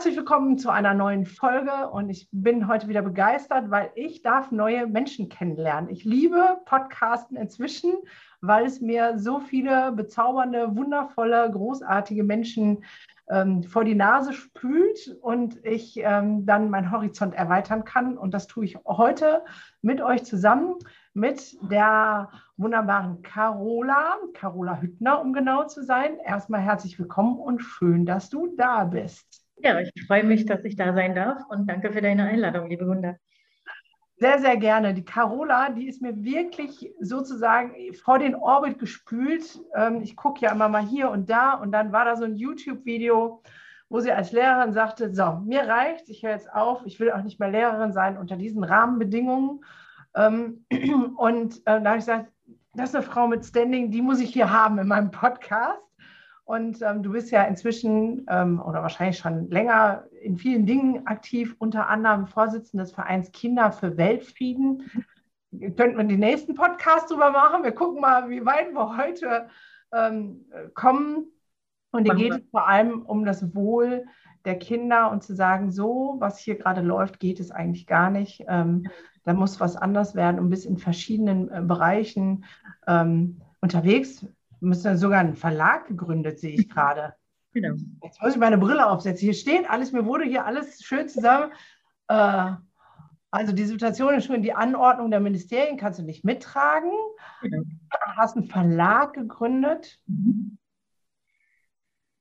Herzlich 0.00 0.16
willkommen 0.16 0.56
zu 0.56 0.70
einer 0.70 0.94
neuen 0.94 1.26
Folge 1.26 1.90
und 1.90 2.08
ich 2.08 2.26
bin 2.32 2.68
heute 2.68 2.88
wieder 2.88 3.02
begeistert, 3.02 3.70
weil 3.70 3.90
ich 3.94 4.22
darf 4.22 4.50
neue 4.50 4.86
Menschen 4.86 5.28
kennenlernen. 5.28 5.90
Ich 5.90 6.04
liebe 6.04 6.56
Podcasten 6.64 7.36
inzwischen, 7.36 7.92
weil 8.40 8.64
es 8.64 8.80
mir 8.80 9.18
so 9.18 9.40
viele 9.40 9.92
bezaubernde, 9.92 10.74
wundervolle, 10.74 11.50
großartige 11.50 12.24
Menschen 12.24 12.82
ähm, 13.28 13.62
vor 13.62 13.84
die 13.84 13.94
Nase 13.94 14.32
spült 14.32 15.18
und 15.20 15.62
ich 15.66 15.98
ähm, 15.98 16.46
dann 16.46 16.70
meinen 16.70 16.90
Horizont 16.90 17.34
erweitern 17.34 17.84
kann. 17.84 18.16
Und 18.16 18.32
das 18.32 18.46
tue 18.46 18.64
ich 18.64 18.78
heute 18.86 19.44
mit 19.82 20.00
euch 20.00 20.24
zusammen, 20.24 20.76
mit 21.12 21.58
der 21.70 22.30
wunderbaren 22.56 23.20
Carola, 23.20 24.16
Carola 24.32 24.80
Hüttner, 24.80 25.20
um 25.20 25.34
genau 25.34 25.66
zu 25.66 25.84
sein. 25.84 26.16
Erstmal 26.24 26.62
herzlich 26.62 26.98
willkommen 26.98 27.38
und 27.38 27.58
schön, 27.58 28.06
dass 28.06 28.30
du 28.30 28.46
da 28.56 28.84
bist. 28.84 29.39
Ja, 29.62 29.78
ich 29.80 30.06
freue 30.06 30.24
mich, 30.24 30.46
dass 30.46 30.64
ich 30.64 30.76
da 30.76 30.94
sein 30.94 31.14
darf 31.14 31.42
und 31.50 31.68
danke 31.68 31.92
für 31.92 32.00
deine 32.00 32.24
Einladung, 32.24 32.68
liebe 32.68 32.86
Gunda. 32.86 33.16
Sehr, 34.16 34.38
sehr 34.38 34.56
gerne. 34.56 34.94
Die 34.94 35.04
Carola, 35.04 35.70
die 35.70 35.88
ist 35.88 36.02
mir 36.02 36.14
wirklich 36.22 36.92
sozusagen 37.00 37.74
vor 38.02 38.18
den 38.18 38.34
Orbit 38.34 38.78
gespült. 38.78 39.58
Ähm, 39.74 40.00
ich 40.02 40.16
gucke 40.16 40.40
ja 40.40 40.52
immer 40.52 40.68
mal 40.68 40.82
hier 40.82 41.10
und 41.10 41.28
da 41.30 41.54
und 41.54 41.72
dann 41.72 41.92
war 41.92 42.04
da 42.04 42.16
so 42.16 42.24
ein 42.24 42.36
YouTube-Video, 42.36 43.42
wo 43.88 44.00
sie 44.00 44.12
als 44.12 44.32
Lehrerin 44.32 44.72
sagte, 44.72 45.14
so, 45.14 45.40
mir 45.44 45.62
reicht, 45.62 46.08
ich 46.08 46.22
höre 46.22 46.32
jetzt 46.32 46.52
auf, 46.52 46.82
ich 46.84 47.00
will 47.00 47.10
auch 47.12 47.22
nicht 47.22 47.40
mehr 47.40 47.50
Lehrerin 47.50 47.92
sein 47.92 48.18
unter 48.18 48.36
diesen 48.36 48.64
Rahmenbedingungen. 48.64 49.64
Ähm, 50.14 50.64
und 51.16 51.56
äh, 51.66 51.80
da 51.80 51.84
habe 51.84 51.98
ich 51.98 52.04
gesagt, 52.06 52.30
das 52.74 52.90
ist 52.90 52.96
eine 52.96 53.04
Frau 53.04 53.26
mit 53.26 53.44
Standing, 53.44 53.90
die 53.90 54.02
muss 54.02 54.20
ich 54.20 54.32
hier 54.32 54.50
haben 54.50 54.78
in 54.78 54.88
meinem 54.88 55.10
Podcast. 55.10 55.80
Und 56.50 56.82
ähm, 56.82 57.04
du 57.04 57.12
bist 57.12 57.30
ja 57.30 57.44
inzwischen 57.44 58.26
ähm, 58.28 58.60
oder 58.60 58.82
wahrscheinlich 58.82 59.18
schon 59.18 59.48
länger 59.50 60.06
in 60.20 60.36
vielen 60.36 60.66
Dingen 60.66 61.06
aktiv, 61.06 61.54
unter 61.60 61.88
anderem 61.88 62.26
Vorsitzende 62.26 62.82
des 62.82 62.92
Vereins 62.92 63.30
Kinder 63.30 63.70
für 63.70 63.96
Weltfrieden. 63.96 64.90
Könnten 65.52 65.96
wir 65.96 66.02
den 66.02 66.18
nächsten 66.18 66.56
Podcast 66.56 67.08
drüber 67.08 67.30
machen. 67.30 67.62
Wir 67.62 67.70
gucken 67.70 68.00
mal, 68.00 68.28
wie 68.30 68.44
weit 68.44 68.72
wir 68.72 68.96
heute 68.96 69.48
ähm, 69.94 70.44
kommen. 70.74 71.26
Und 71.92 72.06
hier 72.06 72.16
geht 72.16 72.32
es 72.32 72.50
vor 72.50 72.66
allem 72.66 73.02
um 73.02 73.24
das 73.24 73.54
Wohl 73.54 74.04
der 74.44 74.58
Kinder 74.58 75.12
und 75.12 75.22
zu 75.22 75.36
sagen, 75.36 75.70
so, 75.70 76.16
was 76.18 76.40
hier 76.40 76.56
gerade 76.56 76.80
läuft, 76.80 77.20
geht 77.20 77.38
es 77.38 77.52
eigentlich 77.52 77.86
gar 77.86 78.10
nicht. 78.10 78.44
Ähm, 78.48 78.88
da 79.22 79.34
muss 79.34 79.60
was 79.60 79.76
anders 79.76 80.16
werden 80.16 80.40
und 80.40 80.50
bis 80.50 80.64
in 80.64 80.78
verschiedenen 80.78 81.48
äh, 81.48 81.62
Bereichen 81.62 82.44
ähm, 82.88 83.40
unterwegs 83.60 84.26
Du 84.60 84.66
müssen 84.66 84.86
ja 84.86 84.96
sogar 84.96 85.20
einen 85.20 85.36
Verlag 85.36 85.86
gegründet, 85.86 86.38
sehe 86.38 86.54
ich 86.54 86.68
gerade. 86.68 87.14
Genau. 87.52 87.74
Jetzt 88.04 88.22
muss 88.22 88.34
ich 88.34 88.38
meine 88.38 88.58
Brille 88.58 88.88
aufsetzen. 88.88 89.24
Hier 89.24 89.34
steht 89.34 89.68
alles, 89.68 89.90
mir 89.90 90.06
wurde 90.06 90.24
hier 90.24 90.46
alles 90.46 90.84
schön 90.84 91.08
zusammen. 91.08 91.50
Äh, 92.06 92.52
also 93.32 93.52
die 93.52 93.64
Situation 93.64 94.14
ist 94.14 94.26
schon, 94.26 94.42
die 94.42 94.52
Anordnung 94.52 95.10
der 95.10 95.18
Ministerien 95.18 95.76
kannst 95.76 95.98
du 95.98 96.04
nicht 96.04 96.24
mittragen. 96.24 96.92
Genau. 97.42 97.64
Hast 98.16 98.36
einen 98.36 98.46
Verlag 98.46 99.14
gegründet. 99.14 99.98
Mhm. 100.06 100.58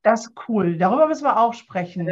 Das 0.01 0.27
ist 0.27 0.33
cool. 0.47 0.77
Darüber 0.77 1.07
müssen 1.07 1.25
wir 1.25 1.39
auch 1.39 1.53
sprechen. 1.53 2.09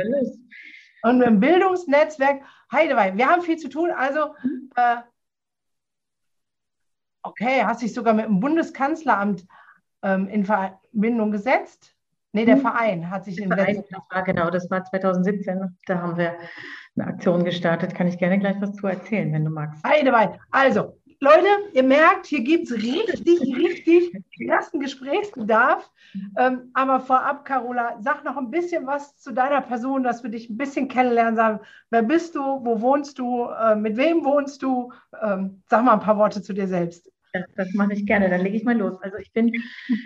Und 1.04 1.22
im 1.22 1.40
Bildungsnetzwerk, 1.40 2.44
Heidewei, 2.72 3.16
wir 3.16 3.28
haben 3.30 3.42
viel 3.42 3.58
zu 3.58 3.70
tun. 3.70 3.92
Also, 3.92 4.36
mhm. 4.44 4.70
äh, 4.76 4.98
okay, 7.24 7.64
hast 7.64 7.82
dich 7.82 7.94
sogar 7.94 8.14
mit 8.14 8.26
dem 8.26 8.40
Bundeskanzleramt 8.40 9.48
ähm, 10.04 10.28
in 10.28 10.46
Verbindung 10.46 11.32
gesetzt? 11.32 11.94
Nee, 12.34 12.46
der 12.46 12.56
hm. 12.56 12.62
Verein 12.62 13.10
hat 13.10 13.26
sich 13.26 13.40
in 13.40 13.52
Verein, 13.52 13.84
das 13.90 14.02
war 14.12 14.24
genau, 14.24 14.50
das 14.50 14.70
war 14.70 14.84
2017. 14.84 15.78
Da 15.86 16.02
haben 16.02 16.18
wir 16.18 16.36
eine 16.96 17.08
Aktion 17.08 17.44
gestartet. 17.44 17.96
Kann 17.96 18.08
ich 18.08 18.18
gerne 18.18 18.38
gleich 18.40 18.58
was 18.60 18.74
zu 18.74 18.88
erzählen, 18.88 19.32
wenn 19.34 19.46
du 19.46 19.52
magst. 19.52 19.84
Heidewei. 19.84 20.38
Also, 20.52 20.98
Leute, 21.20 21.48
ihr 21.74 21.82
merkt, 21.82 22.28
hier 22.28 22.42
gibt 22.42 22.70
es 22.70 22.76
richtig, 22.76 23.42
richtig 23.42 24.14
ersten 24.48 24.80
Gesprächsbedarf. 24.80 25.90
Ähm, 26.38 26.70
aber 26.74 27.00
vorab, 27.00 27.44
Carola, 27.44 27.98
sag 28.00 28.24
noch 28.24 28.38
ein 28.38 28.52
bisschen 28.52 28.86
was 28.86 29.18
zu 29.18 29.34
deiner 29.34 29.62
Person, 29.62 30.04
dass 30.04 30.22
wir 30.22 30.30
dich 30.30 30.48
ein 30.50 30.58
bisschen 30.58 30.88
kennenlernen. 30.88 31.36
Sagen, 31.36 31.60
wer 31.90 32.04
bist 32.04 32.36
du? 32.36 32.40
Wo 32.40 32.82
wohnst 32.82 33.18
du? 33.18 33.46
Äh, 33.46 33.76
mit 33.76 33.98
wem 33.98 34.24
wohnst 34.24 34.62
du? 34.62 34.94
Ähm, 35.20 35.64
sag 35.68 35.84
mal 35.84 35.94
ein 35.94 36.02
paar 36.02 36.18
Worte 36.18 36.44
zu 36.44 36.54
dir 36.54 36.68
selbst. 36.68 37.12
Das, 37.56 37.74
mache 37.74 37.94
ich 37.94 38.06
gerne. 38.06 38.30
Dann 38.30 38.42
lege 38.42 38.58
ich 38.58 38.64
mal 38.64 38.78
los. 38.78 38.98
Also 39.02 39.18
ich 39.18 39.32
bin, 39.34 39.54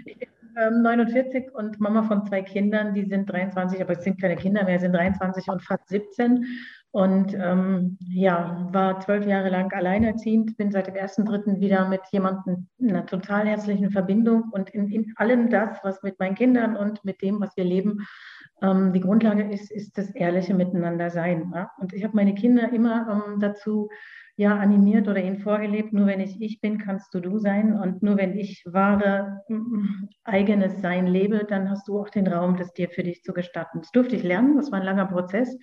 ich 0.06 0.18
bin 0.18 0.30
ähm, 0.58 0.81
49 0.81 1.53
und 1.53 1.80
Mama 1.80 2.03
von 2.03 2.25
zwei 2.25 2.42
Kindern, 2.42 2.94
die 2.94 3.06
sind 3.06 3.30
23, 3.30 3.81
aber 3.81 3.94
es 3.94 4.03
sind 4.03 4.19
keine 4.19 4.36
Kinder 4.36 4.64
mehr, 4.64 4.80
sind 4.80 4.94
23 4.94 5.47
und 5.47 5.62
fast 5.64 5.88
17. 5.90 6.46
Und 6.94 7.34
ähm, 7.36 7.97
ja, 8.02 8.68
war 8.72 9.00
zwölf 9.00 9.25
Jahre 9.25 9.50
lang 9.50 9.72
alleinerziehend, 9.72 10.58
bin 10.58 10.72
seit 10.72 10.88
dem 10.88 10.96
ersten 10.96 11.24
Dritten 11.24 11.62
wieder 11.62 11.88
mit 11.88 12.02
jemandem 12.12 12.68
in 12.80 12.90
einer 12.90 13.06
total 13.06 13.47
herzlichen 13.47 13.91
Verbindung 13.91 14.50
und 14.52 14.70
in, 14.72 14.90
in 14.90 15.14
allem 15.16 15.50
das, 15.50 15.80
was 15.84 16.03
mit 16.03 16.20
meinen 16.20 16.36
Kindern 16.36 16.75
und 16.75 17.06
mit 17.06 17.22
dem, 17.22 17.40
was 17.40 17.56
wir 17.56 17.64
leben, 17.64 18.06
ähm, 18.62 18.91
die 18.91 19.00
Grundlage 19.00 19.44
ist, 19.44 19.72
ist 19.72 19.97
das 19.97 20.09
ehrliche 20.12 20.53
Miteinander 20.53 21.09
sein. 21.09 21.52
Ja? 21.56 21.72
Und 21.80 21.94
ich 21.94 22.03
habe 22.03 22.16
meine 22.16 22.36
Kinder 22.36 22.72
immer 22.74 23.25
ähm, 23.25 23.40
dazu 23.40 23.90
ja 24.41 24.57
animiert 24.57 25.07
oder 25.07 25.22
ihnen 25.22 25.38
vorgelebt, 25.38 25.94
nur 25.94 26.07
wenn 26.07 26.19
ich 26.19 26.41
ich 26.41 26.59
bin, 26.62 26.79
kannst 26.79 27.13
du 27.13 27.19
du 27.19 27.38
sein. 27.38 27.74
Und 27.74 28.02
nur 28.02 28.18
wenn 28.18 28.38
ich 28.38 28.63
wahre 28.66 29.44
eigenes 30.24 30.81
Sein 30.81 31.06
lebe, 31.06 31.46
dann 31.47 31.69
hast 31.69 31.88
du 31.88 32.00
auch 32.00 32.09
den 32.09 32.28
Raum, 32.28 32.57
das 32.57 32.74
dir 32.74 32.90
für 32.90 33.03
dich 33.03 33.22
zu 33.24 33.34
gestatten. 33.34 33.81
Das 33.81 33.91
durfte 33.91 34.16
ich 34.16 34.24
lernen, 34.24 34.57
das 34.57 34.72
war 34.72 34.79
ein 34.79 34.85
langer 34.85 35.06
Prozess. 35.06 35.56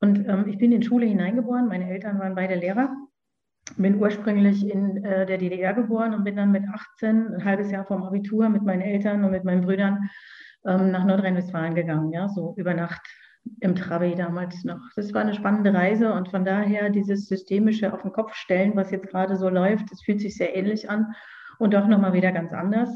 Und 0.00 0.26
ähm, 0.26 0.46
ich 0.48 0.56
bin 0.58 0.72
in 0.72 0.82
Schule 0.82 1.06
hineingeboren, 1.06 1.68
meine 1.68 1.90
Eltern 1.90 2.18
waren 2.18 2.34
beide 2.34 2.54
Lehrer, 2.54 2.90
bin 3.76 3.96
ursprünglich 4.00 4.68
in 4.68 5.04
äh, 5.04 5.26
der 5.26 5.38
DDR 5.38 5.74
geboren 5.74 6.14
und 6.14 6.24
bin 6.24 6.36
dann 6.36 6.52
mit 6.52 6.64
18, 6.68 7.34
ein 7.34 7.44
halbes 7.44 7.70
Jahr 7.70 7.84
vom 7.84 8.02
Abitur 8.02 8.48
mit 8.48 8.62
meinen 8.62 8.82
Eltern 8.82 9.24
und 9.24 9.30
mit 9.30 9.44
meinen 9.44 9.62
Brüdern 9.62 10.08
ähm, 10.66 10.90
nach 10.90 11.04
Nordrhein-Westfalen 11.04 11.74
gegangen, 11.74 12.12
ja, 12.12 12.28
so 12.28 12.54
über 12.56 12.74
Nacht 12.74 13.06
im 13.60 13.74
Trabi 13.74 14.14
damals 14.14 14.64
noch. 14.64 14.80
Das 14.96 15.12
war 15.14 15.22
eine 15.22 15.34
spannende 15.34 15.72
Reise 15.72 16.12
und 16.12 16.28
von 16.28 16.44
daher 16.44 16.90
dieses 16.90 17.28
systemische 17.28 17.92
auf 17.92 18.02
den 18.02 18.12
Kopf 18.12 18.34
stellen, 18.34 18.76
was 18.76 18.90
jetzt 18.90 19.08
gerade 19.08 19.36
so 19.36 19.48
läuft, 19.48 19.90
das 19.90 20.02
fühlt 20.02 20.20
sich 20.20 20.36
sehr 20.36 20.56
ähnlich 20.56 20.90
an 20.90 21.14
und 21.58 21.74
doch 21.74 21.86
nochmal 21.86 22.12
wieder 22.12 22.32
ganz 22.32 22.52
anders. 22.52 22.90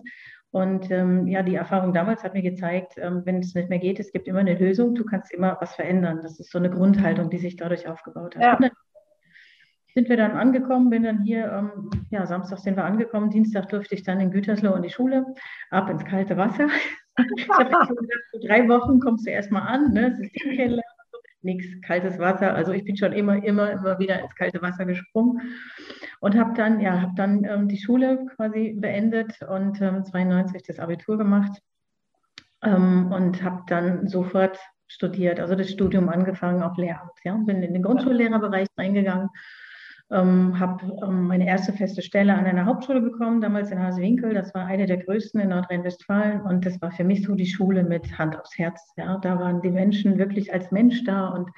Und 0.53 0.91
ähm, 0.91 1.29
ja, 1.29 1.43
die 1.43 1.55
Erfahrung 1.55 1.93
damals 1.93 2.25
hat 2.25 2.35
mir 2.35 2.43
gezeigt, 2.43 2.95
ähm, 2.97 3.23
wenn 3.25 3.39
es 3.39 3.55
nicht 3.55 3.69
mehr 3.69 3.79
geht, 3.79 4.01
es 4.01 4.11
gibt 4.11 4.27
immer 4.27 4.41
eine 4.41 4.59
Lösung, 4.59 4.97
du 4.97 5.05
kannst 5.05 5.33
immer 5.33 5.57
was 5.61 5.77
verändern. 5.77 6.21
Das 6.23 6.41
ist 6.41 6.51
so 6.51 6.59
eine 6.59 6.71
Grundhaltung, 6.71 7.31
die 7.31 7.39
sich 7.39 7.57
dadurch 7.57 7.87
aufgebaut 7.87 8.35
hat. 8.35 8.61
Ja. 8.61 8.71
Sind 9.95 10.09
wir 10.09 10.17
dann 10.17 10.33
angekommen, 10.33 10.91
bin 10.91 11.03
dann 11.03 11.23
hier, 11.23 11.51
ähm, 11.53 11.91
ja, 12.11 12.27
Samstag 12.27 12.59
sind 12.59 12.77
wir 12.77 12.85
angekommen, 12.85 13.31
Dienstag 13.31 13.69
durfte 13.69 13.95
ich 13.95 14.03
dann 14.03 14.21
in 14.21 14.31
Gütersloh 14.31 14.75
in 14.75 14.83
die 14.83 14.91
Schule, 14.91 15.27
ab 15.71 15.91
ins 15.91 16.05
kalte 16.05 16.37
Wasser. 16.37 16.69
Ich 17.37 17.49
habe 17.49 17.65
gedacht, 17.65 17.93
so 18.33 18.47
drei 18.47 18.69
Wochen 18.69 19.01
kommst 19.01 19.27
du 19.27 19.31
erstmal 19.31 19.63
an, 19.63 19.93
ne? 19.93 20.17
Kennenlernen, 20.33 20.83
nichts, 21.43 21.67
kaltes 21.83 22.19
Wasser. 22.19 22.55
Also 22.55 22.73
ich 22.73 22.85
bin 22.85 22.97
schon 22.97 23.13
immer, 23.13 23.43
immer, 23.43 23.71
immer 23.73 23.99
wieder 23.99 24.21
ins 24.21 24.35
kalte 24.35 24.63
Wasser 24.63 24.85
gesprungen 24.85 25.41
und 26.21 26.37
habe 26.37 26.55
dann, 26.55 26.81
ja, 26.81 27.01
habe 27.01 27.13
dann 27.17 27.45
ähm, 27.45 27.69
die 27.69 27.79
Schule 27.79 28.27
quasi 28.37 28.75
beendet 28.79 29.41
und 29.43 29.81
ähm, 29.81 30.05
92 30.05 30.63
das 30.63 30.79
Abitur 30.79 31.19
gemacht 31.19 31.61
ähm, 32.63 33.13
und 33.13 33.43
habe 33.43 33.63
dann 33.67 34.07
sofort 34.07 34.59
studiert, 34.87 35.41
also 35.41 35.55
das 35.55 35.71
Studium 35.71 36.09
angefangen 36.09 36.63
auf 36.63 36.77
Lehramt. 36.77 37.13
Ja, 37.25 37.35
bin 37.37 37.63
in 37.63 37.73
den 37.73 37.83
Grundschullehrerbereich 37.83 38.67
reingegangen 38.77 39.29
ähm, 40.13 40.59
habe 40.59 40.99
ähm, 41.03 41.29
meine 41.29 41.47
erste 41.47 41.73
feste 41.73 42.03
Stelle 42.03 42.35
an 42.35 42.45
einer 42.45 42.67
Hauptschule 42.67 43.01
bekommen, 43.01 43.41
damals 43.41 43.71
in 43.71 43.79
Hasewinkel. 43.79 44.35
Das 44.35 44.53
war 44.55 44.67
eine 44.67 44.87
der 44.87 44.99
größten 44.99 45.41
in 45.41 45.51
Nordrhein-Westfalen 45.51 46.41
und 46.43 46.67
das 46.67 46.81
war 46.83 46.91
für 46.91 47.05
mich 47.05 47.23
so 47.25 47.35
die 47.35 47.47
Schule 47.47 47.85
mit 47.85 48.19
Hand 48.19 48.39
aufs 48.39 48.59
Herz. 48.59 48.93
Ja. 48.97 49.19
Da 49.19 49.39
waren 49.39 49.63
die 49.63 49.71
Menschen 49.71 50.19
wirklich 50.19 50.53
als 50.53 50.71
Mensch 50.73 51.05
da 51.05 51.29
und 51.29 51.51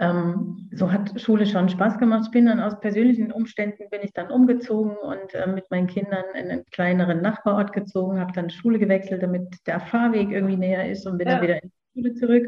ähm, 0.00 0.68
so 0.72 0.90
hat 0.90 1.20
Schule 1.20 1.46
schon 1.46 1.68
Spaß 1.68 1.98
gemacht. 1.98 2.24
Ich 2.24 2.30
bin 2.32 2.46
dann 2.46 2.58
aus 2.58 2.80
persönlichen 2.80 3.30
Umständen 3.30 3.88
bin 3.90 4.00
ich 4.02 4.12
dann 4.14 4.30
umgezogen 4.30 4.96
und 4.96 5.34
äh, 5.34 5.46
mit 5.46 5.70
meinen 5.70 5.86
Kindern 5.86 6.24
in 6.34 6.50
einen 6.50 6.64
kleineren 6.72 7.20
Nachbarort 7.20 7.72
gezogen, 7.72 8.18
habe 8.18 8.32
dann 8.32 8.50
Schule 8.50 8.78
gewechselt, 8.78 9.22
damit 9.22 9.54
der 9.66 9.78
Fahrweg 9.78 10.30
irgendwie 10.30 10.56
näher 10.56 10.90
ist 10.90 11.06
und 11.06 11.18
bin 11.18 11.28
ja. 11.28 11.34
dann 11.34 11.42
wieder 11.42 11.62
in 11.62 11.70
die 11.70 12.00
Schule 12.00 12.14
zurück. 12.14 12.46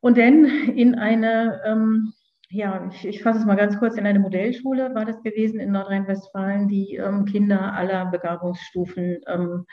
Und 0.00 0.16
dann 0.16 0.44
in 0.76 0.94
eine 0.94 1.60
ähm, 1.66 2.12
ja, 2.54 2.88
ich, 2.88 3.04
ich 3.04 3.22
fasse 3.22 3.40
es 3.40 3.44
mal 3.44 3.56
ganz 3.56 3.76
kurz, 3.78 3.96
in 3.96 4.06
einer 4.06 4.20
Modellschule 4.20 4.94
war 4.94 5.04
das 5.04 5.20
gewesen 5.22 5.58
in 5.58 5.72
Nordrhein-Westfalen, 5.72 6.68
die 6.68 6.94
ähm, 6.94 7.24
Kinder 7.24 7.72
aller 7.72 8.06
Begabungsstufen 8.06 9.18
ähm, 9.26 9.66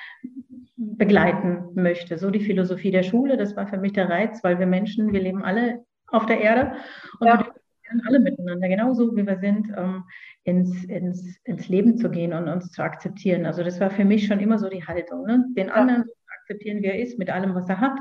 begleiten 0.75 1.69
möchte. 1.75 2.17
So 2.17 2.31
die 2.31 2.39
Philosophie 2.39 2.89
der 2.89 3.03
Schule, 3.03 3.37
das 3.37 3.55
war 3.55 3.67
für 3.67 3.77
mich 3.77 3.93
der 3.93 4.09
Reiz, 4.09 4.43
weil 4.43 4.57
wir 4.57 4.65
Menschen, 4.65 5.13
wir 5.13 5.21
leben 5.21 5.43
alle 5.43 5.85
auf 6.07 6.25
der 6.25 6.41
Erde 6.41 6.73
und 7.19 7.27
ja. 7.27 7.39
wir 7.39 8.01
alle 8.07 8.19
miteinander, 8.19 8.67
genauso 8.67 9.15
wie 9.15 9.27
wir 9.27 9.37
sind, 9.37 9.67
ähm, 9.77 10.03
ins, 10.43 10.83
ins, 10.85 11.37
ins 11.43 11.67
Leben 11.67 11.97
zu 11.97 12.09
gehen 12.09 12.33
und 12.33 12.47
uns 12.47 12.71
zu 12.71 12.81
akzeptieren. 12.81 13.45
Also 13.45 13.63
das 13.63 13.79
war 13.79 13.91
für 13.91 14.05
mich 14.05 14.25
schon 14.25 14.39
immer 14.39 14.57
so 14.57 14.69
die 14.69 14.83
Haltung, 14.83 15.27
ne? 15.27 15.45
den 15.55 15.69
anderen 15.69 16.05
zu 16.05 16.11
akzeptieren, 16.39 16.81
wie 16.81 16.87
er 16.87 16.99
ist, 16.99 17.19
mit 17.19 17.29
allem, 17.29 17.53
was 17.53 17.69
er 17.69 17.79
hat 17.79 17.99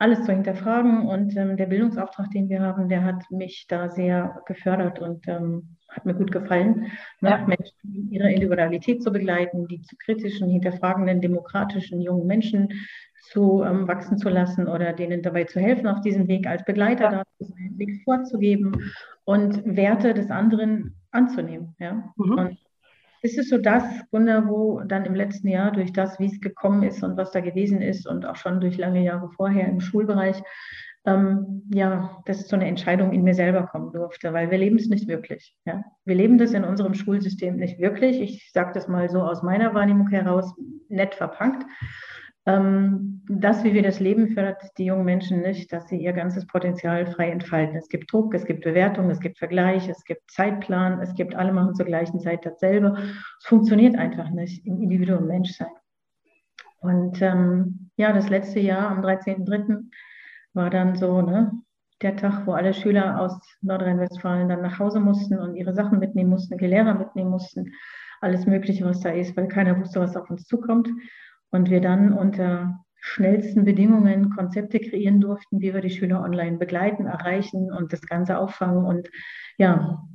alles 0.00 0.24
zu 0.24 0.32
hinterfragen. 0.32 1.06
Und 1.06 1.36
ähm, 1.36 1.56
der 1.56 1.66
Bildungsauftrag, 1.66 2.30
den 2.30 2.48
wir 2.48 2.60
haben, 2.60 2.88
der 2.88 3.04
hat 3.04 3.30
mich 3.30 3.66
da 3.68 3.88
sehr 3.88 4.42
gefördert 4.46 4.98
und 4.98 5.28
ähm, 5.28 5.76
hat 5.88 6.06
mir 6.06 6.14
gut 6.14 6.32
gefallen, 6.32 6.86
ja. 7.20 7.44
Menschen 7.46 7.74
in 7.82 8.10
ihrer 8.10 8.28
Individualität 8.28 9.02
zu 9.02 9.12
begleiten, 9.12 9.66
die 9.68 9.82
zu 9.82 9.96
kritischen, 9.96 10.48
hinterfragenden, 10.48 11.20
demokratischen 11.20 12.00
jungen 12.00 12.26
Menschen 12.26 12.68
zu 13.30 13.62
ähm, 13.62 13.86
wachsen 13.86 14.16
zu 14.16 14.28
lassen 14.28 14.66
oder 14.66 14.92
denen 14.92 15.22
dabei 15.22 15.44
zu 15.44 15.60
helfen, 15.60 15.86
auf 15.86 16.00
diesem 16.00 16.26
Weg 16.28 16.46
als 16.46 16.64
Begleiter 16.64 17.04
ja. 17.04 17.10
da 17.10 17.22
zu 17.38 17.44
sein, 17.44 17.74
Weg 17.76 18.02
vorzugeben 18.04 18.90
und 19.24 19.62
Werte 19.64 20.14
des 20.14 20.30
anderen 20.30 20.96
anzunehmen. 21.10 21.76
Ja? 21.78 22.12
Mhm. 22.16 22.38
Und 22.38 22.58
ist 23.22 23.38
es 23.38 23.48
so 23.48 23.58
das, 23.58 23.84
Wunder, 24.10 24.48
wo 24.48 24.80
dann 24.80 25.04
im 25.04 25.14
letzten 25.14 25.48
Jahr 25.48 25.72
durch 25.72 25.92
das, 25.92 26.18
wie 26.18 26.26
es 26.26 26.40
gekommen 26.40 26.82
ist 26.82 27.02
und 27.02 27.16
was 27.16 27.30
da 27.30 27.40
gewesen 27.40 27.82
ist 27.82 28.06
und 28.06 28.26
auch 28.26 28.36
schon 28.36 28.60
durch 28.60 28.76
lange 28.76 29.02
Jahre 29.02 29.30
vorher 29.30 29.68
im 29.68 29.80
Schulbereich, 29.80 30.42
ähm, 31.06 31.62
ja, 31.72 32.22
dass 32.26 32.46
so 32.46 32.56
eine 32.56 32.66
Entscheidung 32.66 33.12
in 33.12 33.22
mir 33.22 33.34
selber 33.34 33.66
kommen 33.66 33.92
durfte, 33.92 34.32
weil 34.32 34.50
wir 34.50 34.58
leben 34.58 34.76
es 34.76 34.88
nicht 34.88 35.08
wirklich. 35.08 35.54
Ja? 35.64 35.82
Wir 36.04 36.14
leben 36.14 36.38
das 36.38 36.52
in 36.52 36.64
unserem 36.64 36.94
Schulsystem 36.94 37.56
nicht 37.56 37.78
wirklich. 37.78 38.20
Ich 38.20 38.50
sage 38.52 38.72
das 38.74 38.88
mal 38.88 39.08
so 39.08 39.22
aus 39.22 39.42
meiner 39.42 39.74
Wahrnehmung 39.74 40.08
heraus, 40.08 40.54
nett 40.88 41.14
verpackt. 41.14 41.64
Ähm, 42.50 43.22
das, 43.28 43.62
wie 43.62 43.74
wir 43.74 43.82
das 43.82 44.00
leben, 44.00 44.30
fördert 44.30 44.76
die 44.76 44.86
jungen 44.86 45.04
Menschen 45.04 45.40
nicht, 45.40 45.72
dass 45.72 45.88
sie 45.88 45.98
ihr 45.98 46.12
ganzes 46.12 46.46
Potenzial 46.46 47.06
frei 47.06 47.30
entfalten. 47.30 47.76
Es 47.76 47.88
gibt 47.88 48.12
Druck, 48.12 48.34
es 48.34 48.44
gibt 48.44 48.64
Bewertung, 48.64 49.08
es 49.08 49.20
gibt 49.20 49.38
Vergleich, 49.38 49.88
es 49.88 50.04
gibt 50.04 50.30
Zeitplan, 50.30 51.00
es 51.00 51.14
gibt 51.14 51.36
alle 51.36 51.52
machen 51.52 51.74
zur 51.74 51.86
gleichen 51.86 52.18
Zeit 52.18 52.44
dasselbe. 52.44 52.96
Es 53.38 53.46
funktioniert 53.46 53.96
einfach 53.96 54.30
nicht 54.30 54.66
im 54.66 54.80
Individuum 54.80 55.26
Menschsein. 55.26 55.68
Und 56.80 57.22
ähm, 57.22 57.90
ja, 57.96 58.12
das 58.12 58.28
letzte 58.30 58.58
Jahr 58.58 58.88
am 58.90 59.04
13.03. 59.04 59.84
war 60.54 60.70
dann 60.70 60.96
so 60.96 61.22
ne, 61.22 61.52
der 62.02 62.16
Tag, 62.16 62.46
wo 62.46 62.52
alle 62.52 62.74
Schüler 62.74 63.20
aus 63.20 63.38
Nordrhein-Westfalen 63.60 64.48
dann 64.48 64.62
nach 64.62 64.78
Hause 64.80 64.98
mussten 64.98 65.38
und 65.38 65.54
ihre 65.54 65.74
Sachen 65.74 66.00
mitnehmen 66.00 66.30
mussten, 66.30 66.58
die 66.58 66.66
Lehrer 66.66 66.94
mitnehmen 66.94 67.30
mussten, 67.30 67.72
alles 68.22 68.46
Mögliche, 68.46 68.84
was 68.84 69.00
da 69.00 69.10
ist, 69.10 69.36
weil 69.36 69.46
keiner 69.46 69.78
wusste, 69.78 70.00
was 70.00 70.16
auf 70.16 70.28
uns 70.30 70.46
zukommt 70.46 70.88
und 71.50 71.70
wir 71.70 71.80
dann 71.80 72.12
unter 72.12 72.84
schnellsten 73.00 73.64
Bedingungen 73.64 74.30
Konzepte 74.30 74.78
kreieren 74.78 75.20
durften, 75.20 75.60
wie 75.60 75.72
wir 75.72 75.80
die 75.80 75.90
Schüler 75.90 76.22
online 76.22 76.58
begleiten, 76.58 77.06
erreichen 77.06 77.72
und 77.72 77.92
das 77.92 78.02
Ganze 78.02 78.38
auffangen 78.38 78.84
und 78.84 79.08
ja, 79.56 80.06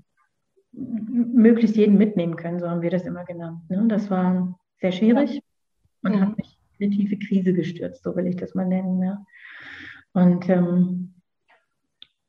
möglichst 0.71 1.77
jeden 1.77 1.97
mitnehmen 1.97 2.35
können, 2.35 2.59
so 2.59 2.69
haben 2.69 2.81
wir 2.81 2.91
das 2.91 3.05
immer 3.05 3.25
genannt. 3.25 3.69
Ne? 3.69 3.85
Das 3.87 4.09
war 4.09 4.57
sehr 4.81 4.91
schwierig 4.91 5.41
und 6.03 6.13
ja. 6.13 6.21
hat 6.21 6.37
mich 6.37 6.59
in 6.77 6.87
eine 6.87 6.95
tiefe 6.95 7.17
Krise 7.17 7.53
gestürzt, 7.53 8.03
so 8.03 8.15
will 8.15 8.27
ich 8.27 8.35
das 8.35 8.53
mal 8.53 8.67
nennen. 8.67 9.01
Ja. 9.01 9.25
Und 10.13 10.47
ähm, 10.49 11.14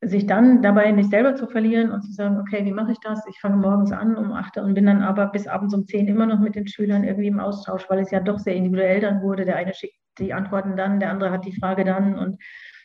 sich 0.02 0.26
dann 0.26 0.62
dabei 0.62 0.90
nicht 0.92 1.10
selber 1.10 1.34
zu 1.34 1.46
verlieren 1.46 1.90
und 1.90 2.02
zu 2.02 2.12
sagen, 2.12 2.38
okay, 2.38 2.64
wie 2.64 2.72
mache 2.72 2.92
ich 2.92 3.00
das? 3.00 3.24
Ich 3.28 3.40
fange 3.40 3.56
morgens 3.56 3.92
an 3.92 4.16
um 4.16 4.32
8 4.32 4.56
Uhr 4.56 4.64
und 4.64 4.74
bin 4.74 4.86
dann 4.86 5.02
aber 5.02 5.26
bis 5.28 5.46
abends 5.46 5.74
um 5.74 5.86
10 5.86 6.06
immer 6.06 6.26
noch 6.26 6.38
mit 6.38 6.54
den 6.54 6.66
Schülern 6.66 7.04
irgendwie 7.04 7.28
im 7.28 7.40
Austausch, 7.40 7.88
weil 7.88 8.00
es 8.00 8.10
ja 8.10 8.20
doch 8.20 8.38
sehr 8.38 8.54
individuell 8.54 9.00
dann 9.00 9.22
wurde. 9.22 9.44
Der 9.44 9.56
eine 9.56 9.74
schickt 9.74 9.96
die 10.18 10.34
Antworten 10.34 10.76
dann, 10.76 11.00
der 11.00 11.10
andere 11.10 11.30
hat 11.30 11.44
die 11.44 11.58
Frage 11.58 11.84
dann 11.84 12.18
und 12.18 12.36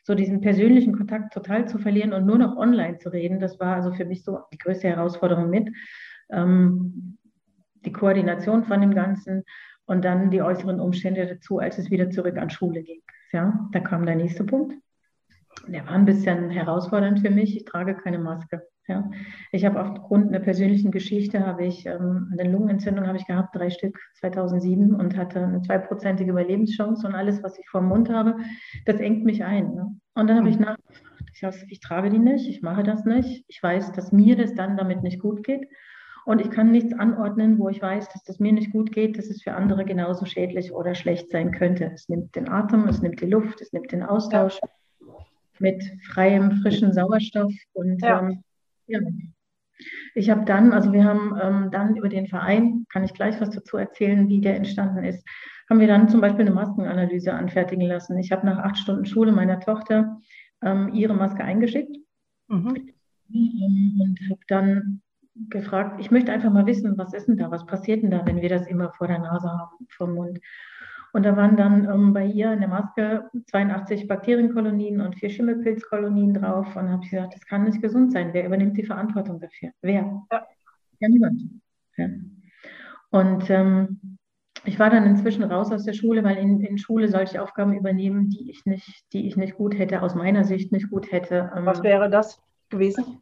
so 0.03 0.15
diesen 0.15 0.41
persönlichen 0.41 0.97
Kontakt 0.97 1.33
total 1.33 1.67
zu 1.67 1.77
verlieren 1.77 2.13
und 2.13 2.25
nur 2.25 2.37
noch 2.37 2.57
online 2.57 2.97
zu 2.97 3.09
reden, 3.09 3.39
das 3.39 3.59
war 3.59 3.75
also 3.75 3.93
für 3.93 4.05
mich 4.05 4.23
so 4.23 4.39
die 4.51 4.57
größte 4.57 4.87
Herausforderung 4.87 5.49
mit. 5.49 5.69
Ähm, 6.31 7.17
die 7.85 7.91
Koordination 7.91 8.63
von 8.63 8.81
dem 8.81 8.93
Ganzen 8.93 9.43
und 9.85 10.05
dann 10.05 10.31
die 10.31 10.41
äußeren 10.41 10.79
Umstände 10.79 11.25
dazu, 11.27 11.59
als 11.59 11.77
es 11.77 11.91
wieder 11.91 12.09
zurück 12.09 12.37
an 12.37 12.49
Schule 12.49 12.83
ging. 12.83 13.01
Ja, 13.31 13.67
da 13.71 13.79
kam 13.79 14.05
der 14.05 14.15
nächste 14.15 14.43
Punkt. 14.43 14.75
Der 15.67 15.85
war 15.85 15.93
ein 15.93 16.05
bisschen 16.05 16.49
herausfordernd 16.49 17.19
für 17.19 17.29
mich. 17.29 17.55
Ich 17.55 17.65
trage 17.65 17.95
keine 17.95 18.19
Maske. 18.19 18.63
Ja. 18.87 19.09
Ich 19.51 19.63
habe 19.63 19.79
aufgrund 19.79 20.29
einer 20.29 20.39
persönlichen 20.39 20.91
Geschichte 20.91 21.45
habe 21.45 21.65
ich 21.65 21.85
ähm, 21.85 22.33
eine 22.37 22.49
Lungenentzündung 22.49 23.07
habe 23.07 23.17
ich 23.17 23.27
gehabt, 23.27 23.55
drei 23.55 23.69
Stück 23.69 23.97
2007 24.19 24.93
und 24.93 25.15
hatte 25.15 25.43
eine 25.43 25.61
zweiprozentige 25.61 26.31
Überlebenschance 26.31 27.07
und 27.07 27.13
alles, 27.13 27.43
was 27.43 27.57
ich 27.59 27.69
vor 27.69 27.81
dem 27.81 27.89
Mund 27.89 28.09
habe, 28.09 28.37
das 28.85 28.99
engt 28.99 29.23
mich 29.23 29.43
ein. 29.43 29.75
Ne? 29.75 29.95
Und 30.15 30.27
dann 30.27 30.37
habe 30.37 30.49
ich 30.49 30.57
mhm. 30.57 30.65
nachgefragt. 30.65 31.31
Ich, 31.33 31.43
hab, 31.43 31.53
ich 31.69 31.79
trage 31.79 32.09
die 32.09 32.19
nicht, 32.19 32.49
ich 32.49 32.61
mache 32.61 32.83
das 32.83 33.05
nicht. 33.05 33.45
Ich 33.47 33.61
weiß, 33.61 33.93
dass 33.93 34.11
mir 34.11 34.35
das 34.35 34.55
dann 34.55 34.75
damit 34.75 35.03
nicht 35.03 35.19
gut 35.19 35.43
geht. 35.43 35.67
Und 36.25 36.41
ich 36.41 36.51
kann 36.51 36.71
nichts 36.71 36.93
anordnen, 36.93 37.57
wo 37.57 37.69
ich 37.69 37.81
weiß, 37.81 38.09
dass 38.09 38.23
das 38.23 38.39
mir 38.39 38.51
nicht 38.51 38.71
gut 38.71 38.91
geht, 38.91 39.17
dass 39.17 39.29
es 39.29 39.41
für 39.41 39.53
andere 39.53 39.85
genauso 39.85 40.25
schädlich 40.25 40.73
oder 40.73 40.93
schlecht 40.95 41.31
sein 41.31 41.51
könnte. 41.51 41.91
Es 41.93 42.09
nimmt 42.09 42.35
den 42.35 42.49
Atem, 42.49 42.87
es 42.87 43.01
nimmt 43.01 43.21
die 43.21 43.27
Luft, 43.27 43.61
es 43.61 43.71
nimmt 43.71 43.91
den 43.91 44.03
Austausch. 44.03 44.59
Ja 44.61 44.69
mit 45.61 45.83
freiem, 46.07 46.61
frischen 46.61 46.93
Sauerstoff. 46.93 47.53
Und 47.73 48.01
ja. 48.01 48.19
Ähm, 48.19 48.43
ja. 48.87 48.99
Ich 50.13 50.29
habe 50.29 50.45
dann, 50.45 50.73
also 50.73 50.93
wir 50.93 51.03
haben 51.03 51.35
ähm, 51.41 51.71
dann 51.71 51.95
über 51.95 52.09
den 52.09 52.27
Verein, 52.27 52.85
kann 52.89 53.03
ich 53.03 53.13
gleich 53.13 53.39
was 53.41 53.49
dazu 53.49 53.77
erzählen, 53.77 54.27
wie 54.27 54.41
der 54.41 54.55
entstanden 54.55 55.03
ist, 55.03 55.25
haben 55.69 55.79
wir 55.79 55.87
dann 55.87 56.09
zum 56.09 56.21
Beispiel 56.21 56.41
eine 56.41 56.53
Maskenanalyse 56.53 57.33
anfertigen 57.33 57.87
lassen. 57.87 58.17
Ich 58.19 58.31
habe 58.31 58.45
nach 58.45 58.59
acht 58.59 58.77
Stunden 58.77 59.05
Schule 59.05 59.31
meiner 59.31 59.59
Tochter 59.59 60.19
ähm, 60.61 60.93
ihre 60.93 61.13
Maske 61.13 61.43
eingeschickt 61.43 61.97
mhm. 62.47 62.91
und 63.33 64.19
habe 64.29 64.41
dann 64.47 65.01
gefragt, 65.49 65.99
ich 65.99 66.11
möchte 66.11 66.31
einfach 66.31 66.51
mal 66.51 66.65
wissen, 66.65 66.97
was 66.97 67.13
ist 67.13 67.27
denn 67.27 67.37
da, 67.37 67.49
was 67.49 67.65
passiert 67.65 68.03
denn 68.03 68.11
da, 68.11 68.25
wenn 68.25 68.41
wir 68.41 68.49
das 68.49 68.67
immer 68.67 68.91
vor 68.91 69.07
der 69.07 69.19
Nase 69.19 69.49
haben, 69.49 69.87
vom 69.89 70.13
Mund. 70.13 70.39
Und 71.13 71.23
da 71.23 71.35
waren 71.35 71.57
dann 71.57 71.89
ähm, 71.89 72.13
bei 72.13 72.25
ihr 72.25 72.53
in 72.53 72.59
der 72.59 72.69
Maske 72.69 73.29
82 73.47 74.07
Bakterienkolonien 74.07 75.01
und 75.01 75.15
vier 75.15 75.29
Schimmelpilzkolonien 75.29 76.33
drauf. 76.33 76.75
Und 76.75 76.89
habe 76.89 77.03
ich 77.03 77.11
gesagt, 77.11 77.35
das 77.35 77.45
kann 77.45 77.65
nicht 77.65 77.81
gesund 77.81 78.13
sein. 78.13 78.29
Wer 78.33 78.45
übernimmt 78.45 78.77
die 78.77 78.85
Verantwortung 78.85 79.39
dafür? 79.39 79.71
Wer? 79.81 80.23
Ja, 80.31 80.47
ja 80.99 81.09
niemand. 81.09 81.41
Ja. 81.97 82.07
Und 83.09 83.49
ähm, 83.49 84.17
ich 84.63 84.79
war 84.79 84.89
dann 84.89 85.05
inzwischen 85.05 85.43
raus 85.43 85.71
aus 85.71 85.83
der 85.83 85.93
Schule, 85.93 86.23
weil 86.23 86.37
in, 86.37 86.61
in 86.61 86.77
Schule 86.77 87.09
solche 87.09 87.41
Aufgaben 87.41 87.73
übernehmen, 87.73 88.29
die 88.29 88.49
ich 88.49 88.65
nicht, 88.65 89.03
die 89.11 89.27
ich 89.27 89.35
nicht 89.35 89.55
gut 89.55 89.77
hätte, 89.77 90.01
aus 90.01 90.15
meiner 90.15 90.45
Sicht 90.45 90.71
nicht 90.71 90.89
gut 90.89 91.11
hätte. 91.11 91.51
Ähm, 91.55 91.65
Was 91.65 91.83
wäre 91.83 92.09
das 92.09 92.41
gewesen? 92.69 93.21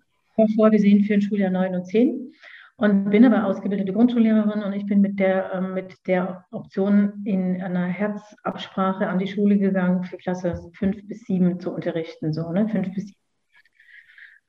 Vorgesehen 0.56 1.04
für 1.04 1.16
ein 1.16 1.22
Schuljahr 1.22 1.50
9 1.50 1.76
und 1.76 1.86
10 1.86 2.34
und 2.80 3.10
bin 3.10 3.26
aber 3.26 3.46
ausgebildete 3.46 3.92
Grundschullehrerin 3.92 4.64
und 4.64 4.72
ich 4.72 4.86
bin 4.86 5.02
mit 5.02 5.20
der, 5.20 5.52
äh, 5.52 5.62
mit 5.62 6.08
der 6.08 6.46
Option 6.52 7.22
in 7.26 7.62
einer 7.62 7.86
Herzabsprache 7.86 9.08
an 9.08 9.20
die 9.20 9.28
Schule 9.28 9.58
gegangen, 9.58 10.06
für 10.06 10.16
Klasse 10.16 10.56
5 10.76 11.06
bis 11.08 11.26
7 11.26 11.60
zu 11.60 11.74
unterrichten, 11.74 12.32
so, 12.32 12.50
ne, 12.52 12.70
5 12.70 12.94
bis 12.94 13.08
7. 13.08 13.20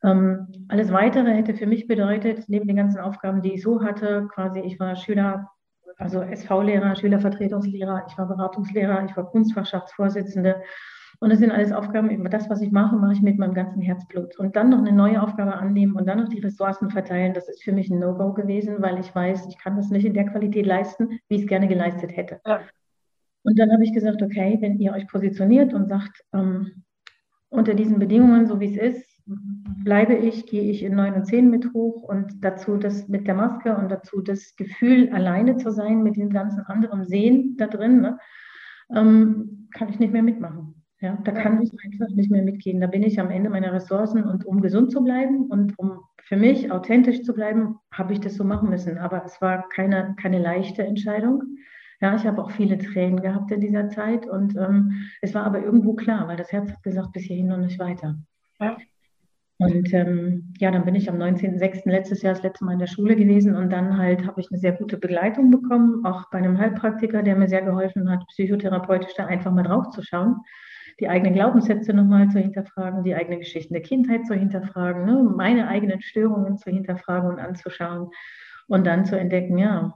Ähm, 0.05 0.67
alles 0.69 0.93
Weitere 0.93 1.33
hätte 1.35 1.55
für 1.55 1.67
mich 1.67 1.89
bedeutet, 1.89 2.45
neben 2.47 2.69
den 2.69 2.77
ganzen 2.77 3.01
Aufgaben, 3.01 3.43
die 3.43 3.55
ich 3.55 3.63
so 3.63 3.83
hatte, 3.83 4.29
quasi, 4.33 4.61
ich 4.61 4.79
war 4.79 4.95
Schüler, 4.95 5.51
also 5.99 6.23
SV-Lehrer, 6.23 6.95
Schülervertretungslehrer, 6.95 8.07
ich 8.09 8.17
war 8.17 8.29
Beratungslehrer, 8.29 9.05
ich 9.07 9.17
war 9.17 9.29
Kunstfachschaftsvorsitzende 9.29 10.63
und 11.21 11.29
das 11.29 11.39
sind 11.39 11.51
alles 11.51 11.71
Aufgaben, 11.71 12.25
das, 12.31 12.49
was 12.49 12.63
ich 12.63 12.73
mache, 12.73 12.97
mache 12.97 13.13
ich 13.13 13.21
mit 13.21 13.39
meinem 13.39 13.53
ganzen 13.53 13.83
Herzblut. 13.83 14.39
Und 14.39 14.57
dann 14.57 14.71
noch 14.71 14.79
eine 14.79 14.93
neue 14.93 15.23
Aufgabe 15.23 15.55
annehmen 15.55 15.95
und 15.95 16.07
dann 16.07 16.19
noch 16.19 16.31
die 16.31 16.41
Ressourcen 16.41 16.91
verteilen, 16.91 17.35
das 17.35 17.47
ist 17.47 17.63
für 17.63 17.73
mich 17.73 17.91
ein 17.91 17.99
No-Go 17.99 18.33
gewesen, 18.33 18.77
weil 18.81 18.99
ich 18.99 19.15
weiß, 19.15 19.47
ich 19.47 19.59
kann 19.59 19.77
das 19.77 19.91
nicht 19.91 20.07
in 20.07 20.15
der 20.15 20.25
Qualität 20.25 20.65
leisten, 20.65 21.21
wie 21.29 21.37
ich 21.37 21.43
es 21.43 21.47
gerne 21.47 21.69
geleistet 21.69 22.17
hätte. 22.17 22.41
Ja. 22.47 22.61
Und 23.43 23.59
dann 23.59 23.71
habe 23.71 23.85
ich 23.85 23.93
gesagt, 23.93 24.23
okay, 24.23 24.57
wenn 24.61 24.79
ihr 24.79 24.93
euch 24.93 25.07
positioniert 25.09 25.75
und 25.75 25.89
sagt, 25.89 26.25
ähm, 26.33 26.85
unter 27.51 27.75
diesen 27.75 27.99
Bedingungen, 27.99 28.47
so 28.47 28.59
wie 28.59 28.75
es 28.75 28.77
ist, 28.77 29.23
bleibe 29.85 30.15
ich, 30.15 30.47
gehe 30.47 30.71
ich 30.71 30.83
in 30.83 30.95
9 30.95 31.15
und 31.15 31.27
10 31.27 31.51
mit 31.51 31.73
hoch 31.75 32.03
und 32.03 32.43
dazu 32.43 32.79
das 32.79 33.09
mit 33.09 33.27
der 33.27 33.35
Maske 33.35 33.77
und 33.77 33.91
dazu 33.91 34.23
das 34.23 34.57
Gefühl, 34.57 35.11
alleine 35.11 35.59
zu 35.59 35.71
sein 35.71 36.03
mit 36.03 36.17
dem 36.17 36.31
ganzen 36.31 36.61
anderen 36.61 37.05
Sehen 37.05 37.57
da 37.59 37.67
drin, 37.67 38.01
ne, 38.01 38.19
ähm, 38.95 39.69
kann 39.73 39.91
ich 39.91 39.99
nicht 39.99 40.13
mehr 40.13 40.23
mitmachen. 40.23 40.80
Ja, 41.01 41.17
da 41.25 41.33
kann 41.33 41.63
ich 41.63 41.73
einfach 41.83 42.15
nicht 42.15 42.31
mehr 42.31 42.43
mitgehen. 42.43 42.81
Da 42.81 42.87
bin 42.87 43.03
ich 43.03 43.19
am 43.19 43.31
Ende 43.31 43.49
meiner 43.49 43.73
Ressourcen 43.73 44.23
und 44.23 44.45
um 44.45 44.61
gesund 44.61 44.93
zu 44.93 45.03
bleiben 45.03 45.47
und 45.47 45.79
um 45.79 46.01
für 46.23 46.37
mich 46.37 46.71
authentisch 46.71 47.23
zu 47.23 47.33
bleiben, 47.33 47.79
habe 47.91 48.13
ich 48.13 48.21
das 48.21 48.35
so 48.35 48.45
machen 48.45 48.69
müssen. 48.69 48.99
Aber 48.99 49.25
es 49.25 49.41
war 49.41 49.67
keine, 49.71 50.15
keine 50.21 50.39
leichte 50.39 50.83
Entscheidung. 50.83 51.43
Ja, 52.03 52.15
ich 52.15 52.27
habe 52.27 52.43
auch 52.43 52.51
viele 52.51 52.77
Tränen 52.79 53.21
gehabt 53.23 53.51
in 53.51 53.61
dieser 53.61 53.89
Zeit 53.89 54.27
und 54.27 54.57
ähm, 54.57 55.11
es 55.23 55.35
war 55.35 55.45
aber 55.45 55.63
irgendwo 55.63 55.95
klar, 55.95 56.29
weil 56.29 56.37
das 56.37 56.53
Herz 56.53 56.71
hat 56.71 56.83
gesagt, 56.83 57.13
bis 57.13 57.25
hierhin 57.25 57.53
und 57.53 57.63
nicht 57.63 57.79
weiter. 57.79 58.17
Ja. 58.59 58.77
Und 59.59 59.93
ähm, 59.93 60.55
ja, 60.59 60.71
dann 60.71 60.87
bin 60.87 60.95
ich 60.95 61.11
am 61.11 61.19
19.06. 61.19 61.83
letztes 61.91 62.23
Jahr 62.23 62.33
das 62.33 62.43
letzte 62.43 62.65
Mal 62.65 62.75
in 62.75 62.79
der 62.79 62.87
Schule 62.87 63.17
gewesen 63.17 63.55
und 63.55 63.71
dann 63.71 63.99
halt 63.99 64.27
habe 64.27 64.41
ich 64.41 64.51
eine 64.51 64.59
sehr 64.59 64.73
gute 64.73 64.97
Begleitung 64.97 65.51
bekommen, 65.51 66.05
auch 66.07 66.31
bei 66.31 66.39
einem 66.39 66.57
Heilpraktiker, 66.57 67.23
der 67.23 67.37
mir 67.37 67.49
sehr 67.49 67.61
geholfen 67.61 68.11
hat, 68.11 68.27
psychotherapeutisch 68.29 69.13
da 69.17 69.27
einfach 69.27 69.53
mal 69.53 69.63
drauf 69.63 69.91
zu 69.91 70.03
schauen, 70.03 70.37
die 71.01 71.09
eigenen 71.09 71.35
Glaubenssätze 71.35 71.95
nochmal 71.95 72.29
zu 72.29 72.39
hinterfragen, 72.39 73.05
die 73.05 73.15
eigenen 73.15 73.41
Geschichten 73.41 73.75
der 73.75 73.83
Kindheit 73.83 74.27
zu 74.27 74.35
hinterfragen, 74.35 75.07
ne, 75.07 75.23
meine 75.23 75.67
eigenen 75.67 76.03
Störungen 76.03 76.59
zu 76.59 76.71
hinterfragen 76.71 77.31
und 77.31 77.41
anzuschauen 77.41 78.11
und 78.69 78.87
dann 78.87 79.07
zu 79.07 79.19
entdecken, 79.19 79.59
ja, 79.59 79.95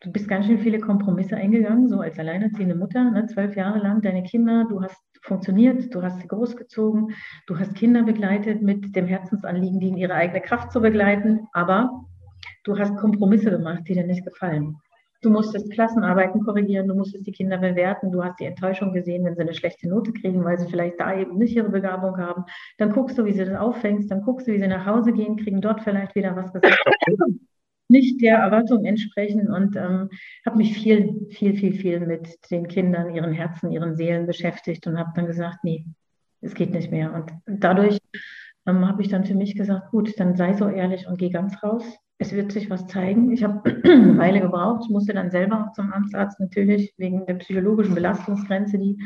du 0.00 0.10
bist 0.10 0.28
ganz 0.28 0.46
schön 0.46 0.58
viele 0.58 0.80
Kompromisse 0.80 1.36
eingegangen, 1.36 1.88
so 1.88 2.00
als 2.00 2.18
alleinerziehende 2.18 2.74
Mutter, 2.74 3.10
ne, 3.10 3.26
zwölf 3.26 3.56
Jahre 3.56 3.78
lang 3.78 4.00
deine 4.00 4.22
Kinder, 4.22 4.66
du 4.68 4.82
hast 4.82 5.00
funktioniert, 5.22 5.94
du 5.94 6.02
hast 6.02 6.20
sie 6.20 6.28
großgezogen, 6.28 7.14
du 7.46 7.58
hast 7.58 7.74
Kinder 7.74 8.02
begleitet 8.02 8.62
mit 8.62 8.96
dem 8.96 9.06
Herzensanliegen, 9.06 9.80
die 9.80 9.88
in 9.88 9.96
ihre 9.96 10.14
eigene 10.14 10.40
Kraft 10.40 10.72
zu 10.72 10.80
begleiten, 10.80 11.46
aber 11.52 12.04
du 12.64 12.78
hast 12.78 12.96
Kompromisse 12.96 13.50
gemacht, 13.50 13.82
die 13.88 13.94
dir 13.94 14.06
nicht 14.06 14.24
gefallen. 14.24 14.76
Du 15.22 15.30
musstest 15.30 15.70
Klassenarbeiten 15.72 16.42
korrigieren, 16.44 16.88
du 16.88 16.94
musstest 16.94 17.26
die 17.26 17.32
Kinder 17.32 17.58
bewerten, 17.58 18.12
du 18.12 18.22
hast 18.22 18.38
die 18.38 18.44
Enttäuschung 18.44 18.92
gesehen, 18.92 19.24
wenn 19.24 19.34
sie 19.34 19.42
eine 19.42 19.54
schlechte 19.54 19.88
Note 19.88 20.12
kriegen, 20.12 20.44
weil 20.44 20.58
sie 20.58 20.68
vielleicht 20.68 21.00
da 21.00 21.18
eben 21.18 21.38
nicht 21.38 21.56
ihre 21.56 21.70
Begabung 21.70 22.18
haben. 22.18 22.44
Dann 22.78 22.92
guckst 22.92 23.18
du, 23.18 23.24
wie 23.24 23.32
sie 23.32 23.44
das 23.44 23.58
auffängst, 23.58 24.10
dann 24.10 24.22
guckst 24.22 24.46
du, 24.46 24.52
wie 24.52 24.58
sie 24.58 24.68
nach 24.68 24.86
Hause 24.86 25.12
gehen, 25.12 25.36
kriegen 25.36 25.60
dort 25.60 25.82
vielleicht 25.82 26.14
wieder 26.14 26.36
was 26.36 26.52
gesagt 26.52 26.78
nicht 27.88 28.20
der 28.20 28.38
Erwartung 28.38 28.84
entsprechen 28.84 29.50
und 29.50 29.76
ähm, 29.76 30.10
habe 30.44 30.56
mich 30.56 30.76
viel, 30.76 31.26
viel, 31.30 31.56
viel, 31.56 31.72
viel 31.72 32.00
mit 32.00 32.50
den 32.50 32.66
Kindern, 32.66 33.14
ihren 33.14 33.32
Herzen, 33.32 33.70
ihren 33.70 33.94
Seelen 33.94 34.26
beschäftigt 34.26 34.86
und 34.86 34.98
habe 34.98 35.12
dann 35.14 35.26
gesagt, 35.26 35.58
nee, 35.62 35.84
es 36.40 36.54
geht 36.54 36.72
nicht 36.72 36.90
mehr. 36.90 37.12
Und 37.14 37.32
dadurch 37.46 37.98
ähm, 38.66 38.86
habe 38.86 39.02
ich 39.02 39.08
dann 39.08 39.24
für 39.24 39.34
mich 39.34 39.54
gesagt, 39.54 39.90
gut, 39.90 40.18
dann 40.18 40.36
sei 40.36 40.54
so 40.54 40.68
ehrlich 40.68 41.06
und 41.06 41.18
geh 41.18 41.30
ganz 41.30 41.62
raus. 41.62 41.84
Es 42.18 42.32
wird 42.32 42.52
sich 42.52 42.70
was 42.70 42.86
zeigen. 42.86 43.32
Ich 43.32 43.44
habe 43.44 43.62
eine 43.84 44.16
Weile 44.18 44.40
gebraucht. 44.40 44.82
Ich 44.84 44.90
musste 44.90 45.12
dann 45.14 45.30
selber 45.30 45.70
zum 45.74 45.92
Amtsarzt 45.92 46.40
natürlich 46.40 46.94
wegen 46.96 47.26
der 47.26 47.34
psychologischen 47.34 47.94
Belastungsgrenze, 47.94 48.78
die 48.78 48.98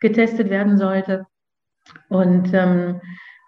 getestet 0.00 0.50
werden 0.50 0.76
sollte. 0.76 1.26
Und 2.08 2.52
ähm, 2.52 3.00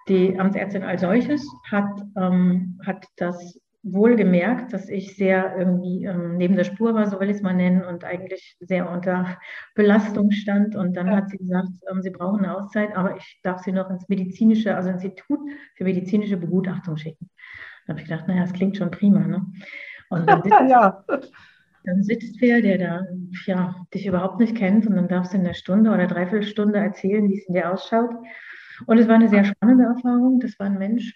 die 0.09 0.39
Amtsärztin 0.39 0.83
als 0.83 1.03
solches 1.03 1.47
hat, 1.71 2.03
ähm, 2.17 2.81
hat 2.85 3.05
das 3.17 3.61
wohl 3.83 4.17
gemerkt, 4.17 4.73
dass 4.73 4.89
ich 4.89 5.17
sehr 5.17 5.57
irgendwie 5.57 6.05
ähm, 6.05 6.37
neben 6.37 6.55
der 6.55 6.65
Spur 6.65 6.95
war, 6.95 7.07
so 7.07 7.19
will 7.19 7.31
ich 7.31 7.37
es 7.37 7.43
mal 7.43 7.55
nennen, 7.55 7.83
und 7.83 8.05
eigentlich 8.05 8.57
sehr 8.61 8.91
unter 8.91 9.39
Belastung 9.75 10.31
stand. 10.31 10.77
Und 10.77 10.97
dann 10.97 11.11
hat 11.11 11.31
sie 11.31 11.39
gesagt, 11.39 11.71
ähm, 11.91 12.03
sie 12.03 12.11
brauchen 12.11 12.45
eine 12.45 12.57
Auszeit, 12.57 12.95
aber 12.95 13.17
ich 13.17 13.41
darf 13.43 13.63
sie 13.63 13.73
noch 13.73 13.89
ins 13.91 14.09
medizinische, 14.09 14.77
also 14.77 14.91
Institut 14.91 15.41
für 15.77 15.85
medizinische 15.85 16.37
Begutachtung 16.37 16.97
schicken. 16.97 17.31
Da 17.91 17.95
habe 17.95 18.03
ich 18.03 18.09
gedacht, 18.09 18.29
naja, 18.29 18.43
das 18.43 18.53
klingt 18.53 18.77
schon 18.77 18.93
prima. 18.93 19.27
Ne? 19.27 19.45
Und 20.11 20.31
dann 20.31 20.43
sitzt, 20.45 20.61
ja. 20.69 21.05
dann 21.83 22.03
sitzt 22.05 22.41
wer, 22.41 22.63
der 22.63 22.79
da 22.79 23.07
ja, 23.47 23.75
dich 23.93 24.07
überhaupt 24.07 24.39
nicht 24.39 24.57
kennt, 24.57 24.87
und 24.87 24.95
dann 24.95 25.09
darfst 25.09 25.33
du 25.33 25.39
in 25.39 25.45
einer 25.45 25.55
Stunde 25.55 25.91
oder 25.91 26.07
Dreiviertelstunde 26.07 26.79
erzählen, 26.79 27.29
wie 27.29 27.37
es 27.37 27.49
in 27.49 27.55
dir 27.55 27.73
ausschaut. 27.73 28.11
Und 28.87 28.99
es 28.99 29.09
war 29.09 29.17
eine 29.17 29.29
sehr 29.29 29.45
spannende 29.45 29.87
Erfahrung. 29.87 30.39
Das 30.39 30.57
war 30.61 30.67
ein 30.67 30.79
Mensch, 30.79 31.13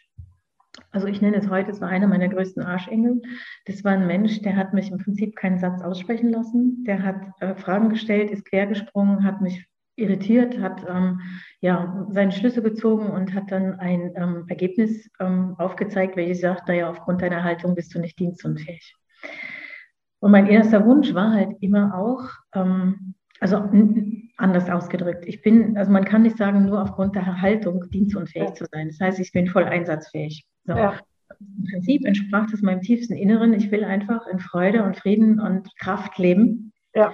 also 0.91 1.07
ich 1.07 1.23
nenne 1.23 1.37
es 1.37 1.49
heute, 1.49 1.71
es 1.71 1.81
war 1.81 1.91
einer 1.91 2.09
meiner 2.09 2.29
größten 2.29 2.65
Arschengel. 2.65 3.23
Das 3.67 3.85
war 3.85 3.93
ein 3.93 4.09
Mensch, 4.09 4.43
der 4.43 4.57
hat 4.57 4.75
mich 4.75 4.91
im 4.91 4.99
Prinzip 4.99 5.37
keinen 5.37 5.61
Satz 5.61 5.81
aussprechen 5.81 6.31
lassen. 6.31 6.83
Der 6.89 7.05
hat 7.05 7.21
äh, 7.39 7.55
Fragen 7.55 7.89
gestellt, 7.89 8.33
ist 8.33 8.47
quergesprungen, 8.47 9.23
hat 9.23 9.41
mich 9.41 9.65
irritiert, 9.97 10.59
hat 10.59 10.85
ähm, 10.89 11.21
ja, 11.61 12.07
seine 12.11 12.33
Schlüsse 12.33 12.63
gezogen 12.63 13.11
und 13.11 13.35
hat 13.35 13.51
dann 13.51 13.79
ein 13.79 14.13
ähm, 14.17 14.45
Ergebnis 14.49 15.11
ähm, 15.21 15.55
aufgezeigt, 15.59 16.17
welches 16.17 16.41
sagt, 16.41 16.69
naja, 16.69 16.91
aufgrund 16.91 17.23
deiner 17.23 17.43
Haltung 17.43 17.75
bist 17.75 17.95
du 17.95 18.01
nicht 18.01 18.19
dienstunfähig. 18.19 18.95
Und 20.21 20.31
mein 20.31 20.47
erster 20.47 20.85
Wunsch 20.87 21.13
war 21.15 21.33
halt 21.33 21.57
immer 21.61 21.97
auch, 21.97 22.29
ähm, 22.55 23.15
also 23.41 23.69
anders 24.37 24.71
ausgedrückt, 24.71 25.27
ich 25.27 25.43
bin, 25.43 25.77
also 25.77 25.93
man 25.93 26.05
kann 26.05 26.23
nicht 26.23 26.39
sagen, 26.39 26.65
nur 26.65 26.81
aufgrund 26.81 27.15
der 27.15 27.41
Haltung 27.41 27.85
dienstunfähig 27.91 28.55
zu 28.55 28.65
sein. 28.73 28.89
Das 28.89 29.01
heißt, 29.01 29.21
ich 29.21 29.33
bin 29.33 29.47
voll 29.47 29.65
einsatzfähig. 29.65 30.45
So. 30.65 30.73
Ja. 30.73 30.99
Im 31.41 31.65
Prinzip 31.71 32.05
entsprach 32.05 32.51
das 32.51 32.63
meinem 32.63 32.81
tiefsten 32.81 33.15
Inneren. 33.15 33.53
Ich 33.53 33.71
will 33.71 33.85
einfach 33.85 34.27
in 34.29 34.39
Freude 34.39 34.83
und 34.83 34.97
Frieden 34.97 35.41
und 35.41 35.69
Kraft 35.79 36.19
leben. 36.19 36.73
Ja. 36.95 37.13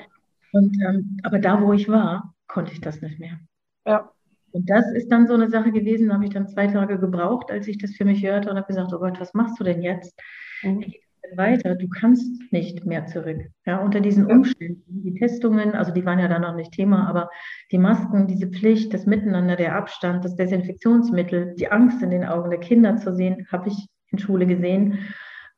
Und, 0.53 0.77
ähm, 0.87 1.19
aber 1.23 1.39
da, 1.39 1.61
wo 1.63 1.73
ich 1.73 1.89
war, 1.89 2.35
konnte 2.51 2.73
ich 2.73 2.81
das 2.81 3.01
nicht 3.01 3.19
mehr. 3.19 3.39
Ja. 3.87 4.11
Und 4.53 4.69
das 4.69 4.85
ist 4.95 5.11
dann 5.13 5.29
so 5.29 5.35
eine 5.35 5.49
Sache 5.49 5.71
gewesen, 5.71 6.09
da 6.09 6.15
habe 6.15 6.25
ich 6.25 6.31
dann 6.31 6.49
zwei 6.49 6.67
Tage 6.67 6.99
gebraucht, 6.99 7.53
als 7.53 7.69
ich 7.69 7.79
das 7.79 7.95
für 7.95 8.05
mich 8.05 8.25
hörte 8.25 8.51
und 8.51 8.57
habe 8.57 8.67
gesagt, 8.67 8.93
oh 8.93 8.99
Gott, 8.99 9.21
was 9.21 9.33
machst 9.33 9.61
du 9.61 9.65
denn 9.65 9.81
jetzt? 9.81 10.19
Mhm. 10.63 10.81
Wie 10.81 10.85
geht 10.87 11.03
es 11.05 11.31
denn 11.31 11.39
weiter? 11.39 11.77
Du 11.77 11.89
kannst 11.89 12.53
nicht 12.53 12.85
mehr 12.85 13.07
zurück. 13.07 13.39
Ja, 13.65 13.79
unter 13.79 14.01
diesen 14.01 14.27
Umständen, 14.27 14.83
die 14.89 15.15
Testungen, 15.15 15.73
also 15.73 15.93
die 15.93 16.05
waren 16.05 16.19
ja 16.19 16.27
dann 16.27 16.43
noch 16.43 16.57
nicht 16.57 16.73
Thema, 16.73 17.09
aber 17.09 17.31
die 17.71 17.79
Masken, 17.79 18.27
diese 18.27 18.49
Pflicht, 18.49 18.93
das 18.93 19.07
Miteinander, 19.07 19.55
der 19.55 19.77
Abstand, 19.77 20.25
das 20.25 20.35
Desinfektionsmittel, 20.35 21.55
die 21.55 21.71
Angst 21.71 22.03
in 22.03 22.11
den 22.11 22.25
Augen 22.25 22.51
der 22.51 22.61
Kinder 22.61 22.97
zu 22.97 23.15
sehen, 23.15 23.47
habe 23.53 23.69
ich 23.69 23.87
in 24.09 24.19
Schule 24.19 24.47
gesehen. 24.47 24.99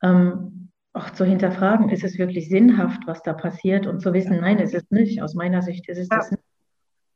Ähm, 0.03 0.71
auch 0.93 1.09
zu 1.09 1.25
hinterfragen, 1.25 1.89
ist 1.89 2.05
es 2.05 2.19
wirklich 2.19 2.51
sinnhaft, 2.51 3.07
was 3.07 3.23
da 3.23 3.33
passiert 3.33 3.87
und 3.87 4.01
zu 4.01 4.13
wissen, 4.13 4.41
nein, 4.41 4.59
ist 4.59 4.75
es 4.75 4.91
nicht. 4.91 5.23
Aus 5.23 5.35
meiner 5.35 5.63
Sicht 5.63 5.89
ist 5.89 5.97
es 5.97 6.09
ja. 6.11 6.19
das 6.19 6.31
nicht. 6.31 6.43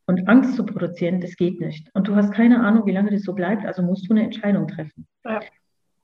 Und 0.06 0.28
Angst 0.28 0.54
zu 0.54 0.64
produzieren, 0.64 1.20
das 1.20 1.36
geht 1.36 1.60
nicht. 1.60 1.90
Und 1.94 2.06
du 2.06 2.14
hast 2.14 2.32
keine 2.32 2.60
Ahnung, 2.60 2.86
wie 2.86 2.92
lange 2.92 3.10
das 3.10 3.22
so 3.22 3.34
bleibt, 3.34 3.66
also 3.66 3.82
musst 3.82 4.08
du 4.08 4.14
eine 4.14 4.22
Entscheidung 4.22 4.68
treffen. 4.68 5.06
Ja. 5.24 5.40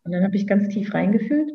Und 0.05 0.13
dann 0.13 0.25
habe 0.25 0.35
ich 0.35 0.47
ganz 0.47 0.69
tief 0.69 0.93
reingefühlt 0.93 1.53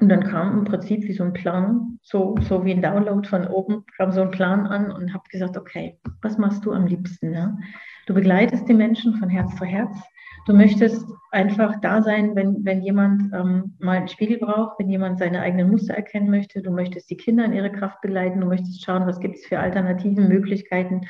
und 0.00 0.08
dann 0.08 0.24
kam 0.24 0.58
im 0.58 0.64
Prinzip 0.64 1.04
wie 1.04 1.12
so 1.12 1.22
ein 1.22 1.32
Plan, 1.32 1.98
so, 2.02 2.34
so 2.40 2.64
wie 2.64 2.72
ein 2.72 2.82
Download 2.82 3.26
von 3.28 3.46
oben, 3.46 3.84
kam 3.96 4.10
so 4.10 4.22
ein 4.22 4.32
Plan 4.32 4.66
an 4.66 4.90
und 4.90 5.14
habe 5.14 5.24
gesagt, 5.30 5.56
okay, 5.56 5.98
was 6.20 6.36
machst 6.36 6.64
du 6.64 6.72
am 6.72 6.86
liebsten? 6.86 7.32
Ja? 7.32 7.56
Du 8.06 8.14
begleitest 8.14 8.68
die 8.68 8.74
Menschen 8.74 9.14
von 9.14 9.28
Herz 9.28 9.54
zu 9.56 9.64
Herz. 9.64 9.96
Du 10.46 10.52
möchtest 10.52 11.06
einfach 11.30 11.80
da 11.80 12.02
sein, 12.02 12.36
wenn, 12.36 12.64
wenn 12.64 12.82
jemand 12.82 13.32
ähm, 13.32 13.74
mal 13.78 13.96
einen 13.96 14.08
Spiegel 14.08 14.38
braucht, 14.38 14.78
wenn 14.78 14.90
jemand 14.90 15.18
seine 15.18 15.40
eigenen 15.40 15.70
Muster 15.70 15.94
erkennen 15.94 16.30
möchte. 16.30 16.60
Du 16.60 16.70
möchtest 16.70 17.10
die 17.10 17.16
Kinder 17.16 17.44
in 17.46 17.54
ihre 17.54 17.72
Kraft 17.72 18.00
begleiten. 18.02 18.40
Du 18.40 18.46
möchtest 18.46 18.84
schauen, 18.84 19.06
was 19.06 19.20
gibt 19.20 19.36
es 19.36 19.46
für 19.46 19.58
alternative 19.58 20.20
Möglichkeiten. 20.20 21.02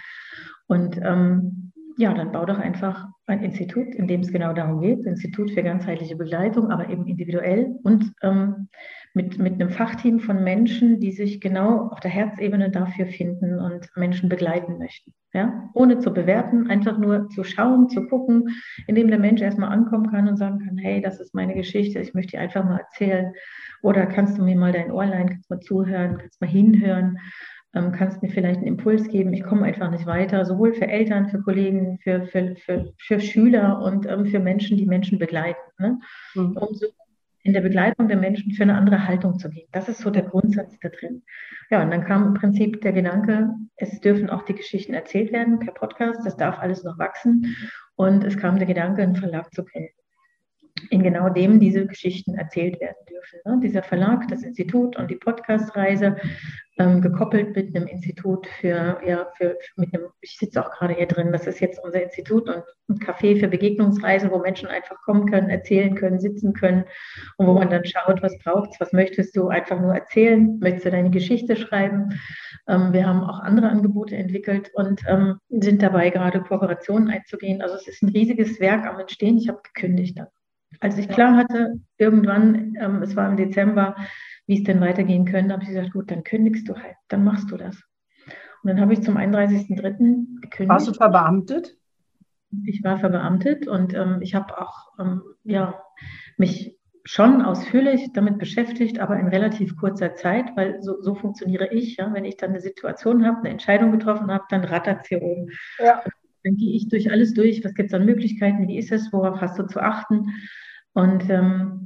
Und 0.66 0.98
ähm, 1.02 1.72
ja, 1.96 2.12
dann 2.12 2.32
bau 2.32 2.44
doch 2.44 2.58
einfach 2.58 3.06
ein 3.26 3.42
Institut, 3.42 3.94
in 3.94 4.08
dem 4.08 4.20
es 4.20 4.32
genau 4.32 4.52
darum 4.52 4.80
geht, 4.80 5.04
Institut 5.06 5.50
für 5.52 5.62
ganzheitliche 5.62 6.16
Begleitung, 6.16 6.70
aber 6.70 6.88
eben 6.88 7.06
individuell 7.06 7.76
und 7.82 8.12
ähm, 8.22 8.68
mit, 9.14 9.38
mit 9.38 9.54
einem 9.54 9.70
Fachteam 9.70 10.18
von 10.18 10.42
Menschen, 10.42 10.98
die 10.98 11.12
sich 11.12 11.40
genau 11.40 11.88
auf 11.88 12.00
der 12.00 12.10
Herzebene 12.10 12.70
dafür 12.70 13.06
finden 13.06 13.60
und 13.60 13.88
Menschen 13.96 14.28
begleiten 14.28 14.78
möchten. 14.78 15.12
Ja? 15.32 15.70
Ohne 15.74 16.00
zu 16.00 16.12
bewerten, 16.12 16.68
einfach 16.68 16.98
nur 16.98 17.28
zu 17.28 17.44
schauen, 17.44 17.88
zu 17.88 18.06
gucken, 18.06 18.48
indem 18.88 19.08
der 19.08 19.20
Mensch 19.20 19.40
erstmal 19.40 19.70
ankommen 19.70 20.10
kann 20.10 20.28
und 20.28 20.36
sagen 20.36 20.58
kann, 20.64 20.76
hey, 20.76 21.00
das 21.00 21.20
ist 21.20 21.34
meine 21.34 21.54
Geschichte, 21.54 22.00
ich 22.00 22.12
möchte 22.12 22.32
dir 22.32 22.40
einfach 22.40 22.64
mal 22.64 22.78
erzählen. 22.78 23.32
Oder 23.82 24.06
kannst 24.06 24.38
du 24.38 24.42
mir 24.42 24.56
mal 24.56 24.72
dein 24.72 24.90
Ohr 24.90 25.06
leihen, 25.06 25.28
kannst 25.28 25.50
mal 25.50 25.60
zuhören, 25.60 26.18
kannst 26.18 26.40
mal 26.40 26.50
hinhören 26.50 27.18
ähm, 27.74 27.92
kannst 27.92 28.22
mir 28.22 28.28
vielleicht 28.28 28.58
einen 28.58 28.66
Impuls 28.66 29.08
geben, 29.08 29.32
ich 29.32 29.42
komme 29.42 29.64
einfach 29.64 29.90
nicht 29.90 30.06
weiter, 30.06 30.44
sowohl 30.44 30.74
für 30.74 30.86
Eltern, 30.86 31.28
für 31.28 31.42
Kollegen, 31.42 31.98
für, 32.02 32.26
für, 32.26 32.56
für, 32.56 32.92
für 32.98 33.20
Schüler 33.20 33.80
und 33.82 34.06
ähm, 34.06 34.26
für 34.26 34.38
Menschen, 34.38 34.76
die 34.76 34.86
Menschen 34.86 35.18
begleiten, 35.18 35.60
ne? 35.78 35.98
mhm. 36.34 36.56
um 36.56 36.74
so 36.74 36.86
in 37.42 37.52
der 37.52 37.60
Begleitung 37.60 38.08
der 38.08 38.16
Menschen 38.16 38.52
für 38.52 38.62
eine 38.62 38.74
andere 38.74 39.06
Haltung 39.06 39.38
zu 39.38 39.50
gehen. 39.50 39.68
Das 39.70 39.88
ist 39.90 39.98
so 39.98 40.08
der 40.08 40.22
Grundsatz 40.22 40.78
da 40.80 40.88
drin. 40.88 41.22
Ja, 41.70 41.82
und 41.82 41.90
dann 41.90 42.04
kam 42.04 42.28
im 42.28 42.34
Prinzip 42.34 42.80
der 42.80 42.92
Gedanke, 42.92 43.50
es 43.76 44.00
dürfen 44.00 44.30
auch 44.30 44.42
die 44.42 44.54
Geschichten 44.54 44.94
erzählt 44.94 45.30
werden 45.30 45.58
per 45.58 45.74
Podcast, 45.74 46.24
das 46.24 46.38
darf 46.38 46.58
alles 46.58 46.84
noch 46.84 46.98
wachsen. 46.98 47.54
Und 47.96 48.24
es 48.24 48.38
kam 48.38 48.56
der 48.56 48.66
Gedanke, 48.66 49.02
einen 49.02 49.16
Verlag 49.16 49.52
zu 49.52 49.62
gründen 49.62 49.90
in 50.90 51.02
genau 51.02 51.28
dem 51.28 51.60
diese 51.60 51.86
Geschichten 51.86 52.34
erzählt 52.34 52.80
werden 52.80 52.96
dürfen. 53.08 53.40
Ne? 53.44 53.60
Dieser 53.62 53.82
Verlag, 53.82 54.28
das 54.28 54.42
Institut 54.42 54.96
und 54.96 55.10
die 55.10 55.16
Podcastreise, 55.16 56.16
ähm, 56.78 57.00
gekoppelt 57.00 57.54
mit 57.54 57.74
einem 57.74 57.86
Institut 57.86 58.46
für, 58.60 59.00
ja, 59.06 59.28
für, 59.36 59.56
mit 59.76 59.94
einem, 59.94 60.08
ich 60.20 60.36
sitze 60.38 60.64
auch 60.64 60.70
gerade 60.72 60.94
hier 60.94 61.06
drin, 61.06 61.30
das 61.30 61.46
ist 61.46 61.60
jetzt 61.60 61.78
unser 61.84 62.02
Institut 62.02 62.48
und 62.48 62.64
ein 62.88 62.98
Café 62.98 63.38
für 63.38 63.48
Begegnungsreisen, 63.48 64.30
wo 64.30 64.38
Menschen 64.38 64.68
einfach 64.68 65.00
kommen 65.02 65.30
können, 65.30 65.50
erzählen 65.50 65.94
können, 65.94 66.18
sitzen 66.18 66.52
können 66.52 66.84
und 67.36 67.46
wo 67.46 67.54
man 67.54 67.70
dann 67.70 67.84
schaut, 67.84 68.22
was 68.22 68.36
braucht 68.38 68.80
was 68.80 68.92
möchtest 68.92 69.36
du 69.36 69.48
einfach 69.48 69.80
nur 69.80 69.94
erzählen, 69.94 70.58
möchtest 70.58 70.86
du 70.86 70.90
deine 70.90 71.10
Geschichte 71.10 71.56
schreiben. 71.56 72.20
Ähm, 72.66 72.92
wir 72.92 73.06
haben 73.06 73.22
auch 73.22 73.40
andere 73.40 73.68
Angebote 73.68 74.16
entwickelt 74.16 74.70
und 74.74 75.02
ähm, 75.06 75.38
sind 75.50 75.82
dabei 75.82 76.10
gerade 76.10 76.40
Kooperationen 76.40 77.08
einzugehen. 77.08 77.62
Also 77.62 77.76
es 77.76 77.86
ist 77.86 78.02
ein 78.02 78.08
riesiges 78.08 78.58
Werk 78.58 78.84
am 78.86 78.98
Entstehen. 78.98 79.38
Ich 79.38 79.48
habe 79.48 79.60
gekündigt 79.62 80.18
dann. 80.18 80.26
Als 80.80 80.98
ich 80.98 81.08
klar 81.08 81.36
hatte, 81.36 81.80
irgendwann, 81.98 82.74
ähm, 82.80 83.02
es 83.02 83.16
war 83.16 83.28
im 83.28 83.36
Dezember, 83.36 83.96
wie 84.46 84.58
es 84.58 84.64
denn 84.64 84.80
weitergehen 84.80 85.24
könnte, 85.24 85.52
habe 85.54 85.62
ich 85.62 85.70
gesagt, 85.70 85.92
gut, 85.92 86.10
dann 86.10 86.24
kündigst 86.24 86.68
du 86.68 86.74
halt, 86.74 86.96
dann 87.08 87.24
machst 87.24 87.50
du 87.50 87.56
das. 87.56 87.82
Und 88.62 88.68
dann 88.68 88.80
habe 88.80 88.92
ich 88.92 89.02
zum 89.02 89.16
31.03. 89.16 90.40
gekündigt. 90.40 90.68
Warst 90.68 90.88
du 90.88 90.94
verbeamtet? 90.94 91.76
ich 92.66 92.84
war 92.84 92.98
verbeamtet 92.98 93.66
und 93.66 93.94
ähm, 93.94 94.18
ich 94.20 94.34
habe 94.34 94.58
auch 94.60 94.92
ähm, 94.98 95.22
ja, 95.42 95.82
mich 96.36 96.78
schon 97.04 97.42
ausführlich 97.42 98.12
damit 98.14 98.38
beschäftigt, 98.38 98.98
aber 98.98 99.18
in 99.18 99.28
relativ 99.28 99.76
kurzer 99.76 100.14
Zeit, 100.14 100.56
weil 100.56 100.82
so, 100.82 101.00
so 101.02 101.14
funktioniere 101.14 101.72
ich. 101.72 101.96
Ja? 101.96 102.12
Wenn 102.14 102.24
ich 102.24 102.36
dann 102.36 102.50
eine 102.50 102.60
Situation 102.60 103.26
habe, 103.26 103.40
eine 103.40 103.50
Entscheidung 103.50 103.92
getroffen 103.92 104.30
habe, 104.30 104.44
dann 104.48 104.64
rattert 104.64 105.02
es 105.02 105.08
hier 105.08 105.22
oben. 105.22 105.50
Ja. 105.78 106.02
Dann 106.44 106.56
gehe 106.56 106.74
ich 106.74 106.88
durch 106.88 107.10
alles 107.10 107.34
durch. 107.34 107.64
Was 107.64 107.74
gibt 107.74 107.88
es 107.88 107.94
an 107.94 108.06
Möglichkeiten? 108.06 108.68
Wie 108.68 108.78
ist 108.78 108.92
es? 108.92 109.12
Worauf 109.12 109.40
hast 109.40 109.58
du 109.58 109.64
zu 109.64 109.80
achten? 109.80 110.28
Und 110.92 111.28
ähm, 111.28 111.84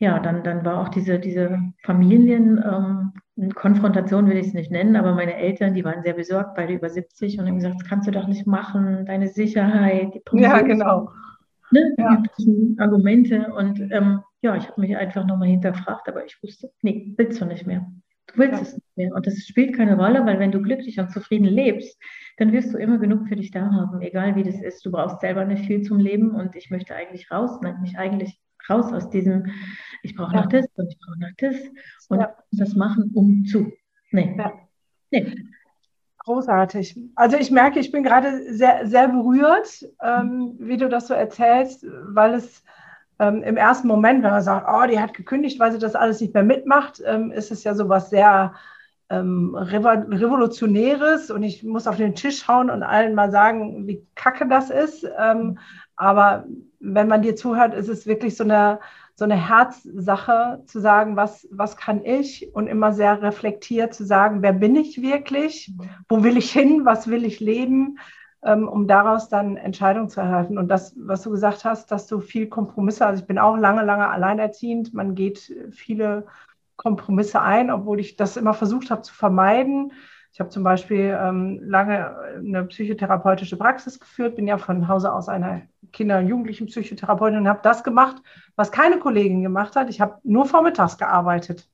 ja, 0.00 0.18
dann, 0.20 0.44
dann 0.44 0.64
war 0.64 0.80
auch 0.80 0.88
diese, 0.88 1.18
diese 1.18 1.58
Familienkonfrontation, 1.82 4.24
ähm, 4.24 4.30
will 4.30 4.38
ich 4.38 4.46
es 4.48 4.54
nicht 4.54 4.70
nennen, 4.70 4.96
aber 4.96 5.14
meine 5.14 5.36
Eltern, 5.36 5.74
die 5.74 5.84
waren 5.84 6.02
sehr 6.02 6.14
besorgt, 6.14 6.54
beide 6.54 6.72
über 6.74 6.88
70 6.88 7.38
und 7.38 7.46
haben 7.46 7.56
gesagt, 7.56 7.80
das 7.80 7.88
kannst 7.88 8.06
du 8.06 8.12
doch 8.12 8.28
nicht 8.28 8.46
machen, 8.46 9.04
deine 9.06 9.28
Sicherheit, 9.28 10.14
die 10.14 10.20
Provision, 10.20 10.52
ja, 10.52 10.62
genau. 10.62 11.10
Ne, 11.70 11.94
ja. 11.98 12.22
Argumente 12.78 13.52
und 13.52 13.78
ähm, 13.90 14.22
ja, 14.40 14.56
ich 14.56 14.66
habe 14.68 14.80
mich 14.80 14.96
einfach 14.96 15.26
nochmal 15.26 15.48
hinterfragt, 15.48 16.08
aber 16.08 16.24
ich 16.24 16.42
wusste, 16.42 16.70
nee, 16.82 17.12
willst 17.18 17.38
du 17.40 17.44
nicht 17.44 17.66
mehr. 17.66 17.86
Du 18.28 18.38
willst 18.38 18.56
ja. 18.56 18.62
es 18.62 18.74
nicht 18.74 18.96
mehr. 18.96 19.14
Und 19.14 19.26
das 19.26 19.38
spielt 19.46 19.76
keine 19.76 19.96
Rolle, 19.96 20.24
weil 20.26 20.38
wenn 20.38 20.52
du 20.52 20.60
glücklich 20.60 20.98
und 21.00 21.10
zufrieden 21.10 21.46
lebst, 21.46 21.98
dann 22.36 22.52
wirst 22.52 22.72
du 22.72 22.78
immer 22.78 22.98
genug 22.98 23.28
für 23.28 23.36
dich 23.36 23.50
da 23.50 23.70
haben, 23.70 24.00
egal 24.00 24.36
wie 24.36 24.42
das 24.42 24.60
ist. 24.60 24.84
Du 24.84 24.90
brauchst 24.90 25.20
selber 25.20 25.44
nicht 25.44 25.66
viel 25.66 25.82
zum 25.82 25.98
Leben 25.98 26.34
und 26.34 26.54
ich 26.56 26.70
möchte 26.70 26.94
eigentlich 26.94 27.30
raus, 27.30 27.58
nein, 27.62 27.80
nicht 27.82 27.98
eigentlich 27.98 28.40
raus 28.68 28.92
aus 28.92 29.08
diesem, 29.10 29.46
ich 30.02 30.14
brauche 30.14 30.34
ja. 30.34 30.42
noch 30.42 30.48
das 30.48 30.66
und 30.74 30.88
ich 30.88 30.98
brauche 30.98 31.18
noch 31.18 31.32
das 31.38 31.56
und 32.08 32.20
ja. 32.20 32.36
das 32.52 32.74
machen, 32.74 33.10
um 33.14 33.44
zu. 33.44 33.72
Nee. 34.10 34.36
Ja. 34.38 34.52
nee. 35.10 35.34
Großartig. 36.18 36.98
Also 37.14 37.38
ich 37.38 37.50
merke, 37.50 37.78
ich 37.78 37.90
bin 37.90 38.02
gerade 38.02 38.52
sehr, 38.52 38.86
sehr 38.86 39.08
berührt, 39.08 39.86
ähm, 40.02 40.56
wie 40.58 40.76
du 40.76 40.88
das 40.88 41.08
so 41.08 41.14
erzählst, 41.14 41.86
weil 42.08 42.34
es 42.34 42.62
ähm, 43.18 43.42
im 43.42 43.56
ersten 43.56 43.88
Moment, 43.88 44.22
wenn 44.22 44.30
man 44.30 44.42
sagt, 44.42 44.66
oh, 44.70 44.86
die 44.86 45.00
hat 45.00 45.14
gekündigt, 45.14 45.58
weil 45.58 45.72
sie 45.72 45.78
das 45.78 45.94
alles 45.94 46.20
nicht 46.20 46.34
mehr 46.34 46.44
mitmacht, 46.44 47.02
ähm, 47.04 47.32
ist 47.32 47.50
es 47.50 47.64
ja 47.64 47.74
so 47.74 47.88
was 47.88 48.10
sehr 48.10 48.54
ähm, 49.10 49.54
Revolutionäres. 49.54 51.30
Und 51.30 51.42
ich 51.42 51.64
muss 51.64 51.86
auf 51.86 51.96
den 51.96 52.14
Tisch 52.14 52.46
hauen 52.46 52.70
und 52.70 52.82
allen 52.82 53.14
mal 53.14 53.30
sagen, 53.30 53.86
wie 53.86 54.06
kacke 54.14 54.46
das 54.46 54.70
ist. 54.70 55.06
Ähm, 55.18 55.58
aber 55.96 56.46
wenn 56.78 57.08
man 57.08 57.22
dir 57.22 57.34
zuhört, 57.34 57.74
ist 57.74 57.88
es 57.88 58.06
wirklich 58.06 58.36
so 58.36 58.44
eine, 58.44 58.78
so 59.16 59.24
eine 59.24 59.34
Herzsache 59.34 60.62
zu 60.66 60.80
sagen, 60.80 61.16
was, 61.16 61.48
was 61.50 61.76
kann 61.76 62.04
ich? 62.04 62.54
Und 62.54 62.68
immer 62.68 62.92
sehr 62.92 63.20
reflektiert 63.20 63.94
zu 63.94 64.04
sagen, 64.04 64.42
wer 64.42 64.52
bin 64.52 64.76
ich 64.76 65.02
wirklich, 65.02 65.72
wo 66.08 66.22
will 66.22 66.36
ich 66.36 66.52
hin, 66.52 66.84
was 66.84 67.08
will 67.08 67.24
ich 67.24 67.40
leben, 67.40 67.98
um 68.40 68.86
daraus 68.86 69.28
dann 69.28 69.56
Entscheidungen 69.56 70.08
zu 70.08 70.20
erhalten. 70.20 70.58
Und 70.58 70.68
das, 70.68 70.94
was 70.96 71.22
du 71.22 71.30
gesagt 71.30 71.64
hast, 71.64 71.90
dass 71.90 72.06
du 72.06 72.20
viel 72.20 72.48
Kompromisse, 72.48 73.06
also 73.06 73.20
ich 73.20 73.26
bin 73.26 73.38
auch 73.38 73.56
lange, 73.56 73.84
lange 73.84 74.08
alleinerziehend, 74.08 74.94
man 74.94 75.14
geht 75.14 75.52
viele 75.70 76.26
Kompromisse 76.76 77.40
ein, 77.42 77.70
obwohl 77.70 77.98
ich 78.00 78.16
das 78.16 78.36
immer 78.36 78.54
versucht 78.54 78.90
habe 78.90 79.02
zu 79.02 79.12
vermeiden. 79.12 79.92
Ich 80.32 80.40
habe 80.40 80.50
zum 80.50 80.62
Beispiel 80.62 81.18
ähm, 81.20 81.58
lange 81.64 82.16
eine 82.36 82.64
psychotherapeutische 82.64 83.56
Praxis 83.56 83.98
geführt, 83.98 84.36
bin 84.36 84.46
ja 84.46 84.58
von 84.58 84.86
Hause 84.86 85.12
aus 85.12 85.28
eine 85.28 85.68
Kinder- 85.90 86.20
und 86.20 86.28
Jugendlichenpsychotherapeutin 86.28 87.40
und 87.40 87.48
habe 87.48 87.60
das 87.62 87.82
gemacht, 87.82 88.22
was 88.54 88.70
keine 88.70 89.00
Kollegin 89.00 89.42
gemacht 89.42 89.74
hat. 89.74 89.90
Ich 89.90 90.00
habe 90.00 90.18
nur 90.22 90.46
vormittags 90.46 90.96
gearbeitet. 90.96 91.68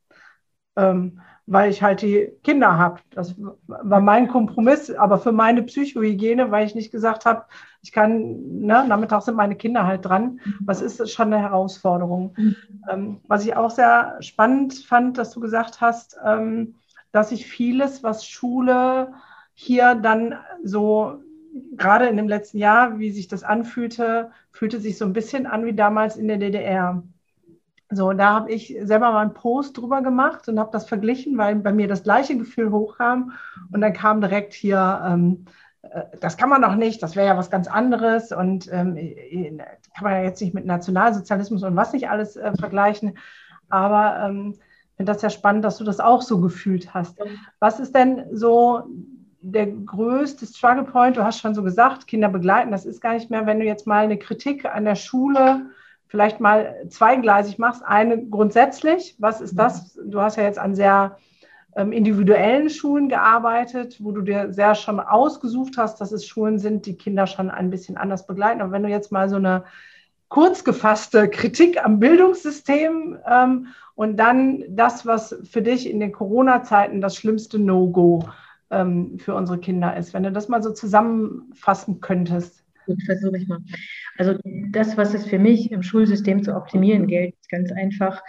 Ähm, 0.77 1.21
weil 1.47 1.71
ich 1.71 1.83
halt 1.83 2.03
die 2.03 2.33
Kinder 2.43 2.79
habe. 2.79 3.01
Das 3.11 3.35
war 3.67 4.01
mein 4.01 4.29
Kompromiss, 4.29 4.91
aber 4.91 5.19
für 5.19 5.33
meine 5.33 5.63
Psychohygiene, 5.63 6.51
weil 6.51 6.67
ich 6.67 6.75
nicht 6.75 6.91
gesagt 6.91 7.27
habe, 7.27 7.45
ich 7.83 7.93
kann, 7.93 8.61
ne, 8.61 8.85
Nachmittag 8.89 9.23
sind 9.23 9.37
meine 9.37 9.57
Kinder 9.57 9.87
halt 9.87 10.07
dran. 10.07 10.41
Was 10.61 10.81
ist 10.81 11.01
das 11.01 11.13
schon 11.13 11.33
eine 11.33 11.43
Herausforderung? 11.43 12.35
Mhm. 12.37 12.57
Ähm, 12.91 13.21
was 13.29 13.45
ich 13.45 13.57
auch 13.57 13.71
sehr 13.71 14.17
spannend 14.21 14.75
fand, 14.75 15.19
dass 15.19 15.33
du 15.33 15.41
gesagt 15.41 15.81
hast, 15.81 16.17
ähm, 16.25 16.77
dass 17.13 17.29
sich 17.29 17.47
vieles, 17.47 18.03
was 18.03 18.27
Schule 18.27 19.13
hier 19.53 19.95
dann 19.95 20.35
so 20.63 21.23
gerade 21.77 22.07
in 22.07 22.17
dem 22.17 22.29
letzten 22.29 22.59
Jahr, 22.59 22.99
wie 22.99 23.11
sich 23.11 23.29
das 23.29 23.45
anfühlte, 23.45 24.31
fühlte 24.51 24.81
sich 24.81 24.99
so 24.99 25.05
ein 25.05 25.13
bisschen 25.13 25.47
an 25.47 25.65
wie 25.65 25.75
damals 25.75 26.17
in 26.17 26.27
der 26.27 26.39
DDR. 26.39 27.03
So, 27.95 28.13
da 28.13 28.35
habe 28.35 28.53
ich 28.53 28.77
selber 28.83 29.11
mal 29.13 29.23
einen 29.23 29.35
Post 29.35 29.77
drüber 29.77 30.03
gemacht 30.03 30.49
und 30.49 30.59
habe 30.59 30.71
das 30.73 30.87
verglichen, 30.87 31.39
weil 31.39 31.57
bei 31.57 31.73
mir 31.73 31.89
das 31.89 32.03
gleiche 32.03 32.37
Gefühl 32.37 32.71
hochkam. 32.71 33.33
Und 33.73 33.81
dann 33.81 33.93
kam 33.93 34.21
direkt 34.21 34.53
hier, 34.53 35.03
ähm, 35.07 35.47
äh, 35.83 36.03
das 36.21 36.37
kann 36.37 36.49
man 36.49 36.63
doch 36.63 36.75
nicht, 36.75 37.03
das 37.03 37.17
wäre 37.17 37.27
ja 37.27 37.37
was 37.37 37.51
ganz 37.51 37.69
anderes. 37.69 38.33
Und 38.33 38.71
ähm, 38.73 38.97
äh, 38.97 39.57
kann 39.95 40.05
man 40.05 40.13
ja 40.15 40.23
jetzt 40.23 40.41
nicht 40.41 40.55
mit 40.55 40.67
Nationalsozialismus 40.67 41.63
und 41.63 41.77
was 41.77 41.93
nicht 41.93 42.09
alles 42.09 42.37
äh, 42.37 42.53
vergleichen. 42.59 43.19
Aber 43.69 44.19
ähm, 44.21 44.55
ich 44.57 44.97
finde 44.97 45.13
das 45.13 45.23
ja 45.23 45.31
spannend, 45.31 45.65
dass 45.65 45.79
du 45.79 45.85
das 45.85 46.01
auch 46.01 46.23
so 46.23 46.41
gefühlt 46.41 46.95
hast. 46.95 47.19
Was 47.59 47.81
ist 47.81 47.95
denn 47.97 48.27
so 48.31 48.85
der 49.41 49.67
größte 49.67 50.47
Struggle 50.47 50.85
Point? 50.85 51.17
Du 51.17 51.25
hast 51.25 51.41
schon 51.41 51.55
so 51.55 51.63
gesagt, 51.63 52.07
Kinder 52.07 52.29
begleiten, 52.29 52.71
das 52.71 52.87
ist 52.87 53.01
gar 53.01 53.15
nicht 53.15 53.29
mehr, 53.29 53.45
wenn 53.45 53.59
du 53.59 53.67
jetzt 53.67 53.87
mal 53.87 54.05
eine 54.05 54.19
Kritik 54.19 54.65
an 54.65 54.85
der 54.85 54.95
Schule 54.95 55.67
vielleicht 56.07 56.41
mal 56.41 56.87
zweigleisig 56.89 57.59
machst. 57.59 57.83
Eine 57.85 58.25
grundsätzlich, 58.27 59.17
was 59.19 59.41
ist 59.41 59.59
das? 59.59 59.99
Du 60.05 60.21
hast 60.21 60.37
ja 60.37 60.45
jetzt 60.45 60.59
an 60.59 60.75
sehr 60.75 61.17
ähm, 61.77 61.93
individuellen 61.93 62.71
Schulen 62.71 63.09
gearbeitet, 63.09 63.99
wo 64.01 64.13
du 64.13 64.23
dir 64.23 64.53
sehr 64.53 64.75
schon 64.75 65.01
ausgesucht 65.01 65.77
hast, 65.77 66.01
dass 66.01 66.13
es 66.13 66.27
Schulen 66.27 66.59
sind, 66.59 66.87
die 66.87 66.97
Kinder 66.97 67.27
schon 67.27 67.51
ein 67.51 67.71
bisschen 67.71 67.97
anders 67.97 68.27
begleiten. 68.27 68.61
Aber 68.61 68.73
wenn 68.73 68.83
du 68.83 68.89
jetzt 68.89 69.11
mal 69.11 69.29
so 69.29 69.37
eine 69.37 69.65
kurz 70.29 70.65
gefasste 70.65 71.29
Kritik 71.29 71.85
am 71.85 71.99
Bildungssystem 72.01 73.19
ähm, 73.29 73.69
und 73.95 74.17
dann 74.17 74.65
das, 74.69 75.07
was 75.07 75.37
für 75.45 75.63
dich 75.63 75.89
in 75.89 76.01
den 76.01 76.13
Corona-Zeiten 76.13 77.01
das 77.01 77.17
schlimmste 77.17 77.59
No-Go 77.59 78.25
ähm, 78.71 79.19
für 79.19 79.35
unsere 79.35 79.59
Kinder 79.59 79.97
ist, 79.97 80.15
wenn 80.15 80.25
du 80.25 80.33
das 80.33 80.49
mal 80.49 80.63
so 80.63 80.73
zusammenfassen 80.73 82.01
könntest. 82.01 82.64
Gut, 82.87 83.03
versuche 83.05 83.39
ich 83.39 83.49
mal. 83.49 83.61
Also 84.19 84.39
das, 84.71 84.97
was 84.97 85.15
es 85.15 85.27
für 85.27 85.39
mich 85.39 85.71
im 85.73 85.83
Schulsystem 85.83 86.43
zu 86.43 86.55
optimieren 86.55 87.07
gilt, 87.07 87.35
ist 87.35 87.49
ganz 87.49 87.73
einfach. 87.73 88.23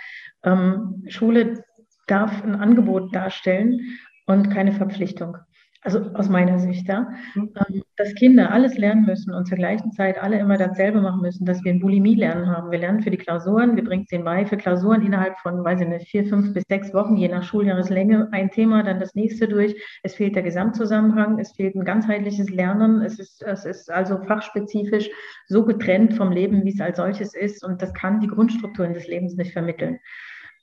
Ähm, 0.44 1.04
Schule 1.08 1.64
darf 2.08 2.44
ein 2.44 2.56
Angebot 2.56 3.14
darstellen 3.14 3.80
und 4.26 4.50
keine 4.50 4.72
Verpflichtung 4.72 5.38
also 5.86 6.02
aus 6.16 6.30
meiner 6.30 6.58
Sicht, 6.58 6.88
ja, 6.88 7.08
mhm. 7.36 7.52
ähm, 7.70 7.84
dass 7.96 8.16
Kinder 8.16 8.52
alles 8.52 8.76
lernen 8.78 9.06
müssen 9.06 9.32
und 9.34 9.48
zur 9.48 9.58
gleichen 9.58 9.92
Zeit 9.92 10.22
alle 10.22 10.40
immer 10.40 10.58
dasselbe 10.58 11.00
machen 11.00 11.22
müssen, 11.22 11.46
dass 11.46 11.64
wir 11.64 11.72
ein 11.72 11.80
Bulimie-Lernen 11.80 12.48
haben. 12.48 12.72
Wir 12.72 12.80
lernen 12.80 13.04
für 13.04 13.12
die 13.12 13.18
Klausuren, 13.18 13.76
wir 13.76 13.84
bringen 13.84 14.02
es 14.04 14.10
denen 14.10 14.26
bei, 14.26 14.46
für 14.48 14.58
Klausuren 14.58 15.06
innerhalb 15.06 15.38
von, 15.40 15.64
weiß 15.64 15.82
ich 15.82 15.88
nicht, 15.88 16.08
vier, 16.08 16.26
fünf 16.26 16.54
bis 16.54 16.64
sechs 16.68 16.92
Wochen, 16.94 17.16
je 17.16 17.28
nach 17.28 17.44
Schuljahreslänge, 17.44 18.30
ein 18.32 18.50
Thema, 18.50 18.82
dann 18.82 19.00
das 19.00 19.14
nächste 19.14 19.48
durch. 19.48 19.76
Es 20.02 20.16
fehlt 20.16 20.36
der 20.36 20.44
Gesamtzusammenhang, 20.44 21.38
es 21.38 21.52
fehlt 21.52 21.76
ein 21.76 21.86
ganzheitliches 21.86 22.50
Lernen, 22.50 23.02
es 23.02 23.20
ist, 23.20 23.44
es 23.44 23.66
ist 23.66 23.92
also 23.92 24.18
fachspezifisch 24.24 25.10
so 25.48 25.66
getrennt 25.66 26.16
vom 26.16 26.32
Leben, 26.32 26.66
wie 26.66 26.74
es 26.74 26.82
als 26.82 26.98
solches 26.98 27.36
ist 27.36 27.64
und 27.64 27.82
das 27.84 27.94
kann 27.94 28.20
die 28.20 28.28
Grundstrukturen 28.28 28.96
des 28.96 29.08
Lebens 29.08 29.36
nicht 29.36 29.54
vermitteln. 29.54 30.00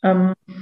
Ähm, 0.03 0.35
äh, 0.49 0.53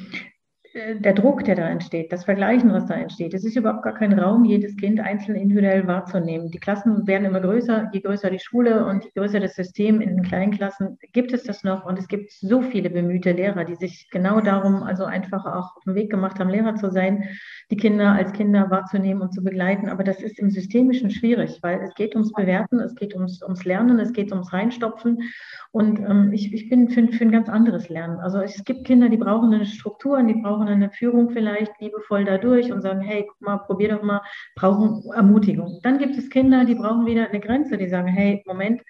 der 0.73 1.15
Druck, 1.15 1.45
der 1.45 1.57
da 1.57 1.69
entsteht, 1.69 2.13
das 2.13 2.25
Vergleichen, 2.25 2.73
was 2.73 2.87
da 2.87 2.95
entsteht. 2.95 3.35
Es 3.35 3.45
ist 3.45 3.57
überhaupt 3.57 3.83
gar 3.83 3.95
kein 3.95 4.17
Raum, 4.17 4.45
jedes 4.45 4.77
Kind 4.77 5.01
einzeln 5.01 5.35
individuell 5.35 5.87
wahrzunehmen. 5.89 6.51
Die 6.51 6.61
Klassen 6.61 7.07
werden 7.09 7.25
immer 7.25 7.41
größer, 7.41 7.91
je 7.93 8.01
größer 8.01 8.31
die 8.31 8.39
Schule 8.39 8.87
und 8.87 9.05
je 9.05 9.11
größer 9.17 9.41
das 9.41 9.57
System 9.57 10.01
in 10.01 10.11
den 10.11 10.23
kleinen 10.23 10.53
Klassen 10.53 10.97
gibt 11.13 11.33
es 11.33 11.43
das 11.43 11.65
noch. 11.65 11.85
Und 11.85 11.99
es 11.99 12.07
gibt 12.07 12.31
so 12.31 12.63
viele 12.63 12.89
bemühte 12.89 13.33
Lehrer, 13.33 13.65
die 13.65 13.75
sich 13.75 14.09
genau 14.11 14.41
darum 14.41 14.85
also 14.85 15.05
einfach 15.05 15.45
auch 15.45 15.77
auf 15.77 15.85
den 15.85 15.97
Weg 15.97 16.11
gemacht 16.11 16.39
haben, 16.39 16.51
Lehrer 16.51 16.77
zu 16.77 16.91
sein, 16.91 17.25
die 17.71 17.77
Kinder 17.77 18.13
als 18.13 18.33
Kinder 18.33 18.71
wahrzunehmen 18.71 19.23
und 19.23 19.35
zu 19.35 19.43
begleiten. 19.43 19.89
Aber 19.89 20.05
das 20.05 20.23
ist 20.23 20.39
im 20.39 20.51
Systemischen 20.51 21.11
schwierig, 21.11 21.59
weil 21.63 21.81
es 21.81 21.95
geht 21.95 22.15
ums 22.15 22.33
Bewerten, 22.33 22.79
es 22.79 22.95
geht 22.95 23.15
ums, 23.15 23.43
ums 23.43 23.65
Lernen, 23.65 23.99
es 23.99 24.13
geht 24.13 24.31
ums 24.31 24.53
Reinstopfen. 24.53 25.19
Und 25.73 26.01
ähm, 26.01 26.33
ich, 26.33 26.53
ich 26.53 26.69
bin 26.69 26.89
für, 26.89 27.07
für 27.09 27.25
ein 27.25 27.31
ganz 27.31 27.49
anderes 27.49 27.89
Lernen. 27.89 28.19
Also 28.19 28.41
es 28.41 28.65
gibt 28.65 28.85
Kinder, 28.85 29.09
die 29.09 29.17
brauchen 29.17 29.55
eine 29.55 29.67
Struktur, 29.67 30.21
die 30.23 30.35
brauchen 30.35 30.60
eine 30.69 30.91
Führung 30.91 31.31
vielleicht 31.31 31.73
liebevoll 31.81 32.25
dadurch 32.25 32.73
und 32.73 32.83
sagen, 32.83 33.01
hey, 33.01 33.27
guck 33.29 33.41
mal, 33.41 33.59
probier 33.59 33.91
doch 33.91 34.03
mal, 34.03 34.23
brauchen 34.57 35.03
Ermutigung. 35.15 35.81
Dann 35.83 35.99
gibt 35.99 36.17
es 36.17 36.31
Kinder, 36.31 36.65
die 36.65 36.75
brauchen 36.75 37.07
wieder 37.07 37.29
eine 37.29 37.41
Grenze, 37.41 37.77
die 37.77 37.89
sagen, 37.89 38.09
hey, 38.09 38.43
Moment, 38.47 38.83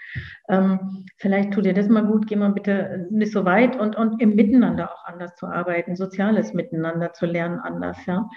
ähm, 0.49 1.07
vielleicht 1.19 1.53
tut 1.53 1.65
dir 1.65 1.75
das 1.75 1.89
mal 1.89 2.05
gut, 2.05 2.27
geh 2.27 2.37
mal 2.37 2.53
bitte 2.53 3.07
nicht 3.11 3.33
so 3.33 3.45
weit 3.45 3.79
und, 3.79 3.97
und 3.97 4.21
im 4.21 4.35
Miteinander 4.35 4.93
auch 4.93 5.05
anders 5.05 5.35
zu 5.37 5.47
arbeiten, 5.47 5.97
soziales 5.97 6.55
Miteinander 6.55 7.13
zu 7.13 7.27
lernen 7.27 7.61
anders, 7.61 7.99
ja. 8.07 8.29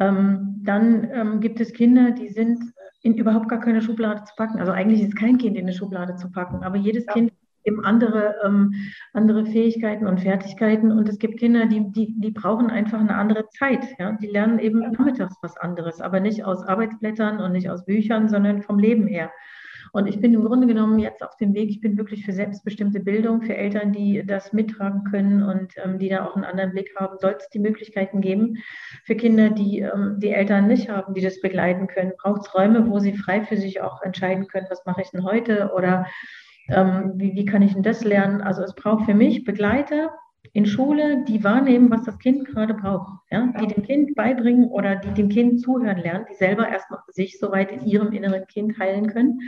Ähm, 0.00 0.60
dann 0.62 1.10
ähm, 1.12 1.40
gibt 1.40 1.60
es 1.60 1.72
Kinder, 1.72 2.12
die 2.12 2.28
sind 2.28 2.62
in 3.02 3.14
überhaupt 3.14 3.48
gar 3.48 3.60
keine 3.60 3.82
Schublade 3.82 4.24
zu 4.24 4.34
packen. 4.36 4.58
Also 4.58 4.72
eigentlich 4.72 5.02
ist 5.02 5.16
kein 5.16 5.38
Kind 5.38 5.56
in 5.56 5.64
eine 5.64 5.72
Schublade 5.72 6.16
zu 6.16 6.30
packen, 6.30 6.62
aber 6.62 6.76
jedes 6.76 7.06
ja. 7.06 7.12
Kind 7.12 7.32
eben 7.68 7.84
andere, 7.84 8.34
ähm, 8.44 8.74
andere 9.12 9.46
Fähigkeiten 9.46 10.06
und 10.06 10.20
Fertigkeiten. 10.20 10.90
Und 10.90 11.08
es 11.08 11.18
gibt 11.18 11.38
Kinder, 11.38 11.66
die, 11.66 11.90
die, 11.92 12.14
die 12.18 12.30
brauchen 12.30 12.70
einfach 12.70 12.98
eine 12.98 13.14
andere 13.14 13.48
Zeit. 13.50 13.84
Ja? 13.98 14.12
Die 14.12 14.26
lernen 14.26 14.58
eben 14.58 14.80
nachmittags 14.80 15.36
was 15.42 15.56
anderes, 15.56 16.00
aber 16.00 16.20
nicht 16.20 16.44
aus 16.44 16.64
Arbeitsblättern 16.64 17.40
und 17.40 17.52
nicht 17.52 17.70
aus 17.70 17.84
Büchern, 17.84 18.28
sondern 18.28 18.62
vom 18.62 18.78
Leben 18.78 19.06
her. 19.06 19.30
Und 19.92 20.06
ich 20.06 20.20
bin 20.20 20.34
im 20.34 20.44
Grunde 20.44 20.66
genommen 20.66 20.98
jetzt 20.98 21.22
auf 21.22 21.36
dem 21.36 21.54
Weg, 21.54 21.70
ich 21.70 21.80
bin 21.80 21.96
wirklich 21.96 22.24
für 22.24 22.32
selbstbestimmte 22.32 23.00
Bildung, 23.00 23.42
für 23.42 23.56
Eltern, 23.56 23.92
die 23.92 24.22
das 24.26 24.52
mittragen 24.52 25.04
können 25.04 25.42
und 25.42 25.72
ähm, 25.82 25.98
die 25.98 26.08
da 26.08 26.26
auch 26.26 26.34
einen 26.34 26.44
anderen 26.44 26.72
Blick 26.72 26.94
haben, 26.96 27.16
soll 27.18 27.36
es 27.38 27.48
die 27.50 27.58
Möglichkeiten 27.58 28.20
geben. 28.20 28.58
Für 29.04 29.16
Kinder, 29.16 29.50
die 29.50 29.80
ähm, 29.80 30.16
die 30.18 30.30
Eltern 30.30 30.68
nicht 30.68 30.88
haben, 30.88 31.14
die 31.14 31.22
das 31.22 31.40
begleiten 31.40 31.86
können, 31.86 32.12
braucht 32.18 32.42
es 32.42 32.54
Räume, 32.54 32.88
wo 32.88 32.98
sie 32.98 33.14
frei 33.14 33.42
für 33.42 33.56
sich 33.56 33.80
auch 33.80 34.02
entscheiden 34.02 34.46
können, 34.46 34.66
was 34.68 34.84
mache 34.84 35.02
ich 35.02 35.10
denn 35.10 35.24
heute 35.24 35.72
oder 35.74 36.06
ähm, 36.68 37.12
wie, 37.16 37.34
wie 37.34 37.44
kann 37.44 37.62
ich 37.62 37.72
denn 37.72 37.82
das 37.82 38.04
lernen. 38.04 38.40
Also 38.40 38.62
es 38.62 38.74
braucht 38.74 39.06
für 39.06 39.14
mich 39.14 39.44
Begleiter, 39.44 40.10
in 40.52 40.66
Schule, 40.66 41.24
die 41.24 41.44
wahrnehmen, 41.44 41.90
was 41.90 42.04
das 42.04 42.18
Kind 42.18 42.46
gerade 42.46 42.74
braucht, 42.74 43.12
ja? 43.30 43.52
die 43.60 43.66
dem 43.66 43.82
Kind 43.84 44.14
beibringen 44.14 44.68
oder 44.68 44.96
die 44.96 45.10
dem 45.10 45.28
Kind 45.28 45.60
zuhören 45.60 45.98
lernen, 45.98 46.26
die 46.30 46.34
selber 46.34 46.68
erstmal 46.68 47.00
sich 47.08 47.38
soweit 47.38 47.70
in 47.70 47.84
ihrem 47.84 48.12
inneren 48.12 48.46
Kind 48.46 48.78
heilen 48.78 49.08
können 49.08 49.40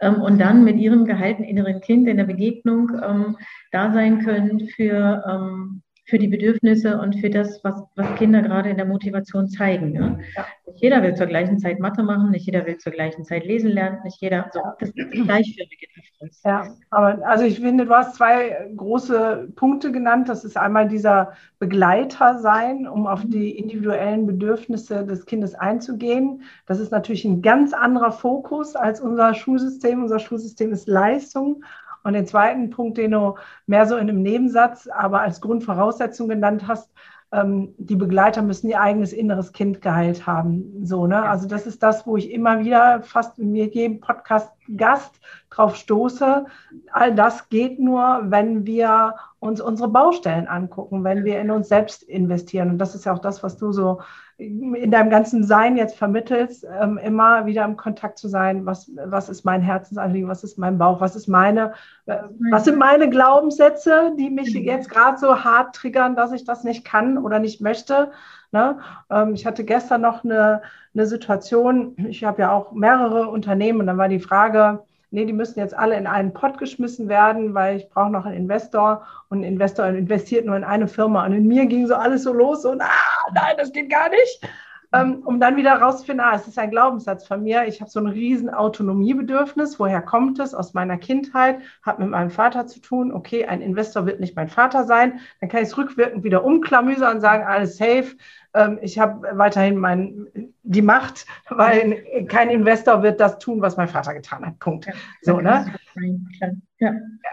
ähm, 0.00 0.20
und 0.20 0.40
dann 0.40 0.64
mit 0.64 0.78
ihrem 0.78 1.04
geheilten 1.04 1.44
inneren 1.44 1.80
Kind 1.80 2.08
in 2.08 2.16
der 2.16 2.24
Begegnung 2.24 2.90
ähm, 3.02 3.36
da 3.72 3.92
sein 3.92 4.20
können 4.24 4.68
für, 4.68 5.24
ähm, 5.28 5.82
für 6.08 6.18
die 6.18 6.28
Bedürfnisse 6.28 6.98
und 6.98 7.20
für 7.20 7.28
das, 7.28 7.62
was, 7.62 7.82
was 7.94 8.14
Kinder 8.16 8.40
gerade 8.40 8.70
in 8.70 8.78
der 8.78 8.86
Motivation 8.86 9.46
zeigen. 9.46 9.94
Ja? 9.94 10.18
ja. 10.36 10.46
Nicht 10.66 10.82
jeder 10.82 11.02
will 11.02 11.14
zur 11.14 11.26
gleichen 11.26 11.58
Zeit 11.58 11.80
Mathe 11.80 12.02
machen, 12.02 12.30
nicht 12.30 12.46
jeder 12.46 12.64
will 12.64 12.78
zur 12.78 12.92
gleichen 12.92 13.24
Zeit 13.24 13.44
lesen 13.44 13.70
lernen, 13.70 13.98
nicht 14.04 14.20
jeder, 14.22 14.50
so, 14.50 14.60
das 14.80 14.88
ist 14.88 15.10
gleichförmige 15.10 15.86
Differenz. 15.94 16.40
Ja, 16.44 16.74
aber 16.88 17.26
also 17.26 17.44
ich 17.44 17.60
finde, 17.60 17.84
du 17.84 17.94
hast 17.94 18.14
zwei 18.14 18.70
große 18.74 19.52
Punkte 19.54 19.92
genannt. 19.92 20.30
Das 20.30 20.44
ist 20.44 20.56
einmal 20.56 20.88
dieser 20.88 21.34
Begleiter 21.58 22.38
sein, 22.38 22.88
um 22.88 23.06
auf 23.06 23.22
die 23.26 23.58
individuellen 23.58 24.26
Bedürfnisse 24.26 25.04
des 25.04 25.26
Kindes 25.26 25.54
einzugehen. 25.54 26.42
Das 26.64 26.80
ist 26.80 26.90
natürlich 26.90 27.26
ein 27.26 27.42
ganz 27.42 27.74
anderer 27.74 28.12
Fokus 28.12 28.76
als 28.76 29.02
unser 29.02 29.34
Schulsystem. 29.34 30.02
Unser 30.02 30.20
Schulsystem 30.20 30.72
ist 30.72 30.88
Leistung 30.88 31.62
und 32.08 32.14
den 32.14 32.26
zweiten 32.26 32.70
Punkt, 32.70 32.98
den 32.98 33.12
du 33.12 33.34
mehr 33.66 33.86
so 33.86 33.96
in 33.96 34.08
einem 34.08 34.22
Nebensatz, 34.22 34.88
aber 34.88 35.20
als 35.20 35.40
Grundvoraussetzung 35.40 36.28
genannt 36.28 36.64
hast, 36.66 36.90
ähm, 37.30 37.74
die 37.76 37.96
Begleiter 37.96 38.40
müssen 38.40 38.70
ihr 38.70 38.80
eigenes 38.80 39.12
inneres 39.12 39.52
Kind 39.52 39.82
geheilt 39.82 40.26
haben. 40.26 40.86
So, 40.86 41.06
ne? 41.06 41.22
Also 41.22 41.46
das 41.46 41.66
ist 41.66 41.82
das, 41.82 42.06
wo 42.06 42.16
ich 42.16 42.30
immer 42.30 42.60
wieder 42.60 43.02
fast 43.02 43.38
mir 43.38 43.66
jedem 43.66 44.00
Podcast 44.00 44.50
Gast 44.76 45.20
drauf 45.50 45.76
stoße. 45.76 46.46
All 46.92 47.14
das 47.14 47.50
geht 47.50 47.78
nur, 47.78 48.22
wenn 48.24 48.64
wir 48.64 49.14
uns 49.38 49.60
unsere 49.60 49.90
Baustellen 49.90 50.48
angucken, 50.48 51.04
wenn 51.04 51.24
wir 51.24 51.40
in 51.40 51.50
uns 51.50 51.68
selbst 51.68 52.02
investieren. 52.02 52.70
Und 52.70 52.78
das 52.78 52.94
ist 52.94 53.04
ja 53.04 53.12
auch 53.12 53.18
das, 53.18 53.42
was 53.42 53.58
du 53.58 53.72
so 53.72 54.00
in 54.38 54.92
deinem 54.92 55.10
ganzen 55.10 55.42
Sein 55.42 55.76
jetzt 55.76 55.96
vermittelst, 55.96 56.64
ähm, 56.80 56.96
immer 56.96 57.46
wieder 57.46 57.64
im 57.64 57.76
Kontakt 57.76 58.18
zu 58.18 58.28
sein, 58.28 58.66
was, 58.66 58.88
was 58.94 59.28
ist 59.28 59.44
mein 59.44 59.60
Herzensanliegen, 59.60 60.28
was 60.28 60.44
ist 60.44 60.58
mein 60.58 60.78
Bauch, 60.78 61.00
was 61.00 61.16
ist 61.16 61.26
meine, 61.26 61.72
äh, 62.06 62.18
was 62.52 62.64
sind 62.64 62.78
meine 62.78 63.10
Glaubenssätze, 63.10 64.12
die 64.16 64.30
mich 64.30 64.54
mhm. 64.54 64.62
jetzt 64.62 64.90
gerade 64.90 65.18
so 65.18 65.42
hart 65.42 65.74
triggern, 65.74 66.14
dass 66.14 66.32
ich 66.32 66.44
das 66.44 66.62
nicht 66.62 66.84
kann 66.84 67.18
oder 67.18 67.40
nicht 67.40 67.60
möchte. 67.60 68.12
Ne? 68.52 68.78
Ähm, 69.10 69.34
ich 69.34 69.44
hatte 69.44 69.64
gestern 69.64 70.02
noch 70.02 70.22
eine, 70.22 70.62
eine 70.94 71.06
Situation, 71.06 71.96
ich 72.08 72.22
habe 72.22 72.42
ja 72.42 72.52
auch 72.52 72.70
mehrere 72.70 73.28
Unternehmen 73.28 73.80
und 73.80 73.88
dann 73.88 73.98
war 73.98 74.08
die 74.08 74.20
Frage, 74.20 74.84
nee, 75.10 75.24
die 75.24 75.32
müssen 75.32 75.58
jetzt 75.58 75.76
alle 75.76 75.96
in 75.96 76.06
einen 76.06 76.32
Pott 76.32 76.58
geschmissen 76.58 77.08
werden, 77.08 77.54
weil 77.54 77.76
ich 77.76 77.88
brauche 77.88 78.10
noch 78.10 78.24
einen 78.24 78.36
Investor 78.36 79.06
und 79.28 79.40
ein 79.40 79.44
Investor 79.44 79.86
investiert 79.86 80.46
nur 80.46 80.56
in 80.56 80.64
eine 80.64 80.88
Firma. 80.88 81.24
Und 81.24 81.32
in 81.32 81.46
mir 81.46 81.66
ging 81.66 81.86
so 81.86 81.94
alles 81.94 82.22
so 82.22 82.32
los 82.32 82.64
und 82.64 82.80
ah, 82.80 83.30
nein, 83.34 83.56
das 83.56 83.72
geht 83.72 83.90
gar 83.90 84.08
nicht. 84.10 84.48
Ähm, 84.90 85.22
um 85.26 85.38
dann 85.38 85.56
wieder 85.56 85.74
rauszufinden, 85.74 86.24
ah, 86.24 86.34
es 86.34 86.48
ist 86.48 86.58
ein 86.58 86.70
Glaubenssatz 86.70 87.26
von 87.26 87.42
mir. 87.42 87.66
Ich 87.66 87.82
habe 87.82 87.90
so 87.90 88.00
ein 88.00 88.06
riesen 88.06 88.48
Autonomiebedürfnis. 88.48 89.78
Woher 89.78 90.00
kommt 90.00 90.38
es? 90.38 90.54
Aus 90.54 90.72
meiner 90.72 90.96
Kindheit, 90.96 91.60
hat 91.82 91.98
mit 91.98 92.08
meinem 92.08 92.30
Vater 92.30 92.66
zu 92.66 92.80
tun. 92.80 93.12
Okay, 93.12 93.44
ein 93.44 93.60
Investor 93.60 94.06
wird 94.06 94.18
nicht 94.18 94.34
mein 94.34 94.48
Vater 94.48 94.84
sein. 94.84 95.20
Dann 95.40 95.50
kann 95.50 95.62
ich 95.62 95.68
es 95.68 95.76
rückwirkend 95.76 96.24
wieder 96.24 96.42
umklamüsern 96.42 97.16
und 97.16 97.20
sagen, 97.20 97.44
alles 97.44 97.76
safe. 97.76 98.16
Ähm, 98.58 98.78
ich 98.82 98.98
habe 98.98 99.38
weiterhin 99.38 99.76
mein, 99.78 100.26
die 100.64 100.82
Macht, 100.82 101.26
weil 101.48 102.26
kein 102.26 102.50
Investor 102.50 103.02
wird 103.02 103.20
das 103.20 103.38
tun, 103.38 103.60
was 103.62 103.76
mein 103.76 103.88
Vater 103.88 104.14
getan 104.14 104.44
hat. 104.44 104.58
Punkt. 104.58 104.88
So, 105.22 105.40
ne? 105.40 105.72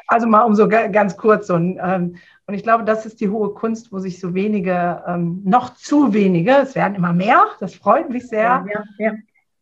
Also 0.07 0.27
mal 0.27 0.43
um 0.43 0.53
so 0.53 0.67
ganz 0.67 1.17
kurz 1.17 1.47
so 1.47 1.55
ein, 1.55 1.79
ähm, 1.81 2.15
und 2.45 2.53
ich 2.53 2.61
glaube, 2.61 2.83
das 2.83 3.07
ist 3.07 3.21
die 3.21 3.29
hohe 3.29 3.55
Kunst, 3.55 3.91
wo 3.91 3.97
sich 3.97 4.19
so 4.19 4.35
wenige, 4.35 5.03
ähm, 5.07 5.41
noch 5.43 5.73
zu 5.73 6.13
wenige, 6.13 6.51
es 6.51 6.75
werden 6.75 6.93
immer 6.93 7.13
mehr, 7.13 7.43
das 7.59 7.73
freut 7.73 8.09
mich 8.11 8.27
sehr, 8.27 8.63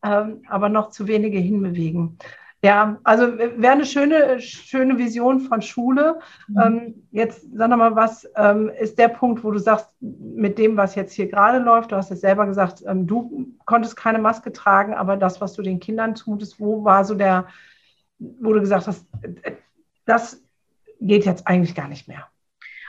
aber 0.02 0.70
noch 0.70 0.90
zu 0.90 1.08
wenige 1.08 1.38
hinbewegen. 1.40 2.18
Ja, 2.64 2.98
also 3.04 3.38
wäre 3.38 3.74
eine 3.74 3.86
schöne, 3.86 4.40
schöne 4.40 4.98
Vision 4.98 5.42
von 5.42 5.62
Schule. 5.62 6.20
Mhm. 6.48 6.62
Ähm, 6.62 7.08
jetzt 7.12 7.46
sag 7.54 7.70
noch 7.70 7.76
mal, 7.76 7.94
was 7.98 8.26
ähm, 8.38 8.72
ist 8.80 8.98
der 8.98 9.10
Punkt, 9.10 9.44
wo 9.44 9.52
du 9.52 9.60
sagst, 9.60 9.94
mit 10.00 10.58
dem, 10.58 10.78
was 10.78 10.96
jetzt 10.96 11.12
hier 11.12 11.28
gerade 11.28 11.60
läuft, 11.60 11.92
du 11.92 11.98
hast 11.98 12.10
es 12.10 12.22
selber 12.22 12.46
gesagt, 12.46 12.82
ähm, 12.88 13.06
du 13.06 13.54
konntest 13.66 13.98
keine 13.98 14.20
Maske 14.20 14.54
tragen, 14.54 14.94
aber 14.94 15.18
das, 15.18 15.42
was 15.42 15.54
du 15.54 15.62
den 15.62 15.82
Kindern 15.82 16.16
zumutest, 16.16 16.58
wo 16.58 16.86
war 16.86 17.04
so 17.04 17.16
der, 17.16 17.48
wo 18.18 18.54
du 18.54 18.62
gesagt 18.62 18.88
hast, 18.88 19.06
das 20.06 20.42
geht 21.02 21.26
jetzt 21.26 21.46
eigentlich 21.46 21.76
gar 21.76 21.90
nicht 21.90 22.08
mehr? 22.08 22.28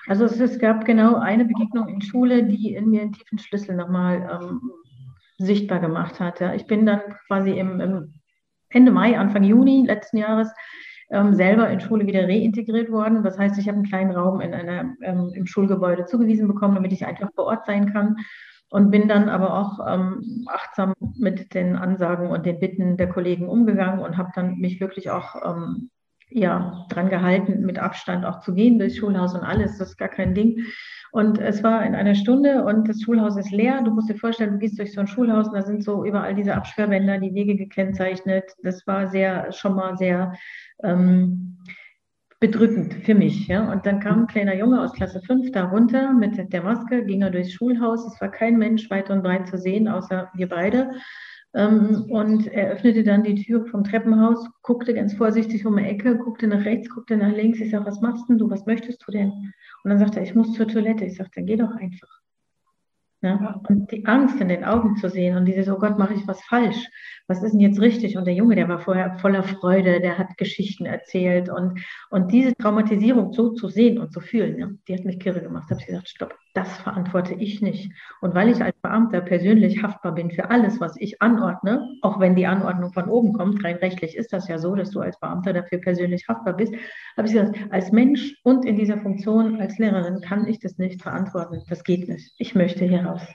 Also 0.06 0.24
es, 0.24 0.38
es 0.38 0.60
gab 0.60 0.84
genau 0.84 1.16
eine 1.16 1.46
Begegnung 1.46 1.88
in 1.88 2.00
Schule, 2.00 2.44
die 2.44 2.74
in 2.74 2.90
mir 2.90 3.02
einen 3.02 3.12
tiefen 3.12 3.38
Schlüssel 3.38 3.74
nochmal 3.74 4.38
ähm, 4.40 4.70
sichtbar 5.38 5.80
gemacht 5.80 6.20
hat. 6.20 6.38
Ja. 6.38 6.54
Ich 6.54 6.68
bin 6.68 6.86
dann 6.86 7.00
quasi 7.26 7.58
im, 7.58 7.80
im, 7.80 8.14
Ende 8.74 8.92
Mai, 8.92 9.18
Anfang 9.18 9.44
Juni 9.44 9.84
letzten 9.86 10.18
Jahres 10.18 10.50
ähm, 11.10 11.34
selber 11.34 11.68
in 11.70 11.80
Schule 11.80 12.06
wieder 12.06 12.24
reintegriert 12.24 12.90
worden. 12.90 13.22
Das 13.22 13.38
heißt, 13.38 13.58
ich 13.58 13.68
habe 13.68 13.76
einen 13.76 13.86
kleinen 13.88 14.10
Raum 14.10 14.40
in 14.40 14.54
einer, 14.54 14.94
ähm, 15.02 15.32
im 15.34 15.46
Schulgebäude 15.46 16.06
zugewiesen 16.06 16.48
bekommen, 16.48 16.74
damit 16.74 16.92
ich 16.92 17.06
einfach 17.06 17.30
vor 17.34 17.46
Ort 17.46 17.66
sein 17.66 17.92
kann. 17.92 18.16
Und 18.70 18.90
bin 18.90 19.06
dann 19.06 19.28
aber 19.28 19.54
auch 19.54 19.78
ähm, 19.86 20.44
achtsam 20.48 20.94
mit 21.16 21.54
den 21.54 21.76
Ansagen 21.76 22.30
und 22.30 22.44
den 22.44 22.58
Bitten 22.58 22.96
der 22.96 23.08
Kollegen 23.08 23.48
umgegangen 23.48 24.00
und 24.00 24.16
habe 24.16 24.30
dann 24.34 24.56
mich 24.56 24.80
wirklich 24.80 25.10
auch 25.10 25.36
ähm, 25.44 25.90
ja, 26.30 26.86
dran 26.88 27.10
gehalten, 27.10 27.64
mit 27.64 27.78
Abstand 27.78 28.24
auch 28.24 28.40
zu 28.40 28.54
gehen 28.54 28.78
durchs 28.78 28.96
Schulhaus 28.96 29.34
und 29.34 29.42
alles. 29.42 29.78
Das 29.78 29.90
ist 29.90 29.96
gar 29.98 30.08
kein 30.08 30.34
Ding. 30.34 30.64
Und 31.12 31.38
es 31.38 31.62
war 31.62 31.86
in 31.86 31.94
einer 31.94 32.16
Stunde 32.16 32.64
und 32.64 32.88
das 32.88 33.02
Schulhaus 33.02 33.36
ist 33.36 33.52
leer. 33.52 33.82
Du 33.82 33.92
musst 33.92 34.10
dir 34.10 34.16
vorstellen, 34.16 34.52
du 34.52 34.58
gehst 34.58 34.78
durch 34.78 34.92
so 34.92 35.00
ein 35.00 35.06
Schulhaus 35.06 35.46
und 35.46 35.54
da 35.54 35.62
sind 35.62 35.84
so 35.84 36.04
überall 36.04 36.34
diese 36.34 36.54
Absperrbänder, 36.56 37.18
die 37.18 37.34
Wege 37.34 37.54
gekennzeichnet. 37.54 38.44
Das 38.64 38.84
war 38.86 39.06
sehr, 39.06 39.52
schon 39.52 39.76
mal 39.76 39.96
sehr 39.96 40.32
ähm, 40.82 41.58
bedrückend 42.40 42.94
für 43.04 43.14
mich. 43.14 43.46
Ja? 43.46 43.70
Und 43.70 43.86
dann 43.86 44.00
kam 44.00 44.22
ein 44.22 44.26
kleiner 44.26 44.56
Junge 44.56 44.82
aus 44.82 44.92
Klasse 44.92 45.20
5 45.20 45.52
da 45.52 45.66
runter 45.66 46.12
mit 46.12 46.52
der 46.52 46.62
Maske, 46.62 47.04
ging 47.04 47.22
er 47.22 47.30
durchs 47.30 47.52
Schulhaus. 47.52 48.04
Es 48.12 48.20
war 48.20 48.30
kein 48.30 48.58
Mensch 48.58 48.90
weit 48.90 49.08
und 49.08 49.22
breit 49.22 49.46
zu 49.46 49.56
sehen, 49.56 49.86
außer 49.86 50.30
wir 50.34 50.48
beide. 50.48 50.90
Ähm, 51.54 52.06
und 52.10 52.48
er 52.48 52.70
öffnete 52.70 53.04
dann 53.04 53.22
die 53.22 53.36
Tür 53.36 53.66
vom 53.66 53.84
Treppenhaus, 53.84 54.44
guckte 54.62 54.92
ganz 54.92 55.14
vorsichtig 55.14 55.64
um 55.64 55.76
die 55.76 55.84
Ecke, 55.84 56.18
guckte 56.18 56.48
nach 56.48 56.64
rechts, 56.64 56.90
guckte 56.90 57.16
nach 57.16 57.32
links. 57.32 57.60
Ich 57.60 57.70
sage, 57.70 57.86
was 57.86 58.00
machst 58.00 58.28
denn 58.28 58.38
du? 58.38 58.50
Was 58.50 58.66
möchtest 58.66 59.04
du 59.06 59.12
denn? 59.12 59.30
Und 59.30 59.90
dann 59.90 59.98
sagte 59.98 60.18
er, 60.18 60.24
ich 60.24 60.34
muss 60.34 60.52
zur 60.52 60.66
Toilette. 60.66 61.04
Ich 61.04 61.16
sagte, 61.16 61.42
geh 61.42 61.56
doch 61.56 61.70
einfach. 61.70 62.20
Ja? 63.22 63.60
Und 63.68 63.90
die 63.92 64.04
Angst 64.04 64.40
in 64.40 64.48
den 64.48 64.64
Augen 64.64 64.96
zu 64.96 65.08
sehen 65.08 65.36
und 65.36 65.46
dieses, 65.46 65.68
oh 65.68 65.78
Gott, 65.78 65.96
mache 65.96 66.14
ich 66.14 66.26
was 66.26 66.42
falsch? 66.42 66.88
Was 67.26 67.42
ist 67.42 67.52
denn 67.52 67.60
jetzt 67.60 67.80
richtig? 67.80 68.18
Und 68.18 68.26
der 68.26 68.34
Junge, 68.34 68.54
der 68.54 68.68
war 68.68 68.80
vorher 68.80 69.16
voller 69.18 69.42
Freude, 69.42 69.98
der 70.00 70.18
hat 70.18 70.36
Geschichten 70.36 70.84
erzählt 70.84 71.48
und, 71.48 71.80
und 72.10 72.32
diese 72.32 72.54
Traumatisierung 72.54 73.32
so 73.32 73.54
zu 73.54 73.68
sehen 73.68 73.98
und 73.98 74.12
zu 74.12 74.20
fühlen, 74.20 74.58
ja, 74.58 74.68
die 74.86 74.94
hat 74.94 75.06
mich 75.06 75.18
kirre 75.18 75.40
gemacht. 75.40 75.64
Da 75.68 75.70
habe 75.74 75.80
ich 75.80 75.86
gesagt, 75.86 76.10
stopp, 76.10 76.34
das 76.52 76.76
verantworte 76.76 77.32
ich 77.32 77.62
nicht. 77.62 77.90
Und 78.20 78.34
weil 78.34 78.50
ich 78.50 78.62
als 78.62 78.76
Beamter 78.82 79.22
persönlich 79.22 79.82
haftbar 79.82 80.14
bin 80.14 80.30
für 80.30 80.50
alles, 80.50 80.80
was 80.80 80.96
ich 80.98 81.22
anordne, 81.22 81.88
auch 82.02 82.20
wenn 82.20 82.36
die 82.36 82.46
Anordnung 82.46 82.92
von 82.92 83.08
oben 83.08 83.32
kommt, 83.32 83.64
rein 83.64 83.76
rechtlich 83.76 84.16
ist 84.16 84.34
das 84.34 84.46
ja 84.48 84.58
so, 84.58 84.74
dass 84.74 84.90
du 84.90 85.00
als 85.00 85.18
Beamter 85.18 85.54
dafür 85.54 85.78
persönlich 85.78 86.28
haftbar 86.28 86.54
bist, 86.54 86.74
habe 87.16 87.26
ich 87.26 87.32
gesagt, 87.32 87.58
als 87.70 87.90
Mensch 87.90 88.36
und 88.42 88.66
in 88.66 88.76
dieser 88.76 88.98
Funktion 88.98 89.62
als 89.62 89.78
Lehrerin 89.78 90.20
kann 90.20 90.46
ich 90.46 90.58
das 90.58 90.76
nicht 90.76 91.00
verantworten. 91.00 91.62
Das 91.70 91.84
geht 91.84 92.06
nicht. 92.06 92.34
Ich 92.36 92.54
möchte 92.54 92.84
hier 92.84 93.06
raus. 93.06 93.26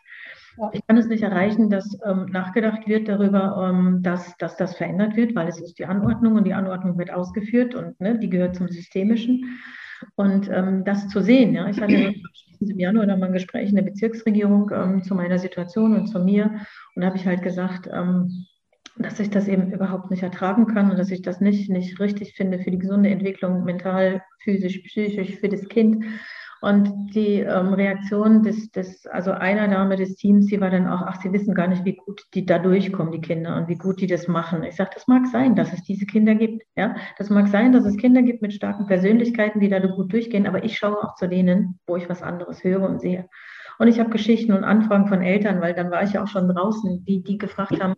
Ich 0.74 0.86
kann 0.88 0.98
es 0.98 1.08
nicht 1.08 1.24
erreichen, 1.24 1.70
dass 1.70 1.98
ähm, 2.06 2.26
nachgedacht 2.26 2.88
wird 2.88 3.08
darüber, 3.08 3.70
ähm, 3.70 4.02
dass, 4.02 4.36
dass 4.38 4.58
das 4.58 4.76
verändert 4.76 5.16
wird, 5.16 5.36
weil 5.36 5.48
es 5.48 5.60
ist 5.60 5.80
die 5.80 5.86
Anordnung 5.86 6.36
und 6.36 6.46
die 6.46 6.54
Anordnung 6.54 6.98
wird 6.98 7.12
ausgeführt 7.12 7.76
und 7.76 8.00
ne, 8.02 8.20
die 8.20 8.30
gehört 8.30 8.56
zum 8.56 8.68
Systemischen. 8.68 9.60
Und 10.16 10.50
ähm, 10.50 10.84
das 10.86 11.08
zu 11.08 11.22
sehen, 11.22 11.54
ja, 11.54 11.68
ich 11.70 11.80
hatte 11.80 12.14
im 12.60 12.80
Januar 12.80 13.06
nochmal 13.06 13.30
ein 13.30 13.34
Gespräch 13.34 13.70
in 13.70 13.76
der 13.76 13.84
Bezirksregierung 13.84 14.70
ähm, 14.74 15.04
zu 15.04 15.16
meiner 15.16 15.40
Situation 15.40 15.96
und 15.96 16.08
zu 16.08 16.20
mir. 16.20 16.62
Und 16.96 17.06
habe 17.06 17.18
ich 17.18 17.26
halt 17.26 17.42
gesagt, 17.42 17.90
ähm, 17.92 18.46
dass 18.98 19.20
ich 19.20 19.30
das 19.30 19.48
eben 19.48 19.72
überhaupt 19.72 20.12
nicht 20.12 20.24
ertragen 20.24 20.68
kann 20.68 20.92
und 20.92 20.98
dass 20.98 21.12
ich 21.12 21.22
das 21.22 21.40
nicht, 21.40 21.70
nicht 21.70 22.00
richtig 22.00 22.34
finde 22.36 22.60
für 22.60 22.72
die 22.72 22.80
gesunde 22.80 23.10
Entwicklung 23.10 23.64
mental, 23.64 24.22
physisch, 24.44 24.80
psychisch, 24.80 25.38
für 25.38 25.48
das 25.48 25.68
Kind 25.70 26.06
Und 26.62 27.16
die 27.16 27.40
ähm, 27.40 27.74
Reaktion 27.74 28.44
des, 28.44 28.70
des, 28.72 29.08
also 29.08 29.32
einer 29.32 29.68
Dame 29.70 29.96
des 29.96 30.16
Teams, 30.16 30.48
die 30.48 30.60
war 30.60 30.70
dann 30.70 30.88
auch, 30.88 31.02
ach, 31.04 31.22
sie 31.22 31.32
wissen 31.32 31.54
gar 31.54 31.68
nicht, 31.68 31.86
wie 31.86 31.96
gut 31.96 32.22
die 32.34 32.46
da 32.46 32.60
durchkommen, 32.60 33.14
die 33.14 33.22
Kinder, 33.22 33.56
und 33.56 33.70
wie 33.70 33.78
gut 33.78 34.02
die 34.02 34.08
das 34.08 34.28
machen. 34.28 34.64
Ich 34.64 34.76
sage, 34.76 34.90
das 34.94 35.08
mag 35.08 35.26
sein, 35.28 35.56
dass 35.56 35.72
es 35.72 35.84
diese 35.84 36.06
Kinder 36.06 36.36
gibt. 36.36 36.64
Ja, 36.76 36.96
das 37.18 37.30
mag 37.30 37.48
sein, 37.48 37.72
dass 37.72 37.86
es 37.86 37.96
Kinder 37.96 38.24
gibt 38.24 38.42
mit 38.42 38.54
starken 38.54 38.88
Persönlichkeiten, 38.88 39.62
die 39.62 39.70
da 39.70 39.80
gut 39.80 40.12
durchgehen, 40.12 40.48
aber 40.48 40.64
ich 40.66 40.78
schaue 40.78 41.02
auch 41.02 41.16
zu 41.16 41.30
denen, 41.30 41.80
wo 41.88 41.96
ich 41.96 42.10
was 42.10 42.22
anderes 42.22 42.64
höre 42.64 42.82
und 42.82 43.00
sehe. 43.00 43.30
Und 43.78 43.88
ich 43.88 44.00
habe 44.00 44.10
Geschichten 44.10 44.52
und 44.52 44.66
Anfragen 44.66 45.08
von 45.08 45.22
Eltern, 45.22 45.62
weil 45.62 45.74
dann 45.74 45.92
war 45.92 46.04
ich 46.04 46.14
ja 46.14 46.24
auch 46.24 46.28
schon 46.28 46.50
draußen, 46.50 47.06
die, 47.06 47.24
die 47.24 47.38
gefragt 47.38 47.82
haben, 47.82 47.96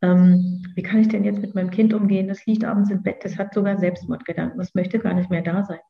ähm, 0.00 0.62
wie 0.74 0.82
kann 0.82 1.00
ich 1.00 1.08
denn 1.08 1.24
jetzt 1.24 1.42
mit 1.42 1.54
meinem 1.54 1.70
Kind 1.70 1.92
umgehen? 1.92 2.28
Das 2.28 2.46
liegt 2.46 2.64
abends 2.64 2.90
im 2.90 3.02
Bett, 3.02 3.22
das 3.22 3.36
hat 3.36 3.52
sogar 3.52 3.76
Selbstmordgedanken, 3.76 4.58
das 4.58 4.74
möchte 4.74 4.98
gar 4.98 5.12
nicht 5.12 5.28
mehr 5.28 5.42
da 5.42 5.62
sein. 5.64 5.80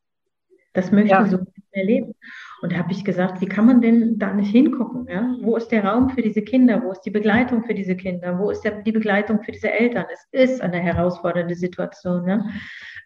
Das 0.72 0.90
möchte 0.90 1.10
ja. 1.10 1.26
so 1.26 1.38
mehr 1.74 1.84
leben. 1.84 2.14
Und 2.62 2.72
da 2.72 2.78
habe 2.78 2.92
ich 2.92 3.04
gesagt, 3.04 3.40
wie 3.40 3.46
kann 3.46 3.66
man 3.66 3.80
denn 3.80 4.18
da 4.18 4.32
nicht 4.32 4.50
hingucken? 4.50 5.06
Ja? 5.08 5.36
Wo 5.40 5.56
ist 5.56 5.68
der 5.68 5.84
Raum 5.84 6.10
für 6.10 6.22
diese 6.22 6.42
Kinder? 6.42 6.82
Wo 6.84 6.92
ist 6.92 7.02
die 7.02 7.10
Begleitung 7.10 7.64
für 7.64 7.74
diese 7.74 7.96
Kinder? 7.96 8.38
Wo 8.38 8.50
ist 8.50 8.62
der, 8.62 8.82
die 8.82 8.92
Begleitung 8.92 9.42
für 9.42 9.52
diese 9.52 9.70
Eltern? 9.70 10.06
Es 10.12 10.26
ist 10.32 10.60
eine 10.60 10.78
herausfordernde 10.78 11.54
Situation. 11.54 12.28
Ja? 12.28 12.44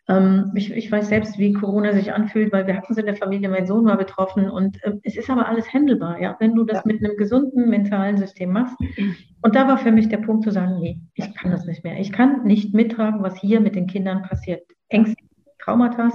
Ähm, 0.08 0.50
ich, 0.54 0.70
ich, 0.72 0.92
weiß 0.92 1.08
selbst, 1.08 1.38
wie 1.38 1.54
Corona 1.54 1.92
sich 1.92 2.12
anfühlt, 2.12 2.52
weil 2.52 2.66
wir 2.66 2.76
hatten 2.76 2.92
es 2.92 2.98
in 2.98 3.06
der 3.06 3.16
Familie, 3.16 3.48
mein 3.48 3.66
Sohn 3.66 3.86
war 3.86 3.96
betroffen 3.96 4.50
und 4.50 4.82
äh, 4.84 4.92
es 5.02 5.16
ist 5.16 5.30
aber 5.30 5.48
alles 5.48 5.72
handelbar, 5.72 6.20
ja, 6.20 6.36
wenn 6.40 6.54
du 6.54 6.64
das 6.64 6.78
ja. 6.78 6.82
mit 6.84 7.02
einem 7.02 7.16
gesunden 7.16 7.70
mentalen 7.70 8.18
System 8.18 8.52
machst. 8.52 8.76
Und 9.42 9.54
da 9.54 9.66
war 9.66 9.78
für 9.78 9.92
mich 9.92 10.08
der 10.10 10.18
Punkt 10.18 10.44
zu 10.44 10.50
sagen, 10.50 10.78
nee, 10.78 11.00
ich 11.14 11.34
kann 11.34 11.50
das 11.50 11.64
nicht 11.64 11.84
mehr. 11.84 11.98
Ich 11.98 12.12
kann 12.12 12.44
nicht 12.44 12.74
mittragen, 12.74 13.22
was 13.22 13.38
hier 13.38 13.60
mit 13.60 13.76
den 13.76 13.86
Kindern 13.86 14.22
passiert. 14.22 14.62
Ängste, 14.88 15.23
Traumata, 15.64 16.10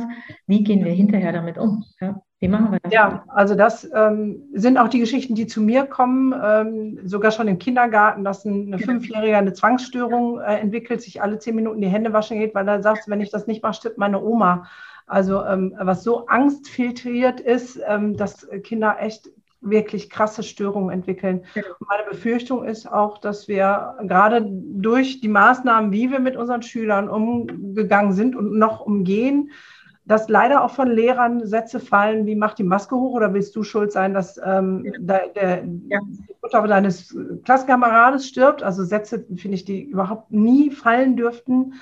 wie 0.45 0.63
gehen 0.63 0.85
wir 0.85 0.91
hinterher 0.91 1.31
damit 1.31 1.57
um? 1.57 1.83
Ja? 1.99 2.21
Wie 2.39 2.47
machen 2.47 2.71
wir 2.71 2.79
das? 2.81 2.93
Ja, 2.93 3.23
also 3.27 3.55
das 3.55 3.89
ähm, 3.93 4.43
sind 4.53 4.77
auch 4.77 4.87
die 4.87 4.99
Geschichten, 4.99 5.35
die 5.35 5.47
zu 5.47 5.61
mir 5.61 5.85
kommen, 5.85 6.33
ähm, 6.41 6.99
sogar 7.03 7.31
schon 7.31 7.47
im 7.47 7.59
Kindergarten, 7.59 8.23
dass 8.23 8.45
ein, 8.45 8.67
eine 8.67 8.77
genau. 8.77 8.93
Fünfjährige 8.93 9.37
eine 9.37 9.53
Zwangsstörung 9.53 10.39
äh, 10.39 10.59
entwickelt, 10.59 11.01
sich 11.01 11.21
alle 11.21 11.39
zehn 11.39 11.55
Minuten 11.55 11.81
die 11.81 11.87
Hände 11.87 12.13
waschen 12.13 12.39
geht, 12.39 12.55
weil 12.55 12.67
er 12.67 12.81
sagt, 12.81 13.07
wenn 13.07 13.21
ich 13.21 13.31
das 13.31 13.47
nicht 13.47 13.63
mache, 13.63 13.73
stirbt 13.73 13.97
meine 13.97 14.21
Oma. 14.21 14.67
Also 15.07 15.43
ähm, 15.43 15.73
was 15.79 16.03
so 16.03 16.27
angstfiltriert 16.27 17.39
ist, 17.39 17.79
ähm, 17.87 18.15
dass 18.15 18.47
Kinder 18.63 18.97
echt 18.99 19.29
wirklich 19.61 20.09
krasse 20.09 20.43
Störungen 20.43 20.89
entwickeln. 20.89 21.43
Genau. 21.53 21.67
Meine 21.87 22.09
Befürchtung 22.09 22.63
ist 22.63 22.91
auch, 22.91 23.17
dass 23.17 23.47
wir 23.47 23.95
gerade 24.01 24.45
durch 24.49 25.21
die 25.21 25.27
Maßnahmen, 25.27 25.91
wie 25.91 26.11
wir 26.11 26.19
mit 26.19 26.37
unseren 26.37 26.61
Schülern 26.61 27.09
umgegangen 27.09 28.13
sind 28.13 28.35
und 28.35 28.57
noch 28.57 28.81
umgehen, 28.81 29.51
dass 30.05 30.27
leider 30.27 30.63
auch 30.63 30.71
von 30.71 30.89
Lehrern 30.89 31.45
Sätze 31.45 31.79
fallen, 31.79 32.25
wie 32.25 32.35
mach 32.35 32.55
die 32.55 32.63
Maske 32.63 32.95
hoch 32.95 33.13
oder 33.13 33.33
willst 33.33 33.55
du 33.55 33.61
schuld 33.61 33.91
sein, 33.91 34.13
dass 34.13 34.39
ähm, 34.43 34.91
der, 34.97 35.27
der 35.35 35.57
ja. 35.87 35.99
die 36.03 36.35
Mutter 36.41 36.67
deines 36.67 37.15
Klassenkamerades 37.43 38.27
stirbt? 38.27 38.63
Also 38.63 38.83
Sätze, 38.83 39.23
finde 39.35 39.55
ich, 39.55 39.65
die 39.65 39.83
überhaupt 39.83 40.31
nie 40.31 40.71
fallen 40.71 41.15
dürften, 41.15 41.73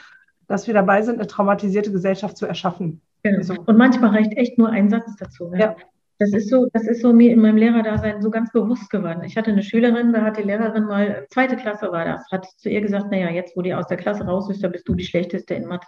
dass 0.48 0.68
wir 0.68 0.74
dabei 0.74 1.04
sind, 1.04 1.20
eine 1.20 1.28
traumatisierte 1.28 1.92
Gesellschaft 1.92 2.36
zu 2.36 2.46
erschaffen. 2.46 3.02
Genau. 3.24 3.44
So. 3.44 3.54
Und 3.66 3.78
manchmal 3.78 4.10
reicht 4.10 4.34
echt 4.34 4.58
nur 4.58 4.70
ein 4.70 4.90
Satz 4.90 5.16
dazu. 5.18 5.50
Ne? 5.50 5.60
Ja. 5.60 5.76
Das 6.20 6.34
ist 6.34 6.50
so, 6.50 6.68
das 6.74 6.88
ist 6.88 7.02
so 7.02 7.14
mir 7.14 7.32
in 7.32 7.42
meinem 7.42 7.58
Lehrerdasein 7.58 8.22
so 8.24 8.32
ganz 8.32 8.52
bewusst 8.52 8.90
geworden. 8.90 9.24
Ich 9.24 9.38
hatte 9.38 9.52
eine 9.52 9.62
Schülerin, 9.62 10.14
da 10.14 10.24
hat 10.24 10.38
die 10.38 10.42
Lehrerin 10.42 10.86
mal, 10.86 11.28
zweite 11.30 11.56
Klasse 11.56 11.92
war 11.92 12.06
das, 12.06 12.26
hat 12.32 12.48
zu 12.58 12.70
ihr 12.70 12.82
gesagt, 12.82 13.12
naja, 13.12 13.30
jetzt 13.30 13.56
wo 13.56 13.62
die 13.62 13.74
aus 13.74 13.88
der 13.88 13.98
Klasse 13.98 14.26
raus 14.26 14.50
ist, 14.50 14.64
da 14.64 14.68
bist 14.68 14.88
du 14.88 14.96
die 14.96 15.06
Schlechteste 15.06 15.54
in 15.54 15.68
Mathe. 15.68 15.88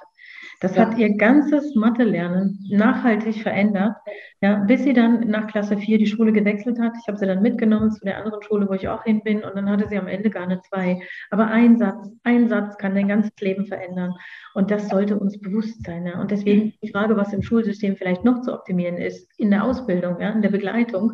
Das 0.61 0.75
ja. 0.75 0.85
hat 0.85 0.97
ihr 0.97 1.15
ganzes 1.15 1.73
Mathe-Lernen 1.75 2.59
nachhaltig 2.69 3.41
verändert, 3.41 3.95
ja, 4.41 4.57
bis 4.57 4.83
sie 4.83 4.93
dann 4.93 5.29
nach 5.29 5.47
Klasse 5.47 5.77
4 5.77 5.97
die 5.97 6.07
Schule 6.07 6.33
gewechselt 6.33 6.79
hat. 6.79 6.93
Ich 7.01 7.07
habe 7.07 7.17
sie 7.17 7.25
dann 7.25 7.41
mitgenommen 7.41 7.91
zu 7.91 8.03
der 8.03 8.17
anderen 8.17 8.41
Schule, 8.43 8.67
wo 8.67 8.73
ich 8.73 8.87
auch 8.89 9.03
hin 9.03 9.21
bin, 9.23 9.43
und 9.43 9.55
dann 9.55 9.69
hatte 9.69 9.87
sie 9.87 9.97
am 9.97 10.07
Ende 10.07 10.29
gar 10.29 10.43
eine 10.43 10.61
2. 10.61 11.01
Aber 11.29 11.47
ein 11.47 11.77
Satz, 11.77 12.11
ein 12.23 12.49
Satz 12.49 12.77
kann 12.77 12.93
dein 12.93 13.07
ganzes 13.07 13.31
Leben 13.39 13.65
verändern. 13.65 14.13
Und 14.53 14.69
das 14.69 14.89
sollte 14.89 15.17
uns 15.17 15.39
bewusst 15.39 15.85
sein. 15.85 16.05
Ja. 16.05 16.19
Und 16.19 16.31
deswegen 16.31 16.73
die 16.83 16.91
Frage, 16.91 17.15
was 17.15 17.31
im 17.31 17.41
Schulsystem 17.41 17.95
vielleicht 17.95 18.25
noch 18.25 18.41
zu 18.41 18.53
optimieren 18.53 18.97
ist, 18.97 19.29
in 19.37 19.51
der 19.51 19.63
Ausbildung, 19.63 20.19
ja, 20.19 20.29
in 20.31 20.41
der 20.41 20.49
Begleitung, 20.49 21.13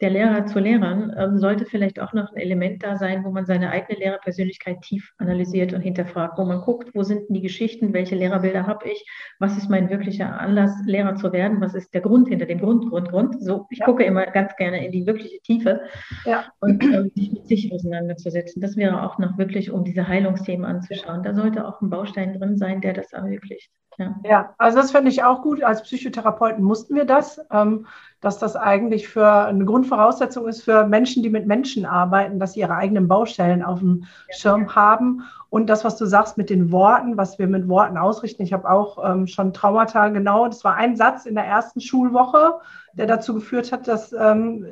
der 0.00 0.10
Lehrer 0.10 0.46
zu 0.46 0.58
Lehrern 0.58 1.14
ähm, 1.16 1.38
sollte 1.38 1.66
vielleicht 1.66 2.00
auch 2.00 2.12
noch 2.12 2.32
ein 2.32 2.36
Element 2.36 2.82
da 2.82 2.96
sein, 2.96 3.24
wo 3.24 3.30
man 3.30 3.44
seine 3.44 3.70
eigene 3.70 3.98
Lehrerpersönlichkeit 3.98 4.80
tief 4.80 5.12
analysiert 5.18 5.72
und 5.72 5.82
hinterfragt, 5.82 6.38
wo 6.38 6.44
man 6.44 6.62
guckt, 6.62 6.90
wo 6.94 7.02
sind 7.02 7.28
denn 7.28 7.34
die 7.34 7.42
Geschichten, 7.42 7.92
welche 7.92 8.16
Lehrerbilder 8.16 8.66
habe 8.66 8.88
ich, 8.88 9.04
was 9.38 9.56
ist 9.56 9.68
mein 9.68 9.90
wirklicher 9.90 10.40
Anlass, 10.40 10.72
Lehrer 10.86 11.16
zu 11.16 11.32
werden, 11.32 11.60
was 11.60 11.74
ist 11.74 11.92
der 11.92 12.00
Grund 12.00 12.28
hinter 12.28 12.46
dem 12.46 12.60
Grund, 12.60 12.88
Grund, 12.88 13.10
Grund. 13.10 13.42
So, 13.42 13.66
ich 13.70 13.78
ja. 13.78 13.84
gucke 13.84 14.04
immer 14.04 14.26
ganz 14.26 14.56
gerne 14.56 14.84
in 14.84 14.92
die 14.92 15.06
wirkliche 15.06 15.40
Tiefe 15.40 15.82
ja. 16.24 16.46
und 16.60 16.82
ähm, 16.82 17.10
sich 17.14 17.32
mit 17.32 17.46
sich 17.46 17.72
auseinanderzusetzen. 17.72 18.62
Das 18.62 18.76
wäre 18.76 19.02
auch 19.02 19.18
noch 19.18 19.36
wirklich, 19.36 19.70
um 19.70 19.84
diese 19.84 20.08
Heilungsthemen 20.08 20.64
anzuschauen. 20.64 21.22
Da 21.22 21.34
sollte 21.34 21.66
auch 21.66 21.80
ein 21.80 21.90
Baustein 21.90 22.38
drin 22.38 22.56
sein, 22.56 22.80
der 22.80 22.94
das 22.94 23.12
ermöglicht. 23.12 23.70
Ja, 24.00 24.14
ja 24.24 24.54
also 24.58 24.78
das 24.78 24.90
finde 24.90 25.10
ich 25.10 25.22
auch 25.22 25.42
gut. 25.42 25.62
Als 25.62 25.82
Psychotherapeuten 25.82 26.64
mussten 26.64 26.94
wir 26.94 27.04
das. 27.04 27.40
Ähm, 27.52 27.86
dass 28.20 28.38
das 28.38 28.54
eigentlich 28.54 29.08
für 29.08 29.46
eine 29.46 29.64
Grundvoraussetzung 29.64 30.46
ist 30.46 30.62
für 30.62 30.86
Menschen, 30.86 31.22
die 31.22 31.30
mit 31.30 31.46
Menschen 31.46 31.86
arbeiten, 31.86 32.38
dass 32.38 32.52
sie 32.52 32.60
ihre 32.60 32.76
eigenen 32.76 33.08
Baustellen 33.08 33.62
auf 33.62 33.78
dem 33.78 34.04
Schirm 34.30 34.74
haben. 34.74 35.22
Und 35.50 35.68
das, 35.68 35.84
was 35.84 35.96
du 35.96 36.06
sagst 36.06 36.38
mit 36.38 36.48
den 36.48 36.70
Worten, 36.70 37.16
was 37.16 37.38
wir 37.38 37.48
mit 37.48 37.68
Worten 37.68 37.98
ausrichten. 37.98 38.42
Ich 38.42 38.52
habe 38.52 38.70
auch 38.70 38.98
ähm, 39.04 39.26
schon 39.26 39.52
Traumata, 39.52 40.08
genau, 40.08 40.46
das 40.46 40.64
war 40.64 40.76
ein 40.76 40.96
Satz 40.96 41.26
in 41.26 41.34
der 41.34 41.44
ersten 41.44 41.80
Schulwoche, 41.80 42.60
der 42.94 43.06
dazu 43.06 43.34
geführt 43.34 43.72
hat, 43.72 43.88
dass 43.88 44.12
ähm, 44.12 44.64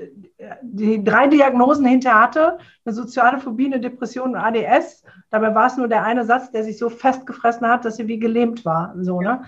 die 0.62 1.02
drei 1.02 1.26
Diagnosen 1.26 1.84
hinter 1.84 2.14
hatte, 2.14 2.58
eine 2.84 2.94
soziale 2.94 3.38
Phobie, 3.38 3.66
eine 3.66 3.80
Depression 3.80 4.30
und 4.30 4.36
ADS. 4.36 5.02
Dabei 5.30 5.54
war 5.54 5.66
es 5.66 5.76
nur 5.76 5.88
der 5.88 6.04
eine 6.04 6.24
Satz, 6.24 6.52
der 6.52 6.62
sich 6.62 6.78
so 6.78 6.88
festgefressen 6.88 7.66
hat, 7.66 7.84
dass 7.84 7.96
sie 7.96 8.06
wie 8.06 8.20
gelähmt 8.20 8.64
war. 8.64 8.94
So, 9.00 9.20
ne? 9.20 9.42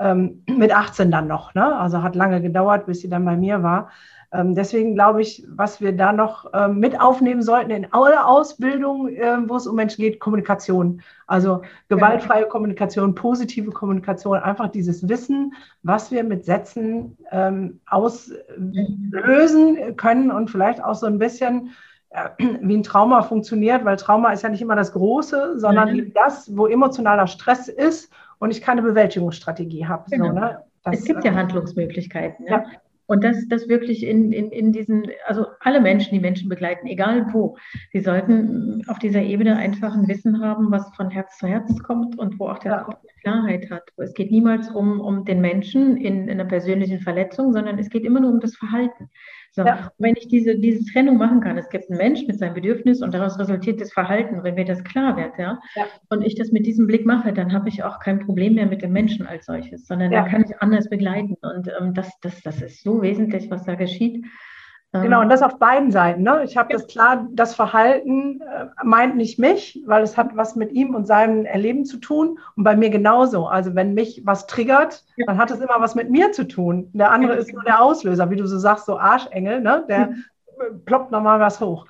ähm, 0.00 0.42
mit 0.48 0.72
18 0.72 1.10
dann 1.10 1.28
noch. 1.28 1.54
Ne? 1.54 1.76
Also 1.78 2.02
hat 2.02 2.16
lange 2.16 2.40
gedauert, 2.40 2.86
bis 2.86 3.00
sie 3.00 3.08
dann 3.08 3.24
bei 3.24 3.36
mir 3.36 3.62
war. 3.62 3.90
Ähm, 4.32 4.54
deswegen 4.54 4.94
glaube 4.94 5.22
ich, 5.22 5.44
was 5.48 5.80
wir 5.80 5.96
da 5.96 6.12
noch 6.12 6.46
ähm, 6.54 6.78
mit 6.78 7.00
aufnehmen 7.00 7.42
sollten 7.42 7.70
in 7.70 7.92
alle 7.92 8.24
Ausbildung, 8.24 9.08
äh, 9.08 9.38
wo 9.48 9.56
es 9.56 9.66
um 9.66 9.74
Menschen 9.74 10.02
geht, 10.02 10.20
Kommunikation. 10.20 11.02
Also 11.26 11.62
gewaltfreie 11.88 12.46
Kommunikation, 12.46 13.14
positive 13.14 13.72
Kommunikation, 13.72 14.38
einfach 14.38 14.68
dieses 14.68 15.08
Wissen, 15.08 15.54
was 15.82 16.12
wir 16.12 16.22
mit 16.22 16.44
Sätzen 16.44 17.16
ähm, 17.32 17.80
auslösen 17.86 19.96
können 19.96 20.30
und 20.30 20.50
vielleicht 20.50 20.82
auch 20.82 20.94
so 20.94 21.06
ein 21.06 21.18
bisschen 21.18 21.70
äh, 22.10 22.28
wie 22.38 22.76
ein 22.76 22.84
Trauma 22.84 23.22
funktioniert, 23.22 23.84
weil 23.84 23.96
Trauma 23.96 24.32
ist 24.32 24.42
ja 24.42 24.48
nicht 24.48 24.62
immer 24.62 24.76
das 24.76 24.92
Große, 24.92 25.58
sondern 25.58 25.92
mhm. 25.92 26.12
das, 26.14 26.56
wo 26.56 26.66
emotionaler 26.66 27.26
Stress 27.26 27.66
ist 27.66 28.12
und 28.38 28.52
ich 28.52 28.62
keine 28.62 28.82
Bewältigungsstrategie 28.82 29.86
habe. 29.86 30.04
Genau. 30.08 30.26
So, 30.26 30.32
ne? 30.32 30.58
es 30.84 31.04
gibt 31.04 31.24
ja 31.24 31.34
Handlungsmöglichkeiten. 31.34 32.46
Ja. 32.46 32.58
ja. 32.58 32.64
Und 33.10 33.24
das, 33.24 33.48
das 33.48 33.68
wirklich 33.68 34.06
in, 34.06 34.30
in, 34.30 34.52
in 34.52 34.70
diesen, 34.70 35.10
also 35.26 35.46
alle 35.58 35.80
Menschen, 35.80 36.14
die 36.14 36.20
Menschen 36.20 36.48
begleiten, 36.48 36.86
egal 36.86 37.26
wo, 37.32 37.56
die 37.92 37.98
sollten 37.98 38.84
auf 38.86 39.00
dieser 39.00 39.20
Ebene 39.20 39.56
einfach 39.56 39.96
ein 39.96 40.06
Wissen 40.06 40.40
haben, 40.40 40.70
was 40.70 40.94
von 40.94 41.10
Herz 41.10 41.36
zu 41.36 41.48
Herz 41.48 41.76
kommt 41.82 42.16
und 42.20 42.38
wo 42.38 42.46
auch 42.46 42.58
der 42.58 42.70
ja. 42.70 43.00
Klarheit 43.22 43.68
hat. 43.68 43.82
Es 43.96 44.14
geht 44.14 44.30
niemals 44.30 44.70
um, 44.70 45.00
um 45.00 45.24
den 45.24 45.40
Menschen 45.40 45.96
in, 45.96 46.28
in 46.28 46.40
einer 46.40 46.44
persönlichen 46.44 47.00
Verletzung, 47.00 47.52
sondern 47.52 47.80
es 47.80 47.90
geht 47.90 48.04
immer 48.04 48.20
nur 48.20 48.30
um 48.30 48.38
das 48.38 48.54
Verhalten. 48.54 49.10
So, 49.52 49.64
ja. 49.64 49.90
Wenn 49.98 50.14
ich 50.16 50.28
diese, 50.28 50.56
diese 50.56 50.84
Trennung 50.92 51.16
machen 51.16 51.40
kann, 51.40 51.58
es 51.58 51.68
gibt 51.70 51.90
einen 51.90 51.98
Mensch 51.98 52.26
mit 52.26 52.38
seinem 52.38 52.54
Bedürfnis 52.54 53.02
und 53.02 53.12
daraus 53.12 53.38
resultiert 53.38 53.80
das 53.80 53.92
Verhalten, 53.92 54.44
wenn 54.44 54.54
mir 54.54 54.64
das 54.64 54.84
klar 54.84 55.16
wird, 55.16 55.38
ja, 55.38 55.58
ja. 55.74 55.86
und 56.08 56.24
ich 56.24 56.36
das 56.36 56.52
mit 56.52 56.66
diesem 56.66 56.86
Blick 56.86 57.04
mache, 57.04 57.32
dann 57.32 57.52
habe 57.52 57.68
ich 57.68 57.82
auch 57.82 57.98
kein 57.98 58.20
Problem 58.20 58.54
mehr 58.54 58.66
mit 58.66 58.82
dem 58.82 58.92
Menschen 58.92 59.26
als 59.26 59.46
solches, 59.46 59.86
sondern 59.86 60.12
ja. 60.12 60.22
dann 60.22 60.30
kann 60.30 60.44
ich 60.44 60.62
anders 60.62 60.88
begleiten. 60.88 61.36
Und 61.42 61.68
ähm, 61.80 61.94
das, 61.94 62.10
das, 62.20 62.40
das 62.42 62.62
ist 62.62 62.82
so 62.84 63.02
wesentlich, 63.02 63.50
was 63.50 63.64
da 63.64 63.74
geschieht. 63.74 64.24
Genau, 64.92 65.18
ähm, 65.18 65.22
und 65.24 65.28
das 65.28 65.42
auf 65.42 65.58
beiden 65.58 65.92
Seiten. 65.92 66.22
Ne? 66.22 66.42
Ich 66.44 66.56
habe 66.56 66.72
das 66.72 66.88
klar, 66.88 67.28
das 67.30 67.54
Verhalten 67.54 68.40
äh, 68.40 68.66
meint 68.82 69.16
nicht 69.16 69.38
mich, 69.38 69.80
weil 69.86 70.02
es 70.02 70.16
hat 70.16 70.36
was 70.36 70.56
mit 70.56 70.72
ihm 70.72 70.96
und 70.96 71.06
seinem 71.06 71.44
Erleben 71.44 71.84
zu 71.84 71.98
tun. 71.98 72.40
Und 72.56 72.64
bei 72.64 72.74
mir 72.74 72.90
genauso. 72.90 73.46
Also 73.46 73.76
wenn 73.76 73.94
mich 73.94 74.22
was 74.24 74.48
triggert, 74.48 75.04
ja. 75.16 75.26
dann 75.26 75.38
hat 75.38 75.52
es 75.52 75.60
immer 75.60 75.76
was 75.78 75.94
mit 75.94 76.10
mir 76.10 76.32
zu 76.32 76.46
tun. 76.46 76.90
Der 76.92 77.12
andere 77.12 77.34
ist 77.34 77.52
nur 77.52 77.62
der 77.62 77.80
Auslöser, 77.80 78.30
wie 78.30 78.36
du 78.36 78.46
so 78.46 78.58
sagst, 78.58 78.86
so 78.86 78.98
Arschengel, 78.98 79.60
ne? 79.60 79.84
der 79.88 80.08
mhm. 80.08 80.84
ploppt 80.84 81.12
nochmal 81.12 81.38
was 81.38 81.60
hoch. 81.60 81.86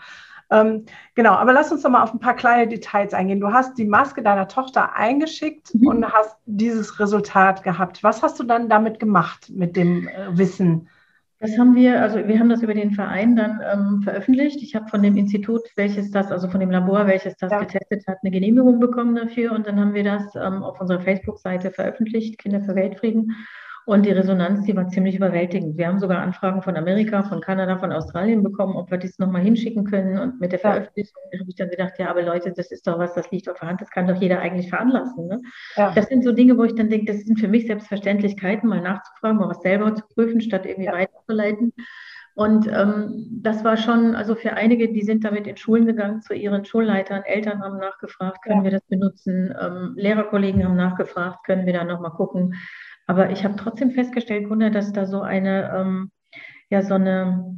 Ähm, 0.51 0.85
genau, 1.15 1.33
aber 1.35 1.55
lass 1.55 1.73
uns 1.73 1.83
doch 1.83 1.91
mal 1.91 2.03
auf 2.03 2.13
ein 2.13 2.19
paar 2.19 2.35
kleine 2.35 2.69
Details 2.69 3.15
eingehen. 3.15 3.41
Du 3.41 3.51
hast 3.53 3.79
die 3.79 3.85
Maske 3.87 4.23
deiner 4.23 4.49
Tochter 4.49 4.95
eingeschickt 4.95 5.75
mhm. 5.75 5.87
und 5.87 6.13
hast 6.13 6.37
dieses 6.45 7.01
Resultat 7.01 7.63
gehabt. 7.63 8.03
Was 8.03 8.23
hast 8.23 8.39
du 8.41 8.43
dann 8.43 8.69
damit 8.69 9.01
gemacht 9.01 9.49
mit 9.49 9.75
dem 9.77 10.09
äh, 10.09 10.37
Wissen? 10.37 10.89
Das 11.40 11.57
haben 11.59 11.74
wir, 11.74 12.03
also 12.03 12.18
wir 12.29 12.38
haben 12.38 12.50
das 12.50 12.62
über 12.62 12.74
den 12.74 12.90
Verein 12.90 13.35
dann 13.35 13.61
ähm, 13.72 14.03
veröffentlicht. 14.03 14.62
Ich 14.62 14.74
habe 14.74 14.88
von 14.88 15.03
dem 15.03 15.16
Institut, 15.16 15.62
welches 15.74 16.11
das, 16.11 16.31
also 16.31 16.48
von 16.50 16.61
dem 16.61 16.70
Labor, 16.70 17.07
welches 17.07 17.35
das 17.37 17.50
ja. 17.50 17.61
getestet 17.61 18.07
hat, 18.07 18.18
eine 18.22 18.31
Genehmigung 18.31 18.79
bekommen 18.79 19.14
dafür. 19.14 19.53
Und 19.53 19.66
dann 19.66 19.81
haben 19.81 19.94
wir 19.94 20.05
das 20.05 20.35
ähm, 20.35 20.62
auf 20.62 20.79
unserer 20.79 21.00
Facebook-Seite 21.00 21.70
veröffentlicht, 21.70 22.38
Kinder 22.38 22.61
für 22.61 22.74
Weltfrieden. 22.74 23.35
Und 23.90 24.07
die 24.07 24.12
Resonanz, 24.12 24.64
die 24.66 24.76
war 24.76 24.87
ziemlich 24.87 25.16
überwältigend. 25.16 25.76
Wir 25.76 25.88
haben 25.88 25.98
sogar 25.98 26.22
Anfragen 26.22 26.62
von 26.62 26.76
Amerika, 26.76 27.24
von 27.24 27.40
Kanada, 27.40 27.76
von 27.76 27.90
Australien 27.90 28.44
bekommen, 28.44 28.76
ob 28.76 28.88
wir 28.88 28.98
das 28.98 29.18
nochmal 29.18 29.42
hinschicken 29.42 29.83
können. 29.83 30.16
Und 30.16 30.40
mit 30.40 30.53
der 30.53 30.61
Veröffentlichung 30.61 31.20
habe 31.37 31.50
ich 31.50 31.57
dann 31.57 31.70
gedacht, 31.70 31.94
ja, 31.98 32.09
aber 32.09 32.22
Leute, 32.22 32.53
das 32.53 32.70
ist 32.70 32.87
doch 32.87 33.00
was, 33.00 33.14
das 33.14 33.29
liegt 33.33 33.48
auf 33.48 33.59
der 33.59 33.68
Hand, 33.68 33.81
das 33.81 33.90
kann 33.90 34.07
doch 34.07 34.14
jeder 34.14 34.38
eigentlich 34.38 34.68
veranlassen. 34.68 35.26
Ne? 35.26 35.40
Ja. 35.74 35.90
Das 35.92 36.07
sind 36.07 36.22
so 36.22 36.31
Dinge, 36.31 36.57
wo 36.57 36.62
ich 36.62 36.76
dann 36.76 36.88
denke, 36.88 37.12
das 37.12 37.22
sind 37.22 37.40
für 37.40 37.48
mich 37.48 37.66
Selbstverständlichkeiten, 37.66 38.68
mal 38.68 38.81
nachzufragen, 38.81 39.38
mal 39.40 39.48
was 39.48 39.61
selber 39.61 39.92
zu 39.92 40.05
prüfen, 40.14 40.40
statt 40.40 40.66
irgendwie 40.66 40.87
ja. 40.87 40.92
weiterzuleiten. 40.92 41.72
Und 42.37 42.68
ähm, 42.68 43.40
das 43.42 43.64
war 43.64 43.76
schon, 43.76 44.14
also 44.14 44.37
für 44.37 44.53
einige, 44.53 44.92
die 44.92 45.03
sind 45.03 45.24
damit 45.24 45.48
in 45.48 45.57
Schulen 45.57 45.87
gegangen, 45.87 46.22
zu 46.22 46.33
ihren 46.33 46.64
Schulleitern, 46.64 47.24
Eltern 47.24 47.61
haben 47.61 47.79
nachgefragt, 47.79 48.44
können 48.44 48.59
ja. 48.59 48.64
wir 48.66 48.70
das 48.70 48.87
benutzen, 48.87 49.53
ähm, 49.61 49.94
Lehrerkollegen 49.96 50.64
haben 50.64 50.76
nachgefragt, 50.76 51.44
können 51.44 51.66
wir 51.66 51.72
da 51.72 51.83
nochmal 51.83 52.12
gucken. 52.12 52.55
Aber 53.11 53.31
ich 53.31 53.42
habe 53.42 53.57
trotzdem 53.57 53.90
festgestellt, 53.90 54.49
Gunnar, 54.49 54.70
dass 54.70 54.92
da 54.92 55.05
so 55.05 55.20
eine, 55.20 55.68
ähm, 55.75 56.12
ja, 56.68 56.81
so 56.81 56.94
eine, 56.94 57.57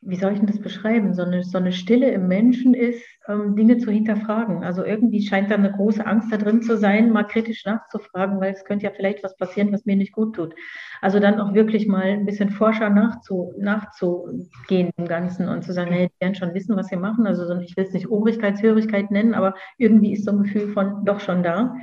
wie 0.00 0.16
soll 0.16 0.32
ich 0.32 0.38
denn 0.38 0.46
das 0.46 0.58
beschreiben, 0.58 1.12
so 1.12 1.20
eine, 1.20 1.42
so 1.42 1.58
eine 1.58 1.72
Stille 1.72 2.10
im 2.12 2.28
Menschen 2.28 2.72
ist, 2.72 3.04
ähm, 3.28 3.56
Dinge 3.56 3.76
zu 3.76 3.90
hinterfragen. 3.90 4.64
Also 4.64 4.82
irgendwie 4.82 5.20
scheint 5.20 5.50
da 5.50 5.56
eine 5.56 5.70
große 5.70 6.06
Angst 6.06 6.32
da 6.32 6.38
drin 6.38 6.62
zu 6.62 6.78
sein, 6.78 7.10
mal 7.10 7.24
kritisch 7.24 7.66
nachzufragen, 7.66 8.40
weil 8.40 8.54
es 8.54 8.64
könnte 8.64 8.86
ja 8.86 8.90
vielleicht 8.96 9.22
was 9.22 9.36
passieren, 9.36 9.70
was 9.70 9.84
mir 9.84 9.96
nicht 9.96 10.12
gut 10.12 10.34
tut. 10.34 10.54
Also 11.02 11.20
dann 11.20 11.40
auch 11.40 11.52
wirklich 11.52 11.86
mal 11.86 12.04
ein 12.04 12.24
bisschen 12.24 12.48
forscher 12.48 12.88
nachzu, 12.88 13.52
nachzugehen 13.58 14.92
im 14.96 15.04
Ganzen 15.06 15.50
und 15.50 15.62
zu 15.62 15.74
sagen, 15.74 15.92
hey, 15.92 16.08
die 16.08 16.24
werden 16.24 16.36
schon 16.36 16.54
wissen, 16.54 16.74
was 16.74 16.86
sie 16.86 16.96
machen. 16.96 17.26
Also 17.26 17.54
ich 17.58 17.76
will 17.76 17.84
es 17.84 17.92
nicht 17.92 18.08
Obrigkeitshörigkeit 18.08 19.10
nennen, 19.10 19.34
aber 19.34 19.56
irgendwie 19.76 20.14
ist 20.14 20.24
so 20.24 20.30
ein 20.30 20.44
Gefühl 20.44 20.72
von 20.72 21.04
doch 21.04 21.20
schon 21.20 21.42
da. 21.42 21.74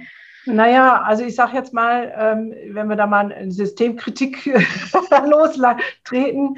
Naja, 0.47 1.01
also 1.01 1.23
ich 1.23 1.35
sage 1.35 1.55
jetzt 1.55 1.73
mal, 1.73 2.13
ähm, 2.17 2.53
wenn 2.73 2.87
wir 2.87 2.95
da 2.95 3.05
mal 3.05 3.31
eine 3.31 3.51
Systemkritik 3.51 4.45
lostreten, 5.25 6.57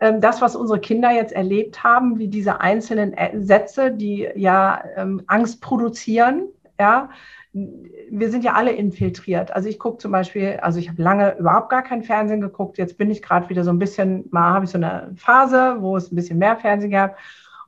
ähm, 0.00 0.20
das, 0.20 0.40
was 0.40 0.56
unsere 0.56 0.80
Kinder 0.80 1.10
jetzt 1.10 1.32
erlebt 1.32 1.82
haben, 1.82 2.18
wie 2.18 2.28
diese 2.28 2.60
einzelnen 2.60 3.14
Sätze, 3.44 3.92
die 3.92 4.28
ja 4.34 4.82
ähm, 4.96 5.22
Angst 5.26 5.60
produzieren, 5.60 6.48
ja, 6.78 7.10
wir 7.52 8.30
sind 8.30 8.42
ja 8.42 8.54
alle 8.54 8.72
infiltriert. 8.72 9.52
Also 9.52 9.68
ich 9.68 9.78
gucke 9.78 9.98
zum 9.98 10.10
Beispiel, 10.10 10.58
also 10.60 10.80
ich 10.80 10.88
habe 10.88 11.00
lange 11.00 11.36
überhaupt 11.38 11.70
gar 11.70 11.82
kein 11.82 12.02
Fernsehen 12.02 12.40
geguckt. 12.40 12.78
Jetzt 12.78 12.98
bin 12.98 13.10
ich 13.12 13.22
gerade 13.22 13.48
wieder 13.48 13.62
so 13.62 13.70
ein 13.70 13.78
bisschen, 13.78 14.24
mal 14.30 14.54
habe 14.54 14.64
ich 14.64 14.72
so 14.72 14.78
eine 14.78 15.12
Phase, 15.14 15.76
wo 15.78 15.96
es 15.96 16.10
ein 16.10 16.16
bisschen 16.16 16.38
mehr 16.38 16.56
Fernsehen 16.56 16.90
gab. 16.90 17.16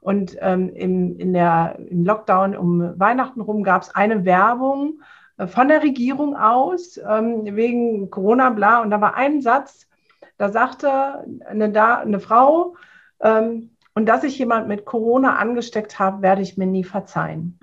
Und 0.00 0.36
ähm, 0.40 0.70
im, 0.74 1.16
in 1.18 1.32
der, 1.32 1.78
im 1.88 2.04
Lockdown 2.04 2.56
um 2.56 2.98
Weihnachten 2.98 3.40
rum 3.40 3.62
gab 3.62 3.82
es 3.82 3.94
eine 3.94 4.24
Werbung, 4.24 5.00
von 5.46 5.68
der 5.68 5.82
Regierung 5.82 6.36
aus, 6.36 6.98
ähm, 6.98 7.44
wegen 7.56 8.10
Corona, 8.10 8.50
bla. 8.50 8.82
Und 8.82 8.90
da 8.90 9.00
war 9.00 9.14
ein 9.14 9.42
Satz, 9.42 9.88
da 10.38 10.50
sagte 10.50 11.24
eine, 11.46 11.70
da, 11.70 11.98
eine 11.98 12.20
Frau, 12.20 12.76
ähm, 13.20 13.70
und 13.94 14.06
dass 14.06 14.24
ich 14.24 14.38
jemand 14.38 14.68
mit 14.68 14.84
Corona 14.84 15.36
angesteckt 15.36 15.98
habe, 15.98 16.20
werde 16.20 16.42
ich 16.42 16.58
mir 16.58 16.66
nie 16.66 16.84
verzeihen. 16.84 17.58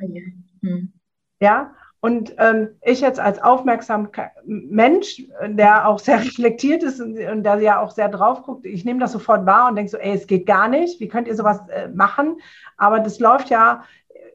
Mhm. 0.61 0.93
Ja, 1.39 1.75
und 1.99 2.35
ähm, 2.37 2.69
ich 2.81 2.99
jetzt 2.99 3.19
als 3.19 3.41
aufmerksamer 3.41 4.09
Mensch, 4.43 5.23
der 5.45 5.87
auch 5.87 5.99
sehr 5.99 6.19
reflektiert 6.25 6.83
ist 6.83 6.99
und, 6.99 7.17
und 7.17 7.43
der 7.43 7.59
ja 7.59 7.79
auch 7.79 7.91
sehr 7.91 8.09
drauf 8.09 8.43
guckt, 8.43 8.65
ich 8.65 8.83
nehme 8.83 8.99
das 8.99 9.13
sofort 9.13 9.45
wahr 9.45 9.69
und 9.69 9.75
denke 9.75 9.91
so, 9.91 9.97
ey, 9.97 10.13
es 10.13 10.27
geht 10.27 10.45
gar 10.45 10.67
nicht, 10.67 10.99
wie 10.99 11.07
könnt 11.07 11.27
ihr 11.27 11.35
sowas 11.35 11.61
äh, 11.69 11.87
machen? 11.87 12.41
Aber 12.77 12.99
das 12.99 13.19
läuft 13.19 13.49
ja 13.49 13.83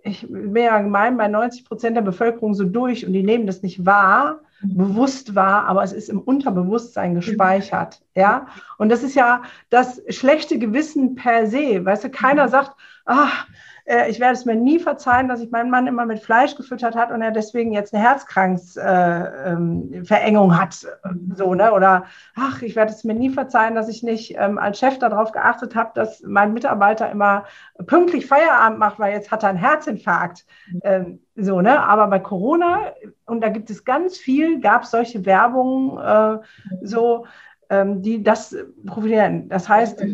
ich 0.08 0.26
bin 0.28 0.56
ja 0.56 0.80
gemein, 0.80 1.16
bei 1.16 1.28
90 1.28 1.64
Prozent 1.64 1.96
der 1.96 2.02
Bevölkerung 2.02 2.54
so 2.54 2.64
durch 2.64 3.06
und 3.06 3.12
die 3.12 3.22
nehmen 3.22 3.46
das 3.46 3.62
nicht 3.62 3.84
wahr, 3.84 4.40
mhm. 4.62 4.76
bewusst 4.76 5.34
wahr, 5.34 5.66
aber 5.66 5.82
es 5.82 5.92
ist 5.92 6.08
im 6.08 6.20
Unterbewusstsein 6.20 7.14
gespeichert. 7.14 8.00
Ja, 8.14 8.46
und 8.78 8.88
das 8.88 9.02
ist 9.02 9.14
ja 9.14 9.42
das 9.70 10.02
schlechte 10.08 10.58
Gewissen 10.58 11.14
per 11.14 11.46
se. 11.46 11.84
Weißt 11.84 12.04
du, 12.04 12.10
keiner 12.10 12.46
mhm. 12.46 12.50
sagt, 12.50 12.72
ach, 13.04 13.46
äh, 13.88 14.10
ich 14.10 14.20
werde 14.20 14.34
es 14.34 14.44
mir 14.44 14.54
nie 14.54 14.78
verzeihen, 14.78 15.28
dass 15.28 15.40
ich 15.40 15.50
meinen 15.50 15.70
Mann 15.70 15.86
immer 15.86 16.04
mit 16.04 16.20
Fleisch 16.20 16.54
gefüttert 16.54 16.94
hat 16.94 17.10
und 17.10 17.22
er 17.22 17.30
deswegen 17.30 17.72
jetzt 17.72 17.94
eine 17.94 18.02
Herzkranksverengung 18.02 20.50
äh, 20.50 20.54
ähm, 20.54 20.60
hat. 20.60 20.86
So, 21.34 21.54
ne? 21.54 21.72
Oder 21.72 22.04
ach, 22.36 22.60
ich 22.60 22.76
werde 22.76 22.92
es 22.92 23.04
mir 23.04 23.14
nie 23.14 23.30
verzeihen, 23.30 23.74
dass 23.74 23.88
ich 23.88 24.02
nicht 24.02 24.34
ähm, 24.36 24.58
als 24.58 24.78
Chef 24.78 24.98
darauf 24.98 25.32
geachtet 25.32 25.74
habe, 25.74 25.92
dass 25.94 26.22
mein 26.22 26.52
Mitarbeiter 26.52 27.10
immer 27.10 27.44
pünktlich 27.86 28.26
Feierabend 28.26 28.78
macht, 28.78 28.98
weil 28.98 29.14
jetzt 29.14 29.30
hat 29.30 29.42
er 29.42 29.48
einen 29.48 29.58
Herzinfarkt. 29.58 30.44
Ähm, 30.82 31.20
so, 31.34 31.62
ne? 31.62 31.82
Aber 31.82 32.08
bei 32.08 32.18
Corona, 32.18 32.92
und 33.24 33.40
da 33.40 33.48
gibt 33.48 33.70
es 33.70 33.84
ganz 33.84 34.18
viel, 34.18 34.60
gab 34.60 34.82
es 34.82 34.90
solche 34.90 35.24
Werbungen, 35.24 35.98
äh, 35.98 36.38
so, 36.82 37.24
ähm, 37.70 38.02
die 38.02 38.22
das 38.22 38.54
profitieren. 38.86 39.48
Das 39.48 39.68
heißt, 39.68 39.98
das 39.98 40.06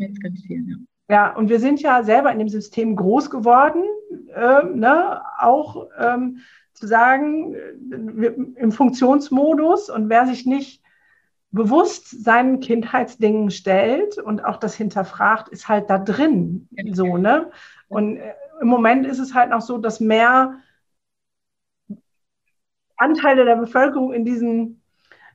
viel, 0.47 0.69
ja. 0.69 0.77
Ja, 1.09 1.35
und 1.37 1.51
wir 1.51 1.61
sind 1.61 1.83
ja 1.83 2.03
selber 2.03 2.33
in 2.33 2.39
dem 2.39 2.49
System 2.49 2.97
groß 2.97 3.31
geworden, 3.31 3.85
äh, 4.35 4.65
ne? 4.65 5.23
auch 5.39 5.89
ähm, 5.99 6.39
zu 6.73 6.87
sagen, 6.87 7.55
im 8.57 8.73
Funktionsmodus 8.73 9.91
und 9.91 10.09
wer 10.09 10.27
sich 10.27 10.47
nicht 10.47 10.83
bewusst 11.55 12.25
seinen 12.25 12.59
Kindheitsdingen 12.59 13.51
stellt 13.51 14.19
und 14.19 14.45
auch 14.45 14.57
das 14.57 14.75
hinterfragt, 14.75 15.51
ist 15.51 15.69
halt 15.69 15.89
da 15.89 15.99
drin. 15.99 16.69
So, 16.93 17.17
ne? 17.17 17.51
Und 17.89 18.17
äh, 18.17 18.35
im 18.61 18.67
Moment 18.67 19.07
ist 19.07 19.21
es 19.21 19.35
halt 19.35 19.51
noch 19.51 19.61
so, 19.61 19.79
dass 19.79 20.01
mehr 20.01 20.59
Anteile 22.97 23.45
der 23.45 23.57
Bevölkerung 23.57 24.13
in 24.13 24.25
diesen 24.25 24.83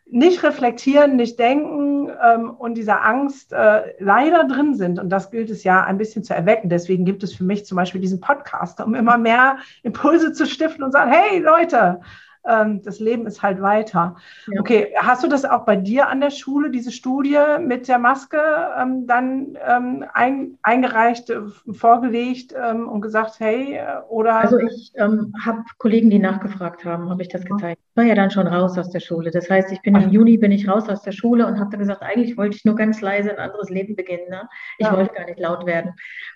nicht 0.05 0.43
reflektieren, 0.43 1.15
nicht 1.15 1.39
denken 1.39 1.88
ähm, 2.23 2.51
und 2.51 2.75
dieser 2.75 3.03
Angst 3.03 3.53
äh, 3.53 3.93
leider 3.99 4.45
drin 4.45 4.75
sind. 4.75 4.99
Und 4.99 5.09
das 5.09 5.31
gilt 5.31 5.49
es 5.49 5.63
ja 5.63 5.83
ein 5.83 5.97
bisschen 5.97 6.23
zu 6.23 6.33
erwecken. 6.33 6.69
Deswegen 6.69 7.05
gibt 7.05 7.23
es 7.23 7.33
für 7.33 7.43
mich 7.43 7.65
zum 7.65 7.75
Beispiel 7.75 8.01
diesen 8.01 8.19
Podcast, 8.19 8.81
um 8.81 8.95
immer 8.95 9.17
mehr 9.17 9.57
Impulse 9.83 10.33
zu 10.33 10.45
stiften 10.45 10.83
und 10.83 10.91
sagen, 10.91 11.11
hey 11.11 11.39
Leute, 11.39 12.01
das 12.43 12.99
Leben 12.99 13.27
ist 13.27 13.43
halt 13.43 13.61
weiter. 13.61 14.15
Ja. 14.47 14.61
Okay, 14.61 14.93
hast 14.97 15.23
du 15.23 15.27
das 15.27 15.45
auch 15.45 15.65
bei 15.65 15.75
dir 15.75 16.07
an 16.07 16.21
der 16.21 16.29
Schule, 16.29 16.71
diese 16.71 16.91
Studie 16.91 17.37
mit 17.59 17.87
der 17.87 17.99
Maske, 17.99 18.39
ähm, 18.79 19.05
dann 19.07 19.57
ähm, 19.67 20.05
ein, 20.13 20.57
eingereicht, 20.61 21.29
äh, 21.29 21.41
vorgelegt 21.71 22.53
ähm, 22.57 22.87
und 22.87 23.01
gesagt, 23.01 23.39
hey, 23.39 23.75
äh, 23.75 23.99
oder? 24.09 24.35
Also 24.35 24.57
ich 24.57 24.91
ähm, 24.95 25.33
habe 25.43 25.63
Kollegen, 25.77 26.09
die 26.09 26.19
nachgefragt 26.19 26.85
haben, 26.85 27.09
habe 27.09 27.21
ich 27.21 27.29
das 27.29 27.43
gezeigt. 27.43 27.81
Ich 27.91 27.97
war 27.97 28.05
ja 28.05 28.15
dann 28.15 28.31
schon 28.31 28.47
raus 28.47 28.77
aus 28.77 28.89
der 28.89 28.99
Schule. 28.99 29.31
Das 29.31 29.49
heißt, 29.49 29.71
ich 29.71 29.81
bin 29.81 29.95
im 29.95 30.09
Juni 30.09 30.37
bin 30.37 30.51
ich 30.51 30.67
raus 30.67 30.87
aus 30.89 31.01
der 31.01 31.11
Schule 31.11 31.45
und 31.45 31.59
habe 31.59 31.69
dann 31.71 31.79
gesagt, 31.79 32.01
eigentlich 32.01 32.37
wollte 32.37 32.55
ich 32.55 32.65
nur 32.65 32.75
ganz 32.75 33.01
leise 33.01 33.31
ein 33.31 33.39
anderes 33.39 33.69
Leben 33.69 33.95
beginnen. 33.95 34.29
Ne? 34.29 34.47
Ich 34.77 34.87
ja. 34.87 34.95
wollte 34.95 35.13
gar 35.13 35.25
nicht 35.25 35.39
laut 35.39 35.65
werden. 35.65 35.93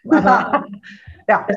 Aber 0.09 0.65
ja. 1.27 1.47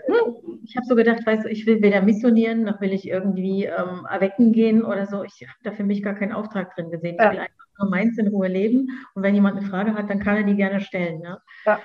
ich 0.65 0.77
habe 0.77 0.87
so 0.87 0.95
gedacht, 0.95 1.27
weißt 1.27 1.45
du, 1.45 1.49
ich 1.49 1.67
will 1.67 1.83
weder 1.83 2.03
missionieren, 2.03 2.65
noch 2.65 2.81
will 2.81 2.93
ich 2.93 3.09
irgendwie 3.09 3.65
ähm, 3.65 4.07
erwecken 4.11 4.53
gehen 4.53 4.85
oder 4.85 5.07
so. 5.07 5.25
Ich 5.25 5.43
habe 5.43 5.59
da 5.63 5.73
für 5.73 5.85
mich 5.85 6.03
gar 6.03 6.15
keinen 6.15 6.33
Auftrag 6.33 6.75
drin 6.75 6.91
gesehen. 6.91 7.17
Ich 7.19 7.25
ja. 7.25 7.33
will 7.33 7.39
einfach 7.41 7.67
nur 7.79 7.91
meins 7.91 8.19
in 8.19 8.29
Ruhe 8.29 8.49
leben. 8.49 8.89
Und 9.15 9.23
wenn 9.23 9.35
jemand 9.35 9.57
eine 9.57 9.67
Frage 9.67 9.95
hat, 9.95 10.11
dann 10.11 10.21
kann 10.21 10.37
er 10.37 10.43
die 10.45 10.57
gerne 10.57 10.81
stellen. 10.81 11.23
Ja? 11.23 11.39
ja. 11.65 11.81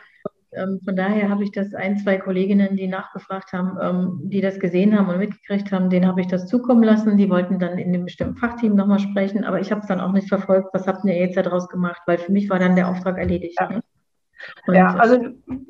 ähm, 0.53 0.79
von 0.83 0.95
daher 0.95 1.29
habe 1.29 1.43
ich 1.43 1.51
das 1.51 1.73
ein, 1.73 1.97
zwei 1.97 2.17
Kolleginnen, 2.17 2.75
die 2.75 2.87
nachgefragt 2.87 3.53
haben, 3.53 3.77
ähm, 3.81 4.29
die 4.29 4.41
das 4.41 4.59
gesehen 4.59 4.97
haben 4.97 5.09
und 5.09 5.19
mitgekriegt 5.19 5.71
haben, 5.71 5.89
denen 5.89 6.07
habe 6.07 6.21
ich 6.21 6.27
das 6.27 6.47
zukommen 6.47 6.83
lassen. 6.83 7.17
Die 7.17 7.29
wollten 7.29 7.59
dann 7.59 7.77
in 7.77 7.93
dem 7.93 8.05
bestimmten 8.05 8.37
Fachteam 8.37 8.75
nochmal 8.75 8.99
sprechen, 8.99 9.43
aber 9.43 9.59
ich 9.59 9.71
habe 9.71 9.81
es 9.81 9.87
dann 9.87 9.99
auch 9.99 10.11
nicht 10.11 10.29
verfolgt. 10.29 10.69
Was 10.73 10.87
habt 10.87 11.05
ihr 11.05 11.17
jetzt 11.17 11.37
daraus 11.37 11.67
gemacht? 11.69 12.01
Weil 12.05 12.17
für 12.17 12.31
mich 12.31 12.49
war 12.49 12.59
dann 12.59 12.75
der 12.75 12.87
Auftrag 12.87 13.17
erledigt. 13.17 13.57
Ja. 13.59 13.69
Ne? 13.69 13.83
Und 14.67 14.75
ja, 14.75 14.95
also 14.95 15.19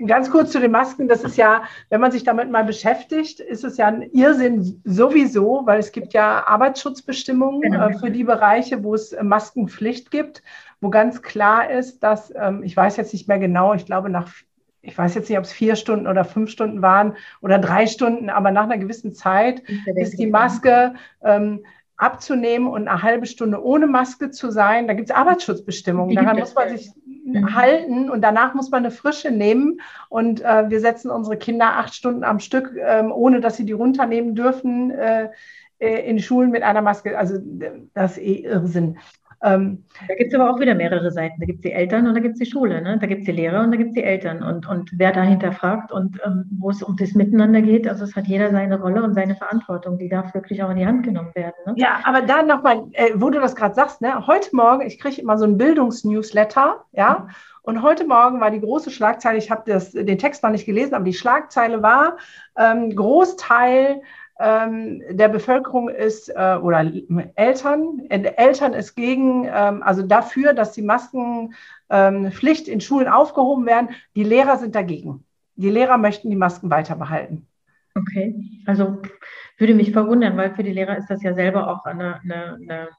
ganz 0.05 0.29
kurz 0.29 0.51
zu 0.51 0.60
den 0.60 0.71
Masken. 0.71 1.07
Das 1.07 1.23
ist 1.23 1.38
ja, 1.38 1.63
wenn 1.89 2.01
man 2.01 2.12
sich 2.12 2.23
damit 2.23 2.49
mal 2.49 2.63
beschäftigt, 2.63 3.39
ist 3.39 3.63
es 3.63 3.77
ja 3.77 3.88
ein 3.88 4.01
Irrsinn 4.01 4.81
sowieso, 4.84 5.62
weil 5.65 5.79
es 5.79 5.91
gibt 5.91 6.13
ja 6.13 6.45
Arbeitsschutzbestimmungen 6.47 7.62
genau. 7.62 7.89
äh, 7.89 7.93
für 7.97 8.12
die 8.12 8.23
Bereiche, 8.23 8.84
wo 8.84 8.95
es 8.95 9.13
äh, 9.13 9.23
Maskenpflicht 9.23 10.12
gibt, 10.12 10.43
wo 10.79 10.89
ganz 10.89 11.21
klar 11.21 11.69
ist, 11.69 12.01
dass, 12.03 12.34
ähm, 12.36 12.63
ich 12.63 12.75
weiß 12.75 12.97
jetzt 12.97 13.13
nicht 13.13 13.27
mehr 13.27 13.39
genau, 13.39 13.73
ich 13.73 13.86
glaube 13.86 14.10
nach 14.10 14.31
ich 14.84 14.97
weiß 14.97 15.13
jetzt 15.13 15.29
nicht, 15.29 15.38
ob 15.38 15.45
es 15.45 15.51
vier 15.51 15.75
Stunden 15.75 16.07
oder 16.07 16.25
fünf 16.25 16.49
Stunden 16.49 16.81
waren 16.81 17.15
oder 17.41 17.60
drei 17.60 17.86
Stunden, 17.86 18.31
aber 18.31 18.49
nach 18.49 18.63
einer 18.63 18.79
gewissen 18.79 19.13
Zeit 19.13 19.62
ist 19.95 20.17
die 20.17 20.25
Maske 20.25 20.95
ähm, 21.24 21.63
abzunehmen 21.97 22.67
und 22.67 22.88
eine 22.88 23.03
halbe 23.03 23.28
Stunde 23.28 23.63
ohne 23.63 23.86
Maske 23.86 24.32
zu 24.32 24.49
sein. 24.49 24.88
Da 24.88 24.93
gibt 24.93 25.09
es 25.09 25.15
Arbeitsschutzbestimmungen. 25.15 26.15
Daran 26.15 26.39
muss 26.39 26.55
man 26.55 26.69
sich 26.69 26.91
mhm. 27.24 27.55
halten 27.55 28.09
und 28.09 28.22
danach 28.22 28.53
muss 28.53 28.72
man 28.72 28.86
eine 28.86 28.91
frische 28.91 29.32
nehmen. 29.32 29.82
Und 30.09 30.41
äh, 30.41 30.69
wir 30.69 30.80
setzen 30.80 31.11
unsere 31.11 31.38
Kinder 31.38 31.78
acht 31.78 31.93
Stunden 31.93 32.24
am 32.24 32.39
Stück, 32.39 32.76
ähm, 32.78 33.11
ohne 33.11 33.41
dass 33.41 33.57
sie 33.57 33.65
die 33.65 33.74
runternehmen 33.74 34.36
dürfen, 34.36 34.91
äh, 34.91 35.30
äh 35.80 36.09
in 36.09 36.19
Schulen 36.19 36.51
mit 36.51 36.63
einer 36.63 36.82
Maske. 36.82 37.17
Also 37.17 37.39
das 37.93 38.17
ist 38.17 38.24
eh 38.24 38.43
Irrsinn. 38.43 38.97
Ähm, 39.43 39.83
da 40.07 40.15
gibt 40.15 40.33
es 40.33 40.39
aber 40.39 40.51
auch 40.51 40.59
wieder 40.59 40.75
mehrere 40.75 41.11
Seiten. 41.11 41.39
Da 41.39 41.45
gibt 41.45 41.59
es 41.59 41.61
die 41.63 41.71
Eltern 41.71 42.07
und 42.07 42.13
da 42.13 42.19
gibt 42.19 42.33
es 42.33 42.39
die 42.39 42.45
Schule. 42.45 42.81
Ne? 42.81 42.97
Da 42.99 43.07
gibt 43.07 43.21
es 43.21 43.25
die 43.25 43.31
Lehrer 43.31 43.61
und 43.61 43.71
da 43.71 43.77
gibt 43.77 43.89
es 43.89 43.95
die 43.95 44.03
Eltern. 44.03 44.43
Und, 44.43 44.67
und 44.67 44.91
wer 44.97 45.11
dahinter 45.11 45.51
fragt 45.51 45.91
und 45.91 46.19
ähm, 46.25 46.45
wo 46.59 46.69
es 46.69 46.83
um 46.83 46.95
das 46.97 47.13
Miteinander 47.13 47.61
geht, 47.61 47.87
also 47.87 48.03
es 48.03 48.15
hat 48.15 48.27
jeder 48.27 48.51
seine 48.51 48.79
Rolle 48.79 49.03
und 49.03 49.15
seine 49.15 49.35
Verantwortung, 49.35 49.97
die 49.97 50.09
darf 50.09 50.33
wirklich 50.33 50.61
auch 50.61 50.69
in 50.69 50.77
die 50.77 50.85
Hand 50.85 51.03
genommen 51.03 51.31
werden. 51.33 51.53
Ne? 51.65 51.73
Ja, 51.77 52.01
aber 52.03 52.21
dann 52.21 52.47
nochmal, 52.47 52.83
äh, 52.93 53.11
wo 53.15 53.29
du 53.29 53.39
das 53.39 53.55
gerade 53.55 53.73
sagst, 53.73 54.01
ne? 54.01 54.27
heute 54.27 54.55
Morgen, 54.55 54.85
ich 54.85 54.99
kriege 54.99 55.19
immer 55.19 55.37
so 55.37 55.45
ein 55.45 55.57
Bildungsnewsletter, 55.57 56.85
ja, 56.91 57.25
mhm. 57.27 57.31
Und 57.63 57.83
heute 57.83 58.07
Morgen 58.07 58.41
war 58.41 58.49
die 58.49 58.59
große 58.59 58.89
Schlagzeile, 58.89 59.37
ich 59.37 59.51
habe 59.51 59.79
den 59.93 60.17
Text 60.17 60.41
noch 60.41 60.49
nicht 60.49 60.65
gelesen, 60.65 60.95
aber 60.95 61.05
die 61.05 61.13
Schlagzeile 61.13 61.83
war, 61.83 62.17
ähm, 62.57 62.95
Großteil 62.95 64.01
ähm, 64.41 65.01
der 65.09 65.29
Bevölkerung 65.29 65.89
ist 65.89 66.29
äh, 66.29 66.57
oder 66.61 66.89
Eltern, 67.35 68.01
äh, 68.09 68.33
Eltern 68.37 68.73
ist 68.73 68.95
gegen, 68.95 69.45
ähm, 69.45 69.83
also 69.83 70.01
dafür, 70.01 70.53
dass 70.53 70.71
die 70.71 70.81
Maskenpflicht 70.81 72.67
ähm, 72.67 72.73
in 72.73 72.81
Schulen 72.81 73.07
aufgehoben 73.07 73.65
werden. 73.65 73.89
Die 74.15 74.23
Lehrer 74.23 74.57
sind 74.57 74.75
dagegen. 74.75 75.23
Die 75.55 75.69
Lehrer 75.69 75.97
möchten 75.97 76.29
die 76.29 76.35
Masken 76.35 76.69
weiter 76.69 76.95
behalten. 76.95 77.47
Okay, 77.93 78.35
also 78.65 79.01
würde 79.57 79.75
mich 79.75 79.91
verwundern, 79.91 80.37
weil 80.37 80.55
für 80.55 80.63
die 80.63 80.71
Lehrer 80.71 80.97
ist 80.97 81.09
das 81.09 81.21
ja 81.21 81.33
selber 81.33 81.67
auch 81.69 81.85
eine, 81.85 82.21
eine, 82.23 82.55
eine 82.55 82.89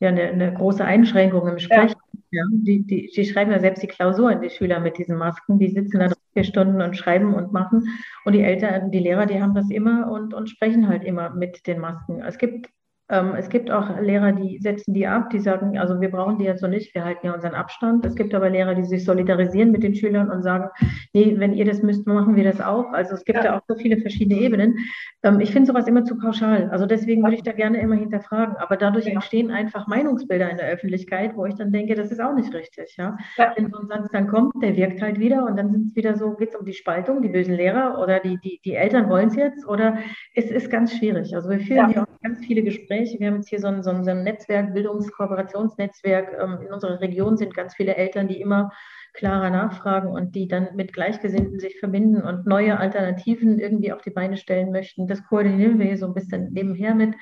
ja, 0.00 0.08
eine, 0.08 0.22
eine, 0.22 0.52
große 0.52 0.84
Einschränkung 0.84 1.48
im 1.48 1.58
Sprechen. 1.58 1.96
Ja. 2.30 2.42
ja. 2.42 2.44
Die, 2.50 2.82
die, 2.82 3.10
die 3.14 3.24
schreiben 3.24 3.52
ja 3.52 3.58
selbst 3.58 3.82
die 3.82 3.86
Klausuren, 3.86 4.42
die 4.42 4.50
Schüler 4.50 4.80
mit 4.80 4.98
diesen 4.98 5.16
Masken. 5.16 5.58
Die 5.58 5.70
sitzen 5.70 6.00
da 6.00 6.08
vier 6.34 6.44
Stunden 6.44 6.82
und 6.82 6.96
schreiben 6.96 7.34
und 7.34 7.52
machen. 7.52 7.88
Und 8.24 8.34
die 8.34 8.42
Eltern, 8.42 8.90
die 8.90 8.98
Lehrer, 8.98 9.26
die 9.26 9.40
haben 9.40 9.54
das 9.54 9.70
immer 9.70 10.10
und, 10.10 10.34
und 10.34 10.50
sprechen 10.50 10.88
halt 10.88 11.04
immer 11.04 11.30
mit 11.30 11.66
den 11.66 11.80
Masken. 11.80 12.20
Es 12.20 12.36
gibt 12.36 12.68
es 13.06 13.50
gibt 13.50 13.70
auch 13.70 14.00
Lehrer, 14.00 14.32
die 14.32 14.58
setzen 14.62 14.94
die 14.94 15.06
ab, 15.06 15.28
die 15.28 15.38
sagen, 15.38 15.76
also 15.76 16.00
wir 16.00 16.10
brauchen 16.10 16.38
die 16.38 16.46
jetzt 16.46 16.62
so 16.62 16.66
nicht, 16.66 16.94
wir 16.94 17.04
halten 17.04 17.26
ja 17.26 17.34
unseren 17.34 17.54
Abstand. 17.54 18.06
Es 18.06 18.14
gibt 18.14 18.34
aber 18.34 18.48
Lehrer, 18.48 18.74
die 18.74 18.84
sich 18.84 19.04
solidarisieren 19.04 19.72
mit 19.72 19.82
den 19.82 19.94
Schülern 19.94 20.30
und 20.30 20.42
sagen, 20.42 20.70
nee, 21.12 21.34
wenn 21.36 21.52
ihr 21.52 21.66
das 21.66 21.82
müsst, 21.82 22.06
machen 22.06 22.34
wir 22.34 22.44
das 22.44 22.62
auch. 22.62 22.92
Also 22.92 23.14
es 23.14 23.26
gibt 23.26 23.40
ja, 23.40 23.44
ja 23.44 23.58
auch 23.58 23.62
so 23.68 23.76
viele 23.76 23.98
verschiedene 23.98 24.40
Ebenen. 24.40 24.78
Ähm, 25.22 25.40
ich 25.40 25.52
finde 25.52 25.66
sowas 25.66 25.86
immer 25.86 26.04
zu 26.04 26.16
pauschal. 26.16 26.70
Also 26.70 26.86
deswegen 26.86 27.22
würde 27.22 27.36
ich 27.36 27.42
da 27.42 27.52
gerne 27.52 27.78
immer 27.78 27.96
hinterfragen. 27.96 28.56
Aber 28.56 28.78
dadurch 28.78 29.04
ja. 29.04 29.12
entstehen 29.12 29.50
einfach 29.50 29.86
Meinungsbilder 29.86 30.48
in 30.48 30.56
der 30.56 30.68
Öffentlichkeit, 30.68 31.36
wo 31.36 31.44
ich 31.44 31.56
dann 31.56 31.72
denke, 31.72 31.94
das 31.96 32.10
ist 32.10 32.22
auch 32.22 32.34
nicht 32.34 32.54
richtig. 32.54 32.96
Ja? 32.96 33.18
ja. 33.36 33.52
Wenn 33.54 33.70
so 33.70 33.80
ein 33.80 33.86
Satz 33.86 34.08
dann 34.12 34.28
kommt, 34.28 34.54
der 34.62 34.76
wirkt 34.76 35.02
halt 35.02 35.18
wieder 35.18 35.44
und 35.44 35.56
dann 35.56 35.70
sind 35.70 35.88
es 35.88 35.96
wieder 35.96 36.16
so, 36.16 36.36
geht 36.36 36.50
es 36.50 36.56
um 36.56 36.64
die 36.64 36.72
Spaltung, 36.72 37.20
die 37.20 37.28
bösen 37.28 37.54
Lehrer 37.54 38.00
oder 38.02 38.20
die, 38.20 38.38
die, 38.38 38.60
die 38.64 38.74
Eltern 38.76 39.10
wollen 39.10 39.28
es 39.28 39.36
jetzt 39.36 39.68
oder 39.68 39.98
es 40.34 40.50
ist 40.50 40.70
ganz 40.70 40.96
schwierig. 40.96 41.34
Also 41.34 41.50
wir 41.50 41.60
führen 41.60 41.90
ja 41.90 42.02
auch 42.04 42.20
ganz 42.22 42.38
viele 42.46 42.62
Gespräche. 42.62 42.93
Wir 43.02 43.28
haben 43.28 43.36
jetzt 43.36 43.48
hier 43.48 43.60
so 43.60 43.68
ein, 43.68 43.82
so 43.82 43.90
ein, 43.90 44.04
so 44.04 44.10
ein 44.10 44.24
Netzwerk, 44.24 44.74
Bildungskooperationsnetzwerk. 44.74 46.36
Ähm, 46.40 46.58
in 46.66 46.72
unserer 46.72 47.00
Region 47.00 47.36
sind 47.36 47.54
ganz 47.54 47.74
viele 47.74 47.96
Eltern, 47.96 48.28
die 48.28 48.40
immer 48.40 48.72
klarer 49.12 49.50
nachfragen 49.50 50.08
und 50.08 50.34
die 50.34 50.48
dann 50.48 50.74
mit 50.74 50.92
Gleichgesinnten 50.92 51.60
sich 51.60 51.78
verbinden 51.78 52.22
und 52.22 52.46
neue 52.46 52.78
Alternativen 52.78 53.58
irgendwie 53.58 53.92
auf 53.92 54.02
die 54.02 54.10
Beine 54.10 54.36
stellen 54.36 54.72
möchten. 54.72 55.06
Das 55.06 55.24
koordinieren 55.24 55.78
wir 55.78 55.86
hier 55.86 55.98
so 55.98 56.06
ein 56.06 56.14
bisschen 56.14 56.52
nebenher 56.52 56.94
mit. 56.94 57.14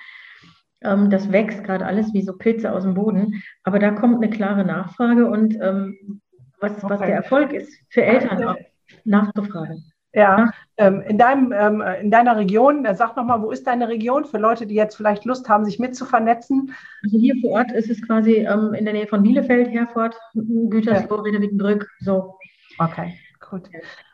Ähm, 0.83 1.11
das 1.11 1.31
wächst 1.31 1.65
gerade 1.65 1.87
alles 1.87 2.13
wie 2.15 2.23
so 2.23 2.37
Pilze 2.37 2.73
aus 2.73 2.83
dem 2.83 2.95
Boden. 2.95 3.43
Aber 3.63 3.79
da 3.79 3.91
kommt 3.91 4.23
eine 4.23 4.31
klare 4.31 4.65
Nachfrage 4.65 5.29
und 5.29 5.55
ähm, 5.61 6.21
was, 6.61 6.83
was 6.83 7.01
der 7.01 7.15
Erfolg 7.15 7.53
ist 7.53 7.73
für 7.91 8.03
Eltern 8.03 8.45
auch 8.45 8.57
nachzufragen. 9.05 9.92
Ja, 10.15 10.51
ähm, 10.77 11.01
in, 11.01 11.17
deinem, 11.17 11.53
ähm, 11.53 11.83
in 12.01 12.11
deiner 12.11 12.37
Region, 12.37 12.85
äh, 12.85 12.95
sag 12.95 13.17
nochmal, 13.17 13.41
wo 13.41 13.51
ist 13.51 13.67
deine 13.67 13.89
Region 13.89 14.27
für 14.27 14.39
Leute, 14.39 14.67
die 14.67 14.75
jetzt 14.75 14.97
vielleicht 14.97 15.25
Lust 15.25 15.49
haben, 15.49 15.65
sich 15.65 15.79
mit 15.79 15.97
zu 15.97 16.05
vernetzen? 16.05 16.75
Also 17.03 17.19
hier 17.19 17.35
vor 17.41 17.53
Ort 17.53 17.73
ist 17.73 17.89
es 17.89 18.07
quasi 18.07 18.47
ähm, 18.47 18.75
in 18.75 18.85
der 18.85 18.93
Nähe 18.93 19.07
von 19.07 19.23
Bielefeld, 19.23 19.71
Herford, 19.71 20.15
Gütersloh, 20.35 21.17
ja. 21.17 21.23
Reda-Wiedenbrück, 21.23 21.89
so. 22.01 22.39
Okay, 22.79 23.19
gut. 23.49 23.71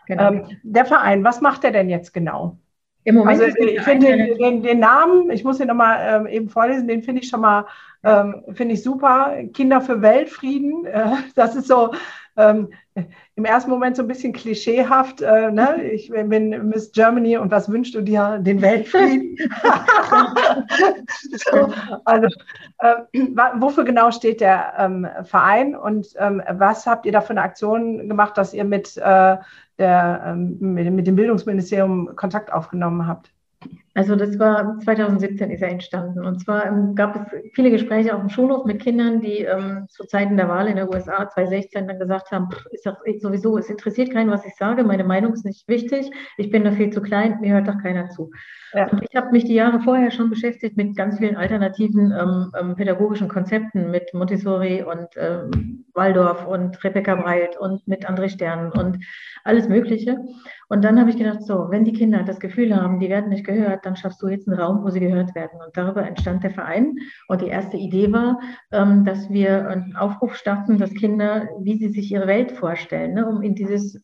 Genau. 0.06 0.46
Der 0.62 0.84
Verein, 0.84 1.24
was 1.24 1.40
macht 1.40 1.64
der 1.64 1.72
denn 1.72 1.90
jetzt 1.90 2.14
genau? 2.14 2.56
Im 3.04 3.14
Moment 3.14 3.40
also 3.40 3.58
ich 3.58 3.80
finde 3.82 4.06
den, 4.06 4.38
den, 4.38 4.62
den, 4.62 4.78
Namen, 4.80 5.30
ich 5.30 5.42
muss 5.42 5.60
ihn 5.60 5.68
nochmal 5.68 5.98
ähm, 6.02 6.26
eben 6.26 6.48
vorlesen, 6.48 6.88
den 6.88 7.02
finde 7.02 7.22
ich 7.22 7.28
schon 7.28 7.40
mal, 7.40 7.66
ähm, 8.04 8.42
finde 8.52 8.74
ich 8.74 8.82
super. 8.82 9.34
Kinder 9.54 9.80
für 9.80 10.02
Weltfrieden, 10.02 10.84
äh, 10.84 11.12
das 11.34 11.56
ist 11.56 11.68
so, 11.68 11.92
ähm, 12.38 12.68
im 13.34 13.44
ersten 13.44 13.70
Moment 13.70 13.96
so 13.96 14.02
ein 14.02 14.08
bisschen 14.08 14.32
klischeehaft. 14.32 15.20
Äh, 15.20 15.50
ne? 15.50 15.82
Ich 15.82 16.10
bin 16.10 16.68
Miss 16.68 16.92
Germany 16.92 17.36
und 17.36 17.50
was 17.50 17.70
wünschst 17.70 17.94
du 17.94 18.00
dir? 18.00 18.38
Den 18.38 18.62
Weltfrieden? 18.62 19.36
so, 21.50 21.68
also, 22.04 22.28
äh, 22.78 22.94
wofür 23.56 23.84
genau 23.84 24.10
steht 24.10 24.40
der 24.40 24.74
ähm, 24.78 25.06
Verein 25.24 25.76
und 25.76 26.08
ähm, 26.16 26.42
was 26.50 26.86
habt 26.86 27.04
ihr 27.04 27.12
da 27.12 27.20
für 27.20 27.30
eine 27.30 27.42
Aktion 27.42 28.08
gemacht, 28.08 28.38
dass 28.38 28.54
ihr 28.54 28.64
mit, 28.64 28.96
äh, 28.96 29.36
der, 29.78 30.22
ähm, 30.26 30.56
mit, 30.60 30.90
mit 30.92 31.06
dem 31.06 31.16
Bildungsministerium 31.16 32.14
Kontakt 32.16 32.52
aufgenommen 32.52 33.06
habt? 33.06 33.32
Also 33.98 34.14
das 34.14 34.38
war 34.38 34.78
2017 34.78 35.50
ist 35.50 35.60
er 35.60 35.70
entstanden. 35.70 36.24
Und 36.24 36.38
zwar 36.38 36.66
ähm, 36.66 36.94
gab 36.94 37.16
es 37.16 37.52
viele 37.52 37.72
Gespräche 37.72 38.14
auf 38.14 38.20
dem 38.20 38.28
Schulhof 38.28 38.64
mit 38.64 38.80
Kindern, 38.80 39.20
die 39.20 39.38
ähm, 39.38 39.86
zu 39.88 40.04
Zeiten 40.04 40.36
der 40.36 40.48
Wahl 40.48 40.68
in 40.68 40.76
der 40.76 40.88
USA 40.88 41.28
2016 41.28 41.88
dann 41.88 41.98
gesagt 41.98 42.30
haben, 42.30 42.48
ist 42.70 42.86
doch 42.86 42.98
sowieso, 43.18 43.58
es 43.58 43.68
interessiert 43.68 44.12
keinen, 44.12 44.30
was 44.30 44.46
ich 44.46 44.54
sage, 44.54 44.84
meine 44.84 45.02
Meinung 45.02 45.32
ist 45.32 45.44
nicht 45.44 45.66
wichtig, 45.66 46.12
ich 46.36 46.48
bin 46.52 46.62
da 46.62 46.70
viel 46.70 46.90
zu 46.90 47.02
klein, 47.02 47.40
mir 47.40 47.54
hört 47.54 47.66
doch 47.66 47.82
keiner 47.82 48.08
zu. 48.10 48.30
Ja. 48.72 48.88
Und 48.88 49.02
ich 49.02 49.16
habe 49.16 49.32
mich 49.32 49.44
die 49.44 49.54
Jahre 49.54 49.80
vorher 49.80 50.10
schon 50.10 50.30
beschäftigt 50.30 50.76
mit 50.76 50.96
ganz 50.96 51.18
vielen 51.18 51.36
alternativen 51.36 52.12
ähm, 52.12 52.52
ähm 52.60 52.76
pädagogischen 52.76 53.28
Konzepten, 53.28 53.90
mit 53.90 54.12
Montessori 54.14 54.82
und 54.82 55.08
ähm, 55.16 55.86
Waldorf 55.94 56.46
und 56.46 56.82
Rebecca 56.84 57.14
Breit 57.14 57.58
und 57.58 57.86
mit 57.88 58.08
André 58.08 58.28
Stern 58.28 58.70
und 58.72 58.98
alles 59.44 59.68
Mögliche. 59.68 60.18
Und 60.68 60.84
dann 60.84 61.00
habe 61.00 61.10
ich 61.10 61.16
gedacht, 61.16 61.42
so, 61.42 61.68
wenn 61.70 61.84
die 61.84 61.94
Kinder 61.94 62.22
das 62.22 62.40
Gefühl 62.40 62.76
haben, 62.76 63.00
die 63.00 63.08
werden 63.08 63.30
nicht 63.30 63.46
gehört, 63.46 63.86
dann 63.88 63.96
schaffst 63.96 64.20
du 64.22 64.28
jetzt 64.28 64.46
einen 64.46 64.60
Raum, 64.60 64.84
wo 64.84 64.90
sie 64.90 65.00
gehört 65.00 65.34
werden. 65.34 65.60
Und 65.64 65.76
darüber 65.76 66.06
entstand 66.06 66.44
der 66.44 66.50
Verein. 66.50 66.96
Und 67.26 67.40
die 67.40 67.48
erste 67.48 67.78
Idee 67.78 68.12
war, 68.12 68.38
ähm, 68.70 69.04
dass 69.04 69.30
wir 69.30 69.66
einen 69.68 69.96
Aufruf 69.96 70.36
starten, 70.36 70.78
dass 70.78 70.92
Kinder, 70.92 71.48
wie 71.60 71.78
sie 71.78 71.88
sich 71.88 72.12
ihre 72.12 72.26
Welt 72.26 72.52
vorstellen, 72.52 73.14
ne, 73.14 73.26
um 73.26 73.40
in 73.40 73.54
dieses 73.54 74.00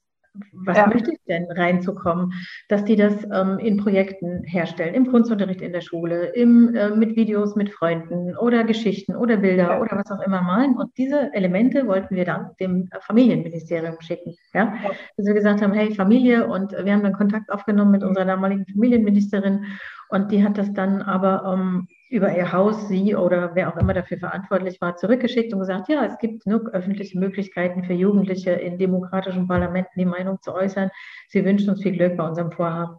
was 0.53 0.76
ja. 0.76 0.87
möchte 0.87 1.12
ich 1.12 1.18
denn 1.28 1.47
reinzukommen, 1.51 2.32
dass 2.68 2.85
die 2.85 2.97
das 2.97 3.24
ähm, 3.32 3.59
in 3.59 3.76
Projekten 3.76 4.43
herstellen, 4.45 4.95
im 4.95 5.11
Kunstunterricht 5.11 5.61
in 5.61 5.72
der 5.72 5.80
Schule, 5.80 6.26
im, 6.35 6.74
äh, 6.74 6.91
mit 6.91 7.16
Videos 7.16 7.55
mit 7.55 7.70
Freunden 7.70 8.37
oder 8.37 8.64
Geschichten 8.64 9.14
oder 9.14 9.37
Bilder 9.37 9.74
ja. 9.74 9.80
oder 9.80 9.97
was 9.97 10.11
auch 10.11 10.24
immer 10.24 10.43
malen. 10.43 10.76
Und 10.76 10.97
diese 10.99 11.32
Elemente 11.35 11.87
wollten 11.87 12.16
wir 12.16 12.24
dann 12.24 12.51
dem 12.59 12.89
Familienministerium 13.01 14.01
schicken. 14.01 14.35
Ja? 14.53 14.74
ja. 14.82 14.91
Dass 15.16 15.26
wir 15.26 15.35
gesagt 15.35 15.62
haben, 15.62 15.72
hey 15.72 15.95
Familie, 15.95 16.47
und 16.47 16.72
wir 16.72 16.93
haben 16.93 17.03
dann 17.03 17.12
Kontakt 17.12 17.51
aufgenommen 17.51 17.93
mit 17.93 18.03
unserer 18.03 18.24
damaligen 18.24 18.66
Familienministerin 18.66 19.66
und 20.09 20.30
die 20.30 20.45
hat 20.45 20.59
das 20.59 20.72
dann 20.72 21.03
aber 21.03 21.45
ähm, 21.53 21.89
über 22.15 22.35
ihr 22.35 22.53
Haus, 22.53 22.89
sie 22.89 23.15
oder 23.15 23.55
wer 23.55 23.69
auch 23.69 23.77
immer 23.77 23.93
dafür 23.93 24.19
verantwortlich 24.19 24.81
war, 24.81 24.97
zurückgeschickt 24.97 25.53
und 25.53 25.59
gesagt, 25.59 25.89
ja, 25.89 26.05
es 26.05 26.17
gibt 26.19 26.45
genug 26.45 26.71
öffentliche 26.71 27.19
Möglichkeiten 27.19 27.85
für 27.85 27.93
Jugendliche 27.93 28.53
in 28.53 28.79
demokratischen 28.79 29.49
Parlamenten 29.49 29.99
die 29.99 30.05
Meinung 30.05 30.41
zu 30.41 30.55
äußern. 30.55 30.91
Sie 31.29 31.45
wünschen 31.45 31.71
uns 31.71 31.83
viel 31.83 31.93
Glück 31.93 32.17
bei 32.17 32.27
unserem 32.27 32.53
Vorhaben. 32.53 32.97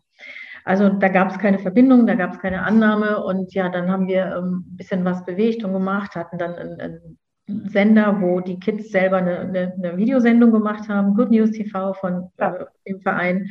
Also 0.66 0.90
da 0.90 1.08
gab 1.08 1.30
es 1.30 1.40
keine 1.40 1.60
Verbindung, 1.60 2.08
da 2.08 2.16
gab 2.16 2.34
es 2.34 2.40
keine 2.40 2.64
Annahme 2.64 3.24
und 3.24 3.54
ja, 3.54 3.70
dann 3.70 3.90
haben 3.90 4.08
wir 4.08 4.36
ähm, 4.36 4.66
ein 4.68 4.78
bisschen 4.78 5.06
was 5.06 5.24
bewegt 5.24 5.64
und 5.64 5.74
gemacht, 5.74 6.16
hatten 6.16 6.38
dann 6.38 6.56
einen, 6.56 6.82
einen 6.82 7.20
Sender, 7.70 8.20
wo 8.20 8.40
die 8.40 8.60
Kids 8.60 8.90
selber 8.92 9.18
eine, 9.18 9.40
eine, 9.40 9.74
eine, 9.78 9.98
Videosendung 9.98 10.52
gemacht 10.52 10.90
haben, 10.90 11.14
Good 11.14 11.30
News 11.30 11.52
TV 11.52 11.94
von 11.94 12.32
äh, 12.38 12.66
dem 12.88 13.02
Verein 13.02 13.48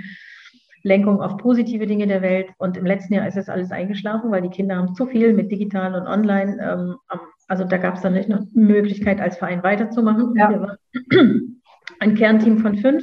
Lenkung 0.85 1.20
auf 1.20 1.39
positive 1.39 1.87
Dinge 1.87 2.07
der 2.07 2.22
Welt. 2.22 2.51
Und 2.59 2.76
im 2.76 2.87
letzten 2.87 3.14
Jahr 3.14 3.26
ist 3.26 3.37
es 3.37 3.49
alles 3.49 3.72
eingeschlafen, 3.72 4.30
weil 4.30 4.43
die 4.43 4.51
Kinder 4.51 4.76
haben 4.76 4.95
zu 4.95 5.07
viel 5.07 5.32
mit 5.32 5.51
digital 5.51 5.95
und 5.95 6.07
online. 6.07 6.59
Ähm, 6.62 6.97
also 7.49 7.64
da 7.64 7.78
gab 7.78 7.97
es 7.97 8.03
dann 8.03 8.12
nicht 8.12 8.28
noch 8.28 8.43
Möglichkeit, 8.53 9.20
als 9.20 9.39
Verein 9.39 9.62
weiterzumachen. 9.62 10.35
Ja. 10.37 10.51
Wir 10.51 10.61
waren 10.61 10.78
ein 12.01 12.14
Kernteam 12.14 12.59
von 12.59 12.76
fünf. 12.76 13.03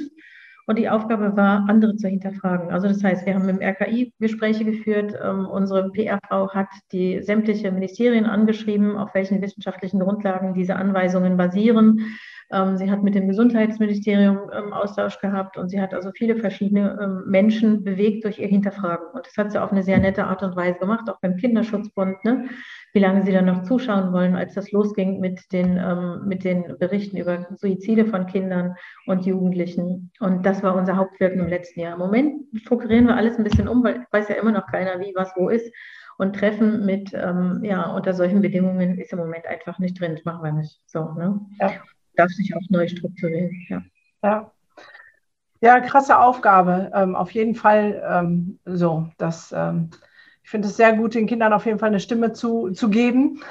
Und 0.68 0.78
die 0.78 0.90
Aufgabe 0.90 1.36
war, 1.36 1.66
andere 1.68 1.96
zu 1.96 2.08
hinterfragen. 2.08 2.72
Also 2.72 2.88
das 2.88 3.04
heißt, 3.04 3.26
wir 3.26 3.36
haben 3.36 3.50
im 3.50 3.62
RKI 3.62 4.14
Gespräche 4.20 4.64
geführt. 4.64 5.14
Ähm, 5.24 5.48
unsere 5.48 5.90
PR-Frau 5.92 6.50
hat 6.52 6.70
die 6.92 7.22
sämtliche 7.22 7.72
Ministerien 7.72 8.26
angeschrieben, 8.26 8.96
auf 8.96 9.14
welchen 9.14 9.42
wissenschaftlichen 9.42 10.00
Grundlagen 10.00 10.54
diese 10.54 10.76
Anweisungen 10.76 11.38
basieren. 11.38 12.16
Ähm, 12.52 12.78
sie 12.78 12.92
hat 12.92 13.02
mit 13.02 13.16
dem 13.16 13.28
Gesundheitsministerium 13.28 14.52
ähm, 14.54 14.74
Austausch 14.74 15.20
gehabt 15.20 15.58
und 15.58 15.70
sie 15.70 15.80
hat 15.80 15.94
also 15.94 16.12
viele 16.12 16.36
verschiedene 16.36 17.00
ähm, 17.02 17.24
Menschen 17.26 17.84
bewegt 17.84 18.26
durch 18.26 18.40
ihr 18.40 18.48
Hinterfragen. 18.48 19.08
Und 19.14 19.26
das 19.26 19.38
hat 19.38 19.52
sie 19.52 19.62
auf 19.62 19.72
eine 19.72 19.84
sehr 19.84 20.00
nette 20.00 20.26
Art 20.26 20.44
und 20.44 20.56
Weise 20.56 20.78
gemacht, 20.78 21.10
auch 21.10 21.20
beim 21.22 21.38
Kinderschutzbund, 21.38 22.24
ne? 22.26 22.50
Wie 22.94 23.00
lange 23.00 23.24
sie 23.24 23.32
dann 23.32 23.46
noch 23.46 23.64
zuschauen 23.64 24.12
wollen, 24.12 24.36
als 24.36 24.54
das 24.54 24.72
losging 24.72 25.20
mit 25.20 25.52
den, 25.52 25.78
ähm, 25.78 26.28
mit 26.28 26.44
den 26.44 26.78
Berichten 26.78 27.18
über 27.18 27.48
Suizide 27.56 28.06
von 28.06 28.26
Kindern 28.26 28.76
und 29.06 29.26
Jugendlichen. 29.26 30.12
Und 30.20 30.46
das 30.46 30.62
war 30.62 30.76
unser 30.76 30.98
Hauptwirken 30.98 31.40
im 31.40 31.48
letzten 31.48 31.80
Jahr. 31.80 31.94
Im 31.94 32.00
Moment 32.00 32.46
strukturieren 32.56 33.08
wir 33.08 33.16
alles 33.16 33.38
ein 33.38 33.44
bisschen 33.44 33.68
um, 33.68 33.84
weil 33.84 34.06
weiß 34.12 34.30
ja 34.30 34.36
immer 34.36 34.52
noch 34.52 34.68
keiner, 34.68 35.00
wie 35.00 35.14
was 35.16 35.32
wo 35.36 35.50
ist. 35.50 35.72
Und 36.18 36.36
Treffen 36.36 36.86
mit, 36.86 37.14
ähm, 37.14 37.62
ja, 37.64 37.92
unter 37.96 38.14
solchen 38.14 38.42
Bedingungen 38.42 39.00
ist 39.00 39.14
im 39.14 39.20
Moment 39.20 39.48
einfach 39.48 39.80
nicht 39.80 40.00
drin. 40.00 40.16
Das 40.16 40.26
machen 40.26 40.44
wir 40.44 40.52
nicht. 40.52 40.80
So, 40.86 41.14
ne? 41.14 41.40
Ja. 41.60 41.72
Darf 42.16 42.30
sich 42.30 42.54
auch 42.56 42.70
neu 42.70 42.88
strukturieren. 42.88 43.52
Ja. 43.70 43.82
ja. 44.24 44.52
Ja, 45.64 45.80
krasse 45.80 46.20
Aufgabe. 46.20 46.92
Ähm, 46.94 47.16
auf 47.16 47.32
jeden 47.32 47.56
Fall 47.56 48.04
ähm, 48.08 48.60
so. 48.66 49.08
Das, 49.18 49.54
ähm, 49.56 49.92
finde 50.52 50.68
es 50.68 50.78
sehr 50.78 50.94
gut, 50.94 51.16
den 51.16 51.28
Kindern 51.28 51.54
auf 51.54 51.66
jeden 51.66 51.80
Fall 51.80 51.90
eine 51.90 52.00
Stimme 52.00 52.34
zu, 52.34 52.70
zu 52.72 52.90
geben. 52.90 53.42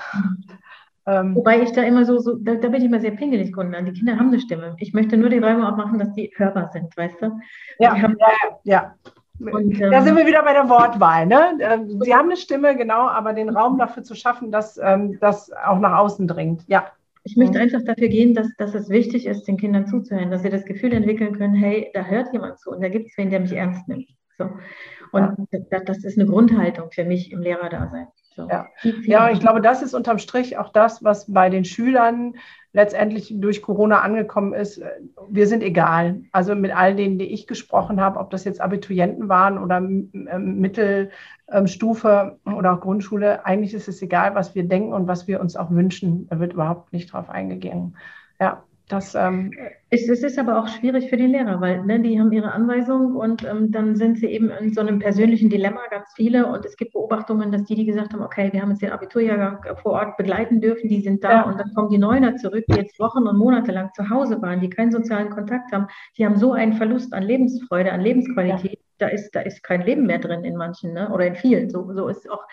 Ähm, 1.06 1.34
Wobei 1.34 1.62
ich 1.62 1.72
da 1.72 1.82
immer 1.82 2.04
so, 2.04 2.18
so 2.18 2.36
da, 2.36 2.54
da, 2.54 2.68
bin 2.68 2.82
ich 2.82 2.84
immer 2.84 3.00
sehr 3.00 3.12
pingelig, 3.12 3.52
Gunnar. 3.52 3.82
Die 3.82 3.92
Kinder 3.92 4.16
haben 4.16 4.28
eine 4.28 4.38
Stimme. 4.38 4.76
Ich 4.78 4.92
möchte 4.92 5.16
nur 5.16 5.30
die 5.30 5.38
Räume 5.38 5.66
auch 5.66 5.76
machen, 5.76 5.98
dass 5.98 6.12
die 6.12 6.30
hörbar 6.36 6.70
sind, 6.72 6.94
weißt 6.96 7.22
du? 7.22 7.40
Ja, 7.78 8.00
haben, 8.00 8.16
ja, 8.18 8.58
ja. 8.64 8.94
Und, 9.40 9.80
da 9.80 10.02
sind 10.02 10.16
wir 10.16 10.26
wieder 10.26 10.42
bei 10.42 10.52
der 10.52 10.68
Wortwahl. 10.68 11.26
Ne? 11.26 11.58
Ähm, 11.60 12.02
sie 12.02 12.14
haben 12.14 12.26
eine 12.26 12.36
Stimme, 12.36 12.76
genau, 12.76 13.08
aber 13.08 13.32
den 13.32 13.48
Raum 13.48 13.78
dafür 13.78 14.02
zu 14.02 14.14
schaffen, 14.14 14.52
dass 14.52 14.78
ähm, 14.82 15.18
das 15.20 15.50
auch 15.52 15.78
nach 15.78 15.98
außen 15.98 16.28
dringt. 16.28 16.64
Ja. 16.68 16.92
Ich 17.24 17.36
möchte 17.36 17.58
einfach 17.58 17.82
dafür 17.84 18.08
gehen, 18.08 18.34
dass, 18.34 18.48
dass 18.56 18.74
es 18.74 18.88
wichtig 18.88 19.26
ist, 19.26 19.44
den 19.44 19.56
Kindern 19.56 19.86
zuzuhören, 19.86 20.30
dass 20.30 20.42
sie 20.42 20.50
das 20.50 20.64
Gefühl 20.64 20.92
entwickeln 20.92 21.36
können, 21.36 21.54
hey, 21.54 21.90
da 21.92 22.02
hört 22.04 22.32
jemand 22.32 22.58
zu 22.58 22.70
und 22.70 22.82
da 22.82 22.88
gibt 22.88 23.08
es 23.08 23.16
wen, 23.16 23.30
der 23.30 23.40
mich 23.40 23.52
ernst 23.52 23.88
nimmt. 23.88 24.08
So. 24.38 24.50
Und 25.12 25.48
das, 25.70 25.84
das, 25.84 26.04
ist 26.04 26.18
eine 26.18 26.28
Grundhaltung 26.28 26.90
für 26.90 27.04
mich 27.04 27.32
im 27.32 27.40
Lehrerdasein. 27.40 28.08
So. 28.36 28.48
Ja. 28.48 28.66
ja, 29.02 29.30
ich 29.30 29.40
glaube, 29.40 29.60
das 29.60 29.82
ist 29.82 29.94
unterm 29.94 30.18
Strich 30.18 30.56
auch 30.56 30.72
das, 30.72 31.02
was 31.02 31.32
bei 31.32 31.50
den 31.50 31.64
Schülern 31.64 32.34
letztendlich 32.72 33.34
durch 33.36 33.62
Corona 33.62 34.00
angekommen 34.00 34.52
ist. 34.52 34.80
Wir 35.28 35.46
sind 35.48 35.62
egal. 35.62 36.22
Also 36.30 36.54
mit 36.54 36.74
all 36.74 36.94
denen, 36.94 37.18
die 37.18 37.32
ich 37.32 37.46
gesprochen 37.46 38.00
habe, 38.00 38.20
ob 38.20 38.30
das 38.30 38.44
jetzt 38.44 38.60
Abiturienten 38.60 39.28
waren 39.28 39.58
oder 39.58 39.78
ähm, 39.78 40.60
Mittelstufe 40.60 42.38
oder 42.44 42.74
auch 42.74 42.80
Grundschule, 42.80 43.44
eigentlich 43.44 43.74
ist 43.74 43.88
es 43.88 44.00
egal, 44.02 44.36
was 44.36 44.54
wir 44.54 44.68
denken 44.68 44.92
und 44.92 45.08
was 45.08 45.26
wir 45.26 45.40
uns 45.40 45.56
auch 45.56 45.70
wünschen. 45.70 46.28
Da 46.28 46.38
wird 46.38 46.52
überhaupt 46.52 46.92
nicht 46.92 47.12
drauf 47.12 47.28
eingegangen. 47.28 47.96
Ja. 48.40 48.62
Das, 48.90 49.14
ähm, 49.14 49.52
es, 49.90 50.08
es, 50.08 50.24
ist 50.24 50.36
aber 50.36 50.58
auch 50.58 50.66
schwierig 50.66 51.10
für 51.10 51.16
die 51.16 51.28
Lehrer, 51.28 51.60
weil 51.60 51.84
ne, 51.84 52.00
die 52.00 52.18
haben 52.18 52.32
ihre 52.32 52.50
Anweisung 52.50 53.14
und 53.14 53.44
ähm, 53.44 53.70
dann 53.70 53.94
sind 53.94 54.18
sie 54.18 54.26
eben 54.26 54.50
in 54.50 54.74
so 54.74 54.80
einem 54.80 54.98
persönlichen 54.98 55.48
Dilemma, 55.48 55.82
ganz 55.92 56.08
viele. 56.16 56.46
Und 56.46 56.64
es 56.64 56.76
gibt 56.76 56.94
Beobachtungen, 56.94 57.52
dass 57.52 57.62
die, 57.62 57.76
die 57.76 57.86
gesagt 57.86 58.12
haben, 58.12 58.22
okay, 58.22 58.52
wir 58.52 58.60
haben 58.60 58.70
jetzt 58.70 58.82
den 58.82 58.90
Abiturjahrgang 58.90 59.76
vor 59.80 59.92
Ort 59.92 60.16
begleiten 60.16 60.60
dürfen, 60.60 60.88
die 60.88 61.02
sind 61.02 61.22
da 61.22 61.30
ja. 61.30 61.42
und 61.42 61.60
dann 61.60 61.72
kommen 61.72 61.88
die 61.88 61.98
Neuner 61.98 62.34
zurück, 62.34 62.64
die 62.68 62.78
jetzt 62.78 62.98
Wochen 62.98 63.28
und 63.28 63.38
Monate 63.38 63.70
lang 63.70 63.90
zu 63.94 64.10
Hause 64.10 64.42
waren, 64.42 64.60
die 64.60 64.70
keinen 64.70 64.90
sozialen 64.90 65.30
Kontakt 65.30 65.70
haben, 65.70 65.86
die 66.18 66.26
haben 66.26 66.36
so 66.36 66.52
einen 66.52 66.72
Verlust 66.72 67.14
an 67.14 67.22
Lebensfreude, 67.22 67.92
an 67.92 68.00
Lebensqualität. 68.00 68.72
Ja. 68.72 68.78
Da, 68.98 69.06
ist, 69.06 69.30
da 69.30 69.40
ist 69.40 69.62
kein 69.62 69.82
Leben 69.82 70.04
mehr 70.04 70.18
drin 70.18 70.42
in 70.42 70.56
manchen 70.56 70.94
ne? 70.94 71.10
oder 71.10 71.26
in 71.26 71.36
vielen. 71.36 71.70
So, 71.70 71.92
so 71.94 72.08
ist 72.08 72.28
auch 72.28 72.44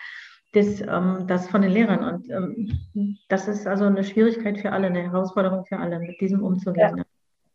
das, 0.52 0.80
ähm, 0.80 1.24
das 1.26 1.48
von 1.48 1.62
den 1.62 1.72
Lehrern. 1.72 2.14
Und 2.14 2.30
ähm, 2.30 3.18
das 3.28 3.48
ist 3.48 3.66
also 3.66 3.84
eine 3.84 4.04
Schwierigkeit 4.04 4.58
für 4.58 4.72
alle, 4.72 4.86
eine 4.86 5.02
Herausforderung 5.02 5.64
für 5.66 5.78
alle, 5.78 5.98
mit 6.00 6.20
diesem 6.20 6.42
umzugehen. 6.42 6.98
Ja. 6.98 7.04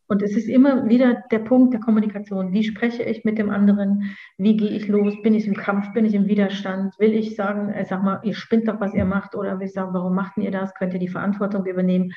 Und 0.07 0.21
es 0.21 0.35
ist 0.35 0.49
immer 0.49 0.89
wieder 0.89 1.23
der 1.31 1.39
Punkt 1.39 1.73
der 1.73 1.79
Kommunikation. 1.79 2.51
Wie 2.51 2.63
spreche 2.63 3.03
ich 3.03 3.23
mit 3.23 3.37
dem 3.37 3.49
anderen? 3.49 4.15
Wie 4.37 4.57
gehe 4.57 4.69
ich 4.69 4.87
los? 4.87 5.19
Bin 5.23 5.33
ich 5.33 5.47
im 5.47 5.55
Kampf? 5.55 5.93
Bin 5.93 6.05
ich 6.05 6.13
im 6.13 6.27
Widerstand? 6.27 6.93
Will 6.99 7.13
ich 7.13 7.35
sagen, 7.35 7.69
äh, 7.69 7.85
sag 7.85 8.03
mal, 8.03 8.19
ihr 8.23 8.35
spinnt 8.35 8.67
doch, 8.67 8.79
was 8.79 8.93
ihr 8.93 9.05
macht? 9.05 9.33
Oder 9.33 9.57
will 9.57 9.65
ich 9.65 9.73
sagen, 9.73 9.93
warum 9.93 10.13
macht 10.13 10.37
ihr 10.37 10.51
das? 10.51 10.75
Könnt 10.75 10.93
ihr 10.93 10.99
die 10.99 11.07
Verantwortung 11.07 11.65
übernehmen? 11.65 12.13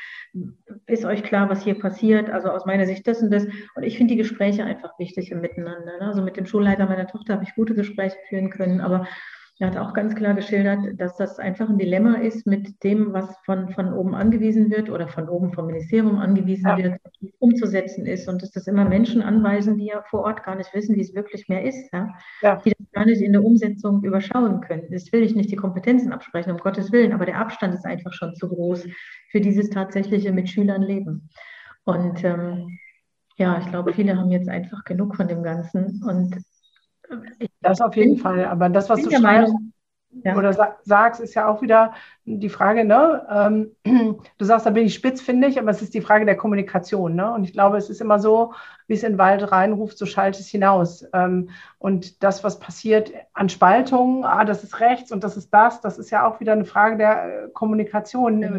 Ist 0.87 1.05
euch 1.05 1.23
klar, 1.23 1.49
was 1.49 1.63
hier 1.63 1.79
passiert? 1.79 2.29
Also 2.29 2.51
aus 2.51 2.67
meiner 2.67 2.87
Sicht 2.87 3.07
das 3.07 3.23
und 3.23 3.31
das. 3.31 3.47
Und 3.77 3.85
ich 3.85 3.97
finde 3.97 4.13
die 4.13 4.19
Gespräche 4.19 4.65
einfach 4.65 4.99
wichtig 4.99 5.31
im 5.31 5.41
Miteinander. 5.41 5.99
Ne? 5.99 6.07
Also 6.07 6.23
mit 6.23 6.37
dem 6.37 6.45
Schulleiter 6.45 6.87
meiner 6.87 7.07
Tochter 7.07 7.35
habe 7.35 7.45
ich 7.45 7.55
gute 7.55 7.75
Gespräche 7.75 8.17
führen 8.29 8.51
können, 8.51 8.81
aber 8.81 9.07
er 9.59 9.69
hat 9.69 9.79
auch 9.79 9.95
ganz 9.95 10.15
klar 10.15 10.35
geschildert, 10.35 11.01
dass 11.01 11.17
das 11.17 11.39
einfach 11.39 11.71
ein 11.71 11.79
Dilemma 11.79 12.17
ist 12.17 12.47
mit 12.47 12.85
dem, 12.85 13.15
was 13.15 13.35
von, 13.47 13.71
von 13.71 13.95
oben 13.95 14.15
angewiesen 14.15 14.71
wird 14.71 14.91
oder 14.91 15.09
von 15.09 15.31
oben 15.31 15.51
vom 15.53 15.67
Ministerium 15.67 16.19
angewiesen 16.19 16.67
ja. 16.67 16.77
wird, 16.77 17.01
umzusetzen 17.39 18.05
ist 18.05 18.29
und 18.29 18.43
dass 18.43 18.51
das 18.51 18.67
immer 18.67 18.85
Menschen 18.85 19.23
anweisen, 19.23 19.79
die 19.79 19.87
ja 19.87 20.03
vor 20.11 20.25
Ort 20.25 20.45
gar 20.45 20.57
nicht 20.57 20.75
wissen, 20.75 20.95
wie 20.97 21.01
es 21.01 21.15
wirklich 21.15 21.49
mehr 21.49 21.65
ist, 21.65 21.91
ja? 21.95 22.15
Ja. 22.43 22.57
die 22.57 22.73
das 22.79 22.93
gar 22.93 23.07
nicht 23.07 23.23
in 23.23 23.33
der 23.33 23.43
Umsetzung 23.43 24.03
überschauen 24.05 24.61
können. 24.61 24.89
Das 24.91 25.11
will 25.13 25.23
ich 25.23 25.35
nicht 25.35 25.51
die 25.51 25.57
Kompetenzen 25.57 26.13
absprechen, 26.13 26.53
um 26.53 26.59
Gottes 26.59 26.93
Willen, 26.93 27.15
aber 27.15 27.25
der 27.25 27.39
Abstand 27.39 27.73
ist 27.73 27.87
einfach 27.87 28.13
schon 28.13 28.35
zu 28.35 28.49
groß 28.49 28.87
für 29.31 29.41
dieses 29.41 29.71
tatsächliche 29.71 30.33
mit 30.33 30.51
Schülern 30.51 30.83
leben. 30.83 31.31
Und 31.85 32.23
ähm, 32.25 32.79
ja, 33.39 33.59
ich 33.59 33.67
glaube, 33.71 33.95
viele 33.95 34.19
haben 34.19 34.31
jetzt 34.31 34.51
einfach 34.51 34.85
genug 34.85 35.17
von 35.17 35.29
dem 35.29 35.43
Ganzen 35.43 36.03
und 36.07 36.37
das 37.61 37.81
auf 37.81 37.97
jeden 37.97 38.19
Fall. 38.19 38.45
Aber 38.45 38.69
das, 38.69 38.89
was 38.89 39.03
du 39.03 39.11
schreibst 39.11 39.55
ja. 40.25 40.37
oder 40.37 40.53
sagst, 40.83 41.21
ist 41.21 41.35
ja 41.35 41.49
auch 41.49 41.63
wieder 41.63 41.93
die 42.25 42.49
Frage, 42.49 42.85
ne? 42.85 43.27
Ähm, 43.31 43.71
du 44.39 44.45
sagst, 44.45 44.67
da 44.67 44.71
bin 44.71 44.87
ich 44.87 44.95
spitz, 44.95 45.21
finde 45.21 45.49
ich, 45.49 45.59
aber 45.59 45.71
es 45.71 45.83
ist 45.83 45.95
die 45.95 46.01
Frage 46.01 46.25
der 46.25 46.37
Kommunikation. 46.37 47.15
Ne? 47.15 47.33
Und 47.33 47.45
ich 47.45 47.53
glaube, 47.53 47.77
es 47.77 47.91
ist 47.91 48.01
immer 48.01 48.19
so, 48.19 48.53
wie 48.87 48.95
es 48.95 49.03
in 49.03 49.13
den 49.13 49.19
Wald 49.19 49.51
reinruft, 49.51 49.99
so 49.99 50.07
schallt 50.07 50.39
es 50.39 50.49
hinaus. 50.49 51.07
Ähm, 51.13 51.51
und 51.79 52.23
das, 52.23 52.45
was 52.45 52.59
passiert 52.59 53.13
an 53.33 53.49
Spaltungen, 53.49 54.25
ah, 54.25 54.45
das 54.45 54.65
ist 54.65 54.81
rechts 54.81 55.13
und 55.13 55.25
das 55.25 55.37
ist 55.37 55.53
das, 55.53 55.81
das 55.81 55.99
ist 55.99 56.11
ja 56.11 56.27
auch 56.27 56.41
wieder 56.41 56.53
eine 56.53 56.65
Frage 56.65 56.97
der 56.97 57.45
äh, 57.45 57.49
Kommunikation, 57.53 58.43
ja. 58.43 58.51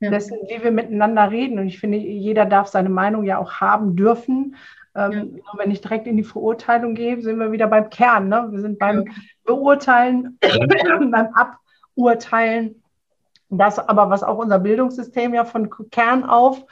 Ja. 0.00 0.10
dessen, 0.10 0.38
wie 0.48 0.62
wir 0.62 0.70
miteinander 0.70 1.30
reden. 1.30 1.58
Und 1.58 1.66
ich 1.66 1.78
finde, 1.78 1.98
jeder 1.98 2.46
darf 2.46 2.68
seine 2.68 2.90
Meinung 2.90 3.24
ja 3.24 3.38
auch 3.38 3.54
haben 3.54 3.96
dürfen. 3.96 4.56
Ähm, 4.98 5.36
ja. 5.36 5.42
Wenn 5.56 5.70
ich 5.70 5.80
direkt 5.80 6.06
in 6.06 6.16
die 6.16 6.24
Verurteilung 6.24 6.94
gehe, 6.94 7.20
sind 7.20 7.38
wir 7.38 7.52
wieder 7.52 7.66
beim 7.68 7.90
Kern. 7.90 8.28
Ne? 8.28 8.48
Wir 8.50 8.60
sind 8.60 8.78
beim 8.78 9.04
Beurteilen, 9.44 10.38
beim 11.10 11.28
Aburteilen. 11.34 12.82
Das 13.50 13.78
aber, 13.78 14.10
was 14.10 14.22
auch 14.22 14.38
unser 14.38 14.58
Bildungssystem 14.58 15.32
ja 15.32 15.44
von 15.44 15.70
Kern 15.90 16.24
auf 16.24 16.64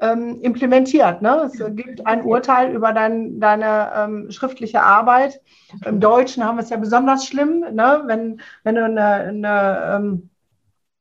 ähm, 0.00 0.40
implementiert. 0.42 1.22
Ne? 1.22 1.50
Es 1.52 1.58
gibt 1.74 2.06
ein 2.06 2.22
Urteil 2.22 2.72
über 2.74 2.92
dein, 2.92 3.40
deine 3.40 3.92
ähm, 3.94 4.30
schriftliche 4.30 4.82
Arbeit. 4.82 5.40
Im 5.84 6.00
Deutschen 6.00 6.44
haben 6.44 6.56
wir 6.56 6.62
es 6.62 6.70
ja 6.70 6.76
besonders 6.76 7.26
schlimm, 7.26 7.60
ne? 7.60 8.02
wenn, 8.06 8.40
wenn 8.62 8.74
du 8.76 8.84
eine, 8.84 9.04
eine 9.04 9.96
ähm, 9.96 10.30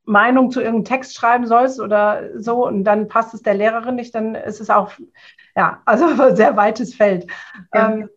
Meinung 0.05 0.51
zu 0.51 0.61
irgendeinem 0.61 0.85
Text 0.85 1.15
schreiben 1.15 1.45
sollst 1.47 1.79
oder 1.79 2.39
so 2.39 2.65
und 2.65 2.85
dann 2.85 3.07
passt 3.07 3.33
es 3.33 3.41
der 3.41 3.55
Lehrerin 3.55 3.95
nicht, 3.95 4.15
dann 4.15 4.35
ist 4.35 4.61
es 4.61 4.69
auch, 4.69 4.91
ja, 5.57 5.81
also 5.85 6.05
ein 6.23 6.35
sehr 6.35 6.55
weites 6.55 6.95
Feld. 6.95 7.27
Ja, 7.73 7.91
ähm, 7.91 8.09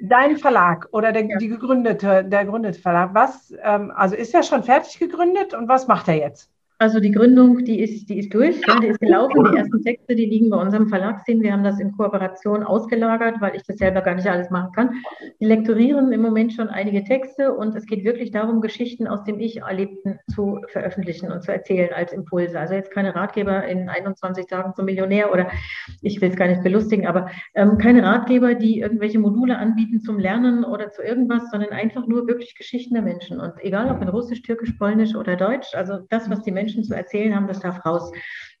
dein 0.00 0.36
Verlag 0.38 0.88
oder 0.90 1.12
der, 1.12 1.26
ja. 1.26 1.38
die 1.38 1.48
gegründete, 1.48 2.24
der 2.24 2.44
gegründete 2.44 2.80
Verlag, 2.80 3.10
was, 3.14 3.54
ähm, 3.62 3.92
also 3.94 4.16
ist 4.16 4.34
er 4.34 4.42
schon 4.42 4.64
fertig 4.64 4.98
gegründet 4.98 5.54
und 5.54 5.68
was 5.68 5.86
macht 5.86 6.08
er 6.08 6.16
jetzt? 6.16 6.50
Also 6.82 6.98
die 6.98 7.12
Gründung, 7.12 7.64
die 7.64 7.80
ist, 7.80 8.08
die 8.08 8.18
ist 8.18 8.34
durch, 8.34 8.60
ja, 8.66 8.80
die 8.80 8.88
ist 8.88 8.98
gelaufen. 8.98 9.44
Die 9.44 9.56
ersten 9.56 9.80
Texte, 9.84 10.16
die 10.16 10.26
liegen 10.26 10.50
bei 10.50 10.56
unserem 10.56 10.88
Verlagsteam. 10.88 11.40
Wir 11.40 11.52
haben 11.52 11.62
das 11.62 11.78
in 11.78 11.92
Kooperation 11.92 12.64
ausgelagert, 12.64 13.40
weil 13.40 13.54
ich 13.54 13.62
das 13.62 13.76
selber 13.76 14.00
gar 14.00 14.16
nicht 14.16 14.26
alles 14.26 14.50
machen 14.50 14.72
kann. 14.72 14.90
Die 15.38 15.44
lektorieren 15.44 16.10
im 16.10 16.20
Moment 16.20 16.52
schon 16.52 16.66
einige 16.66 17.04
Texte 17.04 17.54
und 17.54 17.76
es 17.76 17.86
geht 17.86 18.02
wirklich 18.02 18.32
darum, 18.32 18.60
Geschichten 18.60 19.06
aus 19.06 19.22
dem 19.22 19.38
Ich-Erlebten 19.38 20.18
zu 20.34 20.58
veröffentlichen 20.72 21.30
und 21.30 21.44
zu 21.44 21.52
erzählen 21.52 21.90
als 21.94 22.12
Impulse. 22.12 22.58
Also 22.58 22.74
jetzt 22.74 22.90
keine 22.90 23.14
Ratgeber 23.14 23.64
in 23.64 23.88
21 23.88 24.48
Tagen 24.48 24.74
zum 24.74 24.86
Millionär 24.86 25.32
oder 25.32 25.52
ich 26.00 26.20
will 26.20 26.30
es 26.30 26.36
gar 26.36 26.48
nicht 26.48 26.64
belustigen, 26.64 27.06
aber 27.06 27.30
ähm, 27.54 27.78
keine 27.78 28.02
Ratgeber, 28.02 28.56
die 28.56 28.80
irgendwelche 28.80 29.20
Module 29.20 29.56
anbieten 29.56 30.00
zum 30.00 30.18
Lernen 30.18 30.64
oder 30.64 30.90
zu 30.90 31.00
irgendwas, 31.02 31.48
sondern 31.48 31.70
einfach 31.70 32.08
nur 32.08 32.26
wirklich 32.26 32.56
Geschichten 32.56 32.94
der 32.94 33.04
Menschen. 33.04 33.38
Und 33.38 33.52
egal 33.60 33.88
ob 33.88 34.02
in 34.02 34.08
Russisch, 34.08 34.42
Türkisch, 34.42 34.72
Polnisch 34.72 35.14
oder 35.14 35.36
Deutsch, 35.36 35.76
also 35.76 35.98
das, 36.10 36.28
was 36.28 36.42
die 36.42 36.50
Menschen 36.50 36.71
Menschen 36.72 36.84
zu 36.84 36.94
erzählen 36.94 37.34
haben, 37.34 37.46
das 37.46 37.60
darf 37.60 37.84
raus, 37.84 38.10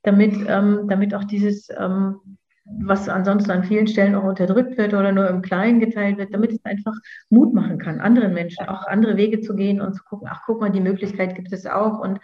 damit, 0.02 0.34
ähm, 0.48 0.86
damit 0.88 1.14
auch 1.14 1.24
dieses, 1.24 1.68
ähm, 1.78 2.16
was 2.64 3.08
ansonsten 3.08 3.50
an 3.50 3.64
vielen 3.64 3.88
Stellen 3.88 4.14
auch 4.14 4.24
unterdrückt 4.24 4.78
wird 4.78 4.94
oder 4.94 5.10
nur 5.12 5.28
im 5.28 5.42
Kleinen 5.42 5.80
geteilt 5.80 6.18
wird, 6.18 6.32
damit 6.32 6.52
es 6.52 6.64
einfach 6.64 6.94
Mut 7.28 7.54
machen 7.54 7.78
kann, 7.78 8.00
anderen 8.00 8.34
Menschen 8.34 8.68
auch 8.68 8.86
andere 8.86 9.16
Wege 9.16 9.40
zu 9.40 9.56
gehen 9.56 9.80
und 9.80 9.94
zu 9.94 10.04
gucken, 10.04 10.28
ach 10.30 10.42
guck 10.46 10.60
mal, 10.60 10.70
die 10.70 10.80
Möglichkeit 10.80 11.34
gibt 11.34 11.52
es 11.52 11.66
auch 11.66 11.98
und 11.98 12.20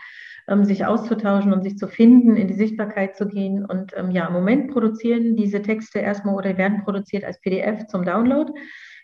ähm, 0.46 0.64
sich 0.64 0.86
auszutauschen 0.86 1.52
und 1.52 1.62
sich 1.62 1.76
zu 1.76 1.88
finden, 1.88 2.36
in 2.36 2.46
die 2.46 2.54
Sichtbarkeit 2.54 3.16
zu 3.16 3.26
gehen. 3.26 3.64
Und 3.64 3.92
ähm, 3.96 4.10
ja, 4.10 4.26
im 4.26 4.32
Moment 4.32 4.70
produzieren 4.70 5.36
diese 5.36 5.60
Texte 5.60 5.98
erstmal 5.98 6.36
oder 6.36 6.56
werden 6.56 6.84
produziert 6.84 7.24
als 7.24 7.40
PDF 7.40 7.86
zum 7.88 8.04
Download 8.04 8.52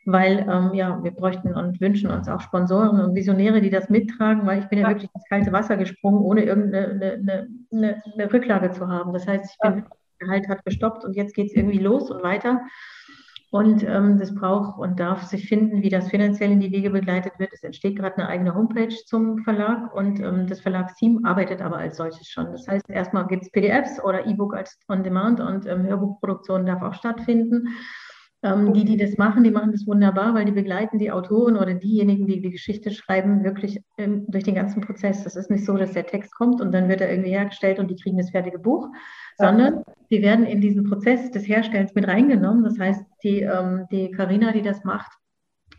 weil 0.07 0.47
ähm, 0.51 0.75
ja, 0.75 1.03
wir 1.03 1.11
bräuchten 1.11 1.55
und 1.55 1.81
wünschen 1.81 2.11
uns 2.11 2.29
auch 2.29 2.41
Sponsoren 2.41 3.01
und 3.01 3.15
Visionäre, 3.15 3.61
die 3.61 3.71
das 3.71 3.89
mittragen, 3.89 4.47
weil 4.47 4.61
ich 4.61 4.67
bin 4.67 4.79
ja, 4.79 4.85
ja 4.85 4.95
wirklich 4.95 5.11
ins 5.15 5.25
kalte 5.29 5.53
Wasser 5.53 5.77
gesprungen, 5.77 6.21
ohne 6.21 6.45
irgendeine 6.45 7.15
eine, 7.15 7.49
eine, 7.73 8.03
eine 8.13 8.33
Rücklage 8.33 8.71
zu 8.71 8.89
haben. 8.89 9.13
Das 9.13 9.27
heißt, 9.27 9.45
ich 9.45 9.59
bin, 9.59 9.85
der 10.21 10.29
Halt 10.29 10.49
hat 10.49 10.65
gestoppt 10.65 11.05
und 11.05 11.15
jetzt 11.15 11.35
geht 11.35 11.49
es 11.49 11.55
irgendwie 11.55 11.79
los 11.79 12.11
und 12.11 12.23
weiter. 12.23 12.61
Und 13.55 13.85
ähm, 13.85 14.19
das 14.19 14.35
braucht 14.35 14.81
und 14.81 14.99
darf 14.99 15.23
sich 15.23 15.47
finden, 15.49 15.81
wie 15.81 15.89
das 15.89 16.09
finanziell 16.09 16.51
in 16.51 16.59
die 16.59 16.73
Wege 16.73 16.91
begleitet 16.91 17.35
wird. 17.39 17.53
Es 17.53 17.63
entsteht 17.63 17.95
gerade 17.95 18.17
eine 18.17 18.27
eigene 18.27 18.53
Homepage 18.53 18.93
zum 19.07 19.39
Verlag 19.45 19.95
und 19.95 20.19
ähm, 20.19 20.49
das 20.49 20.61
Verlagsteam 20.61 21.25
arbeitet 21.25 21.63
aber 21.63 21.77
als 21.77 21.97
solches 21.97 22.27
schon. 22.27 22.51
Das 22.51 22.67
heißt, 22.67 22.91
erstmal 22.91 23.29
gibt 23.29 23.45
es 23.45 23.53
PDFs 23.53 24.03
oder 24.03 24.27
E-Book 24.27 24.57
als 24.57 24.77
On-Demand 24.89 25.39
und 25.39 25.67
ähm, 25.67 25.85
Hörbuchproduktion 25.85 26.67
darf 26.67 26.83
auch 26.83 26.95
stattfinden. 26.95 27.69
Ähm, 28.45 28.75
die, 28.75 28.85
die 28.85 28.99
das 28.99 29.17
machen, 29.17 29.43
die 29.43 29.51
machen 29.51 29.73
das 29.73 29.87
wunderbar, 29.87 30.35
weil 30.35 30.45
die 30.45 30.53
begleiten 30.53 30.99
die 30.99 31.11
Autoren 31.11 31.57
oder 31.57 31.73
diejenigen, 31.73 32.27
die 32.27 32.43
die 32.43 32.51
Geschichte 32.51 32.91
schreiben, 32.91 33.43
wirklich 33.43 33.81
ähm, 33.97 34.27
durch 34.29 34.45
den 34.45 34.55
ganzen 34.55 34.83
Prozess. 34.83 35.25
Das 35.25 35.35
ist 35.35 35.51
nicht 35.51 35.65
so, 35.65 35.79
dass 35.79 35.93
der 35.93 36.07
Text 36.07 36.35
kommt 36.35 36.61
und 36.61 36.71
dann 36.73 36.91
wird 36.91 37.01
er 37.01 37.11
irgendwie 37.11 37.31
hergestellt 37.31 37.79
und 37.79 37.91
die 37.91 37.97
kriegen 37.97 38.19
das 38.19 38.31
fertige 38.31 38.59
Buch, 38.59 38.89
sondern 39.39 39.83
die 40.11 40.21
werden 40.21 40.45
in 40.45 40.61
diesen 40.61 40.85
Prozess 40.85 41.31
des 41.31 41.49
Herstellens 41.49 41.95
mit 41.95 42.07
reingenommen. 42.07 42.65
Das 42.65 42.79
heißt, 42.79 43.03
die 43.23 43.41
ähm, 43.41 43.87
Carina, 44.15 44.53
die 44.53 44.63
das 44.63 44.85
macht, 44.85 45.11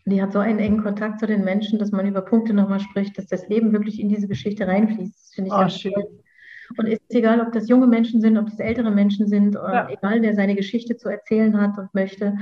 die 0.06 0.20
hat 0.20 0.34
so 0.34 0.40
einen 0.40 0.58
engen 0.58 0.82
Kontakt 0.82 1.20
zu 1.20 1.28
den 1.28 1.44
Menschen, 1.44 1.78
dass 1.78 1.92
man 1.92 2.08
über 2.08 2.22
Punkte 2.22 2.56
nochmal 2.56 2.80
spricht, 2.80 3.16
dass 3.20 3.28
das 3.28 3.48
Leben 3.48 3.74
wirklich 3.74 4.00
in 4.00 4.10
diese 4.10 4.28
Geschichte 4.28 4.68
reinfließt. 4.68 5.16
Das 5.16 5.32
finde 5.36 5.50
ich 5.50 5.54
oh, 5.54 5.60
ganz 5.60 5.80
schön. 5.80 5.94
Toll. 5.94 6.25
Und 6.78 6.88
ist 6.88 7.02
egal, 7.10 7.42
ob 7.42 7.52
das 7.52 7.68
junge 7.68 7.88
Menschen 7.88 8.22
sind, 8.22 8.38
ob 8.38 8.50
das 8.50 8.60
ältere 8.60 8.92
Menschen 8.92 9.28
sind, 9.28 9.56
ja. 9.56 9.90
egal, 9.90 10.22
der 10.22 10.36
seine 10.36 10.56
Geschichte 10.56 10.98
zu 10.98 11.10
erzählen 11.10 11.60
hat 11.60 11.78
und 11.78 11.94
möchte, 11.94 12.38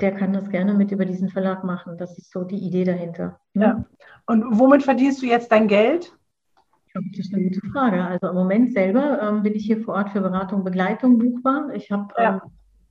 der 0.00 0.12
kann 0.12 0.32
das 0.32 0.48
gerne 0.48 0.74
mit 0.74 0.92
über 0.92 1.04
diesen 1.04 1.28
Verlag 1.28 1.62
machen. 1.64 1.98
Das 1.98 2.16
ist 2.16 2.32
so 2.32 2.44
die 2.44 2.58
Idee 2.58 2.84
dahinter. 2.84 3.38
Ne? 3.54 3.64
Ja. 3.64 3.84
Und 4.26 4.58
womit 4.58 4.82
verdienst 4.82 5.22
du 5.22 5.26
jetzt 5.26 5.52
dein 5.52 5.68
Geld? 5.68 6.12
Das 6.94 7.18
ist 7.18 7.34
eine 7.34 7.44
gute 7.44 7.60
Frage. 7.72 8.02
Also 8.02 8.28
im 8.28 8.34
Moment 8.34 8.72
selber 8.72 9.20
ähm, 9.22 9.42
bin 9.42 9.54
ich 9.54 9.64
hier 9.64 9.80
vor 9.80 9.94
Ort 9.94 10.10
für 10.10 10.20
Beratung, 10.20 10.64
Begleitung 10.64 11.18
buchbar. 11.18 11.70
Ich 11.74 11.90
habe 11.90 12.12
ja. 12.18 12.34
ähm, 12.34 12.40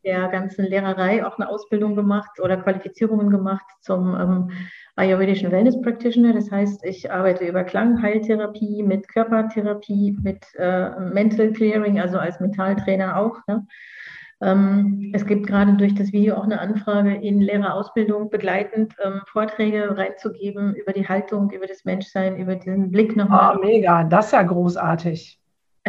der 0.03 0.27
ganzen 0.29 0.65
Lehrerei 0.65 1.25
auch 1.25 1.37
eine 1.37 1.49
Ausbildung 1.49 1.95
gemacht 1.95 2.39
oder 2.39 2.57
Qualifizierungen 2.57 3.29
gemacht 3.29 3.65
zum 3.81 4.15
ähm, 4.15 4.51
Ayurvedischen 4.95 5.51
Wellness 5.51 5.79
Practitioner. 5.81 6.33
Das 6.33 6.51
heißt, 6.51 6.85
ich 6.85 7.11
arbeite 7.11 7.45
über 7.45 7.63
Klangheiltherapie, 7.63 8.83
mit 8.83 9.07
Körpertherapie, 9.07 10.17
mit 10.21 10.45
äh, 10.57 10.89
Mental 10.99 11.51
Clearing, 11.51 11.99
also 11.99 12.17
als 12.17 12.39
Mentaltrainer 12.39 13.17
auch. 13.17 13.37
Ne? 13.47 13.65
Ähm, 14.41 15.11
es 15.13 15.25
gibt 15.25 15.47
gerade 15.47 15.73
durch 15.73 15.95
das 15.95 16.13
Video 16.13 16.35
auch 16.35 16.43
eine 16.43 16.59
Anfrage 16.59 17.13
in 17.13 17.41
Lehrerausbildung 17.41 18.29
begleitend 18.29 18.93
ähm, 19.03 19.21
Vorträge 19.25 19.97
reinzugeben 19.97 20.75
über 20.75 20.93
die 20.93 21.07
Haltung, 21.07 21.49
über 21.51 21.67
das 21.67 21.83
Menschsein, 21.83 22.37
über 22.37 22.55
diesen 22.55 22.91
Blick 22.91 23.15
nochmal. 23.15 23.57
Oh, 23.57 23.65
mega, 23.65 24.03
das 24.05 24.27
ist 24.27 24.31
ja 24.33 24.43
großartig. 24.43 25.38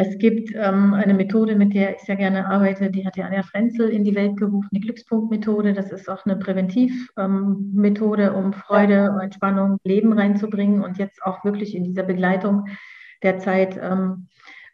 Es 0.01 0.17
gibt 0.17 0.51
ähm, 0.55 0.95
eine 0.95 1.13
Methode, 1.13 1.55
mit 1.55 1.75
der 1.75 1.95
ich 1.95 2.01
sehr 2.01 2.15
gerne 2.15 2.47
arbeite, 2.47 2.89
die 2.89 3.05
hat 3.05 3.17
ja 3.17 3.25
Anja 3.25 3.43
Frenzel 3.43 3.87
in 3.89 4.03
die 4.03 4.15
Welt 4.15 4.35
gerufen, 4.35 4.69
die 4.71 4.79
Glückspunktmethode. 4.79 5.73
Das 5.73 5.91
ist 5.91 6.09
auch 6.09 6.25
eine 6.25 6.37
Präventivmethode, 6.37 8.23
ähm, 8.23 8.35
um 8.35 8.51
Freude, 8.51 9.15
Entspannung, 9.21 9.77
Leben 9.83 10.11
reinzubringen 10.13 10.81
und 10.81 10.97
jetzt 10.97 11.21
auch 11.21 11.45
wirklich 11.45 11.75
in 11.75 11.83
dieser 11.83 12.01
Begleitung 12.01 12.65
der 13.21 13.37
Zeit 13.37 13.79
ähm, 13.79 14.27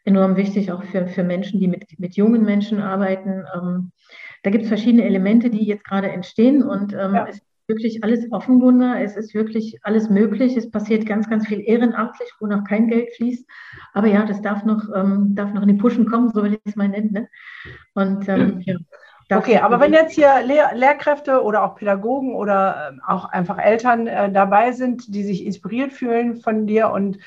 enorm 0.05 0.38
wichtig, 0.38 0.71
auch 0.71 0.84
für, 0.86 1.07
für 1.07 1.25
Menschen, 1.25 1.59
die 1.59 1.67
mit, 1.67 1.99
mit 1.99 2.15
jungen 2.15 2.45
Menschen 2.45 2.80
arbeiten. 2.80 3.43
Ähm, 3.53 3.91
da 4.43 4.49
gibt 4.49 4.63
es 4.63 4.69
verschiedene 4.69 5.03
Elemente, 5.03 5.49
die 5.49 5.65
jetzt 5.65 5.84
gerade 5.84 6.09
entstehen 6.09 6.63
und 6.63 6.93
ähm, 6.93 7.15
ja. 7.15 7.28
es 7.28 7.41
wirklich 7.68 8.03
alles 8.03 8.32
offen, 8.32 8.59
Gunnar. 8.59 9.01
Es 9.01 9.15
ist 9.18 9.34
wirklich 9.34 9.80
alles 9.84 10.09
möglich. 10.09 10.55
Es 10.55 10.72
passiert 10.72 11.05
ganz, 11.05 11.30
ganz 11.30 11.47
viel 11.47 11.61
ehrenamtlich, 11.61 12.30
wo 12.39 12.47
noch 12.47 12.63
kein 12.63 12.88
Geld 12.88 13.13
fließt. 13.15 13.45
Aber 13.93 14.07
ja, 14.07 14.26
das 14.26 14.41
darf 14.41 14.63
noch, 14.63 14.84
ähm, 14.95 15.36
darf 15.36 15.53
noch 15.53 15.61
in 15.61 15.68
die 15.70 15.74
Puschen 15.76 16.09
kommen, 16.09 16.32
so 16.34 16.43
will 16.43 16.53
ich 16.53 16.59
es 16.65 16.76
mal 16.76 16.88
nennen. 16.88 17.11
Ne? 17.11 17.30
Und 17.93 18.28
ähm, 18.30 18.61
ja. 18.65 18.76
Okay, 19.30 19.57
aber 19.57 19.82
wenn 19.82 19.91
jetzt 19.91 20.13
hier 20.13 20.41
Lehr 20.45 20.72
Lehrkräfte 20.74 21.43
oder 21.43 21.63
auch 21.63 21.76
Pädagogen 21.76 22.34
oder 22.34 22.93
äh, 22.93 23.11
auch 23.11 23.26
einfach 23.26 23.57
Eltern 23.57 24.07
äh, 24.07 24.32
dabei 24.32 24.72
sind, 24.72 25.13
die 25.13 25.24
sich 25.24 25.45
inspiriert 25.45 25.91
fühlen 25.91 26.38
von 26.38 26.65
dir 26.65 26.91
und 26.91 27.18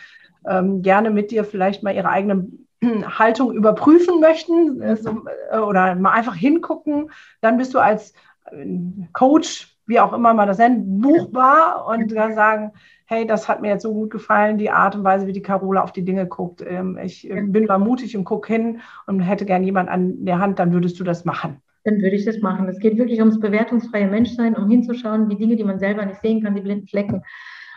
ähm, 0.49 0.81
gerne 0.81 1.11
mit 1.11 1.31
dir 1.31 1.45
vielleicht 1.45 1.83
mal 1.83 1.95
ihre 1.95 2.09
eigene 2.09 2.49
Haltung 3.19 3.53
überprüfen 3.53 4.19
möchten 4.19 4.81
äh, 4.81 4.97
so, 4.97 5.27
äh, 5.51 5.59
oder 5.59 5.95
mal 5.95 6.13
einfach 6.13 6.35
hingucken, 6.35 7.11
dann 7.43 7.59
bist 7.59 7.75
du 7.75 7.79
als 7.79 8.15
äh, 8.51 8.65
Coach 9.13 9.70
wie 9.91 10.01
auch 10.01 10.15
immer 10.15 10.33
man 10.33 10.49
das 10.49 10.59
nennt, 10.59 11.03
buchbar 11.03 11.87
und 11.89 12.11
dann 12.15 12.35
sagen, 12.35 12.73
hey, 13.05 13.27
das 13.27 13.49
hat 13.49 13.61
mir 13.61 13.69
jetzt 13.69 13.83
so 13.83 13.93
gut 13.93 14.11
gefallen, 14.11 14.57
die 14.57 14.71
Art 14.71 14.95
und 14.95 15.05
Weise, 15.05 15.27
wie 15.27 15.33
die 15.33 15.43
Carola 15.43 15.83
auf 15.83 15.93
die 15.93 16.05
Dinge 16.05 16.27
guckt. 16.27 16.65
Ähm, 16.67 16.97
ich 17.03 17.29
äh, 17.29 17.43
bin 17.43 17.67
mal 17.67 17.79
mutig 17.79 18.17
und 18.17 18.25
gucke 18.25 18.53
hin 18.53 18.81
und 19.07 19.21
hätte 19.21 19.45
gern 19.45 19.65
jemand 19.65 19.91
an 19.91 20.25
der 20.25 20.39
Hand, 20.39 20.61
dann 20.61 20.73
würdest 20.73 20.99
du 21.01 21.05
das 21.05 21.25
machen. 21.25 21.61
Dann 21.85 21.97
würde 21.97 22.15
ich 22.15 22.25
das 22.25 22.41
machen. 22.41 22.69
Es 22.69 22.79
geht 22.79 22.97
wirklich 22.97 23.19
ums 23.19 23.41
bewertungsfreie 23.41 24.07
Menschsein, 24.07 24.55
um 24.55 24.71
hinzuschauen, 24.71 25.29
wie 25.29 25.37
Dinge, 25.37 25.57
die 25.57 25.65
man 25.65 25.79
selber 25.79 26.07
nicht 26.07 26.21
sehen 26.21 26.43
kann, 26.43 26.55
die 26.55 26.61
blinden 26.61 26.87
Flecken 26.87 27.23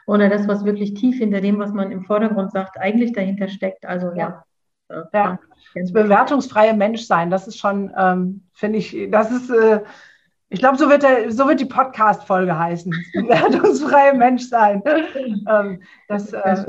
oder 0.06 0.30
das, 0.30 0.48
was 0.48 0.66
wirklich 0.66 0.94
tief 0.94 1.18
hinter 1.18 1.42
dem, 1.42 1.60
was 1.60 1.72
man 1.72 1.92
im 1.92 2.04
Vordergrund 2.04 2.52
sagt, 2.52 2.78
eigentlich 2.78 3.14
dahinter 3.14 3.48
steckt. 3.48 3.86
Also 3.86 4.12
ja. 4.16 4.44
Ja, 4.90 5.10
ja. 5.14 5.40
das 5.76 5.94
bewertungsfreie 5.94 6.74
Menschsein, 6.74 7.32
das 7.32 7.48
ist 7.48 7.58
schon, 7.58 7.92
ähm, 7.98 8.44
finde 8.54 8.80
ich, 8.80 9.08
das 9.10 9.32
ist 9.32 9.50
äh, 9.50 9.80
ich 10.54 10.60
glaube, 10.60 10.78
so, 10.78 10.88
wird 10.88 11.04
so 11.34 11.48
wird 11.48 11.60
die 11.60 11.66
Podcast-Folge 11.66 12.58
heißen. 12.58 12.92
Wertungsfreie 13.28 14.14
Mensch 14.14 14.48
sein. 14.48 14.84
ähm, 15.50 15.82
das 16.08 16.32
äh, 16.32 16.64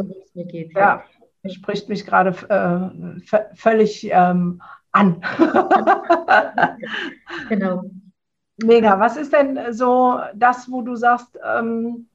geht, 0.46 0.72
ja, 0.74 1.04
spricht 1.46 1.90
mich 1.90 2.06
gerade 2.06 2.30
äh, 2.48 3.36
völlig 3.54 4.08
ähm, 4.10 4.62
an. 4.92 5.20
genau. 7.50 7.84
Mega. 8.56 8.98
Was 8.98 9.18
ist 9.18 9.34
denn 9.34 9.74
so 9.74 10.18
das, 10.34 10.70
wo 10.70 10.80
du 10.80 10.96
sagst, 10.96 11.38
ähm, 11.44 12.08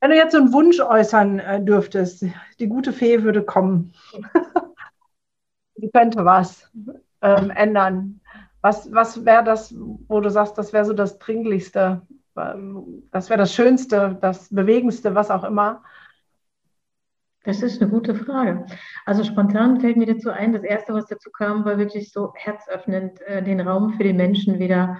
wenn 0.00 0.10
du 0.10 0.16
jetzt 0.16 0.32
so 0.32 0.38
einen 0.38 0.52
Wunsch 0.52 0.78
äußern 0.78 1.38
äh, 1.38 1.64
dürftest, 1.64 2.26
die 2.58 2.68
gute 2.68 2.92
Fee 2.92 3.22
würde 3.22 3.42
kommen. 3.42 3.94
die 5.76 5.88
könnte 5.90 6.22
was 6.26 6.70
ähm, 7.22 7.48
ändern. 7.48 8.17
Was, 8.60 8.92
was 8.92 9.24
wäre 9.24 9.44
das, 9.44 9.74
wo 9.76 10.20
du 10.20 10.30
sagst, 10.30 10.58
das 10.58 10.72
wäre 10.72 10.84
so 10.84 10.92
das 10.92 11.18
Dringlichste, 11.18 12.02
das 12.34 13.30
wäre 13.30 13.38
das 13.38 13.54
Schönste, 13.54 14.18
das 14.20 14.48
Bewegendste, 14.52 15.14
was 15.14 15.30
auch 15.30 15.44
immer? 15.44 15.82
Das 17.44 17.62
ist 17.62 17.80
eine 17.80 17.90
gute 17.90 18.14
Frage. 18.14 18.66
Also 19.06 19.24
spontan 19.24 19.80
fällt 19.80 19.96
mir 19.96 20.06
dazu 20.06 20.30
ein, 20.30 20.52
das 20.52 20.64
Erste, 20.64 20.92
was 20.92 21.06
dazu 21.06 21.30
kam, 21.30 21.64
war 21.64 21.78
wirklich 21.78 22.12
so 22.12 22.32
herzöffnend, 22.34 23.20
äh, 23.22 23.42
den 23.42 23.60
Raum 23.60 23.94
für 23.94 24.02
die 24.02 24.12
Menschen 24.12 24.58
wieder 24.58 24.98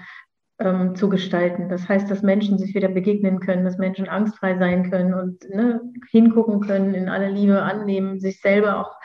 ähm, 0.58 0.94
zu 0.94 1.08
gestalten. 1.08 1.68
Das 1.68 1.88
heißt, 1.88 2.10
dass 2.10 2.22
Menschen 2.22 2.58
sich 2.58 2.74
wieder 2.74 2.88
begegnen 2.88 3.40
können, 3.40 3.64
dass 3.64 3.76
Menschen 3.78 4.08
angstfrei 4.08 4.56
sein 4.56 4.90
können 4.90 5.14
und 5.14 5.48
ne, 5.50 5.80
hingucken 6.10 6.60
können, 6.60 6.94
in 6.94 7.08
aller 7.08 7.28
Liebe 7.28 7.62
annehmen, 7.62 8.18
sich 8.18 8.40
selber 8.40 8.80
auch 8.80 8.96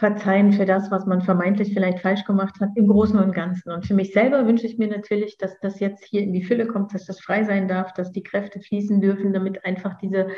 verzeihen 0.00 0.52
für 0.52 0.64
das, 0.64 0.90
was 0.90 1.04
man 1.04 1.20
vermeintlich 1.20 1.74
vielleicht 1.74 2.00
falsch 2.00 2.24
gemacht 2.24 2.58
hat, 2.58 2.70
im 2.74 2.88
Großen 2.88 3.18
und 3.18 3.34
Ganzen. 3.34 3.70
Und 3.70 3.86
für 3.86 3.92
mich 3.92 4.12
selber 4.14 4.46
wünsche 4.46 4.66
ich 4.66 4.78
mir 4.78 4.88
natürlich, 4.88 5.36
dass 5.36 5.60
das 5.60 5.78
jetzt 5.78 6.04
hier 6.04 6.22
in 6.22 6.32
die 6.32 6.42
Fülle 6.42 6.66
kommt, 6.66 6.94
dass 6.94 7.04
das 7.04 7.20
frei 7.20 7.44
sein 7.44 7.68
darf, 7.68 7.92
dass 7.92 8.10
die 8.10 8.22
Kräfte 8.22 8.60
fließen 8.60 9.02
dürfen, 9.02 9.34
damit 9.34 9.64
einfach 9.66 9.98
diese, 9.98 10.28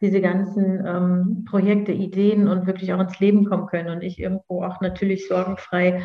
diese 0.00 0.20
ganzen 0.20 0.84
ähm, 0.84 1.44
Projekte, 1.48 1.92
Ideen 1.92 2.48
und 2.48 2.66
wirklich 2.66 2.92
auch 2.92 3.00
ins 3.00 3.20
Leben 3.20 3.44
kommen 3.44 3.68
können 3.68 3.90
und 3.90 4.02
ich 4.02 4.18
irgendwo 4.18 4.64
auch 4.64 4.80
natürlich 4.80 5.28
sorgenfrei 5.28 6.02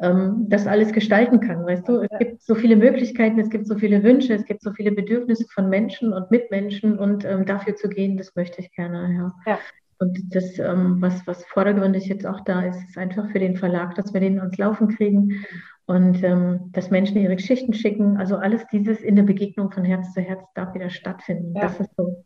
ähm, 0.00 0.46
das 0.48 0.66
alles 0.66 0.92
gestalten 0.92 1.40
kann. 1.40 1.66
Weißt 1.66 1.86
du, 1.86 2.00
es 2.00 2.18
gibt 2.18 2.42
so 2.42 2.54
viele 2.54 2.76
Möglichkeiten, 2.76 3.38
es 3.38 3.50
gibt 3.50 3.66
so 3.66 3.76
viele 3.76 4.02
Wünsche, 4.02 4.32
es 4.32 4.46
gibt 4.46 4.62
so 4.62 4.72
viele 4.72 4.90
Bedürfnisse 4.90 5.44
von 5.52 5.68
Menschen 5.68 6.14
und 6.14 6.30
Mitmenschen 6.30 6.98
und 6.98 7.26
ähm, 7.26 7.44
dafür 7.44 7.76
zu 7.76 7.90
gehen, 7.90 8.16
das 8.16 8.34
möchte 8.34 8.62
ich 8.62 8.72
gerne. 8.72 9.14
Ja. 9.46 9.52
ja. 9.52 9.58
Und 10.04 10.34
das, 10.34 10.58
ähm, 10.58 11.00
was, 11.00 11.26
was 11.26 11.44
vordergründig 11.46 12.06
jetzt 12.06 12.26
auch 12.26 12.40
da 12.40 12.62
ist, 12.62 12.82
ist 12.88 12.98
einfach 12.98 13.30
für 13.30 13.38
den 13.38 13.56
Verlag, 13.56 13.94
dass 13.94 14.12
wir 14.12 14.20
den 14.20 14.38
ans 14.38 14.58
Laufen 14.58 14.88
kriegen 14.88 15.44
und 15.86 16.22
ähm, 16.22 16.70
dass 16.72 16.90
Menschen 16.90 17.16
ihre 17.16 17.36
Geschichten 17.36 17.72
schicken. 17.72 18.18
Also 18.18 18.36
alles 18.36 18.66
dieses 18.70 19.00
in 19.00 19.16
der 19.16 19.22
Begegnung 19.22 19.70
von 19.70 19.84
Herz 19.84 20.12
zu 20.12 20.20
Herz 20.20 20.42
darf 20.54 20.74
wieder 20.74 20.90
stattfinden. 20.90 21.54
Ja. 21.54 21.62
Das 21.62 21.80
ist 21.80 21.90
so 21.96 22.22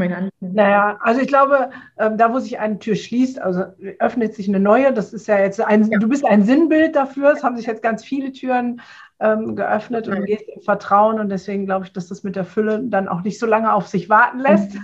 mein 0.00 0.12
Anliegen. 0.12 0.54
Naja, 0.54 0.98
also 1.02 1.20
ich 1.20 1.28
glaube, 1.28 1.70
ähm, 1.98 2.18
da 2.18 2.32
wo 2.32 2.40
sich 2.40 2.58
eine 2.58 2.80
Tür 2.80 2.96
schließt, 2.96 3.40
also 3.40 3.64
öffnet 4.00 4.34
sich 4.34 4.48
eine 4.48 4.58
neue. 4.58 4.92
Das 4.92 5.12
ist 5.12 5.28
ja 5.28 5.38
jetzt 5.38 5.60
ein, 5.60 5.88
ja. 5.88 5.98
du 5.98 6.08
bist 6.08 6.24
ein 6.24 6.42
Sinnbild 6.42 6.96
dafür. 6.96 7.32
Es 7.32 7.44
haben 7.44 7.56
sich 7.56 7.66
jetzt 7.66 7.82
ganz 7.82 8.04
viele 8.04 8.32
Türen 8.32 8.80
ähm, 9.20 9.54
geöffnet 9.54 10.08
und 10.08 10.16
du 10.16 10.24
gehst 10.24 10.48
im 10.48 10.62
Vertrauen 10.62 11.20
und 11.20 11.28
deswegen 11.28 11.66
glaube 11.66 11.84
ich, 11.84 11.92
dass 11.92 12.08
das 12.08 12.24
mit 12.24 12.36
der 12.36 12.44
Fülle 12.44 12.82
dann 12.84 13.06
auch 13.06 13.22
nicht 13.22 13.38
so 13.38 13.46
lange 13.46 13.72
auf 13.72 13.86
sich 13.86 14.08
warten 14.08 14.40
lässt. 14.40 14.76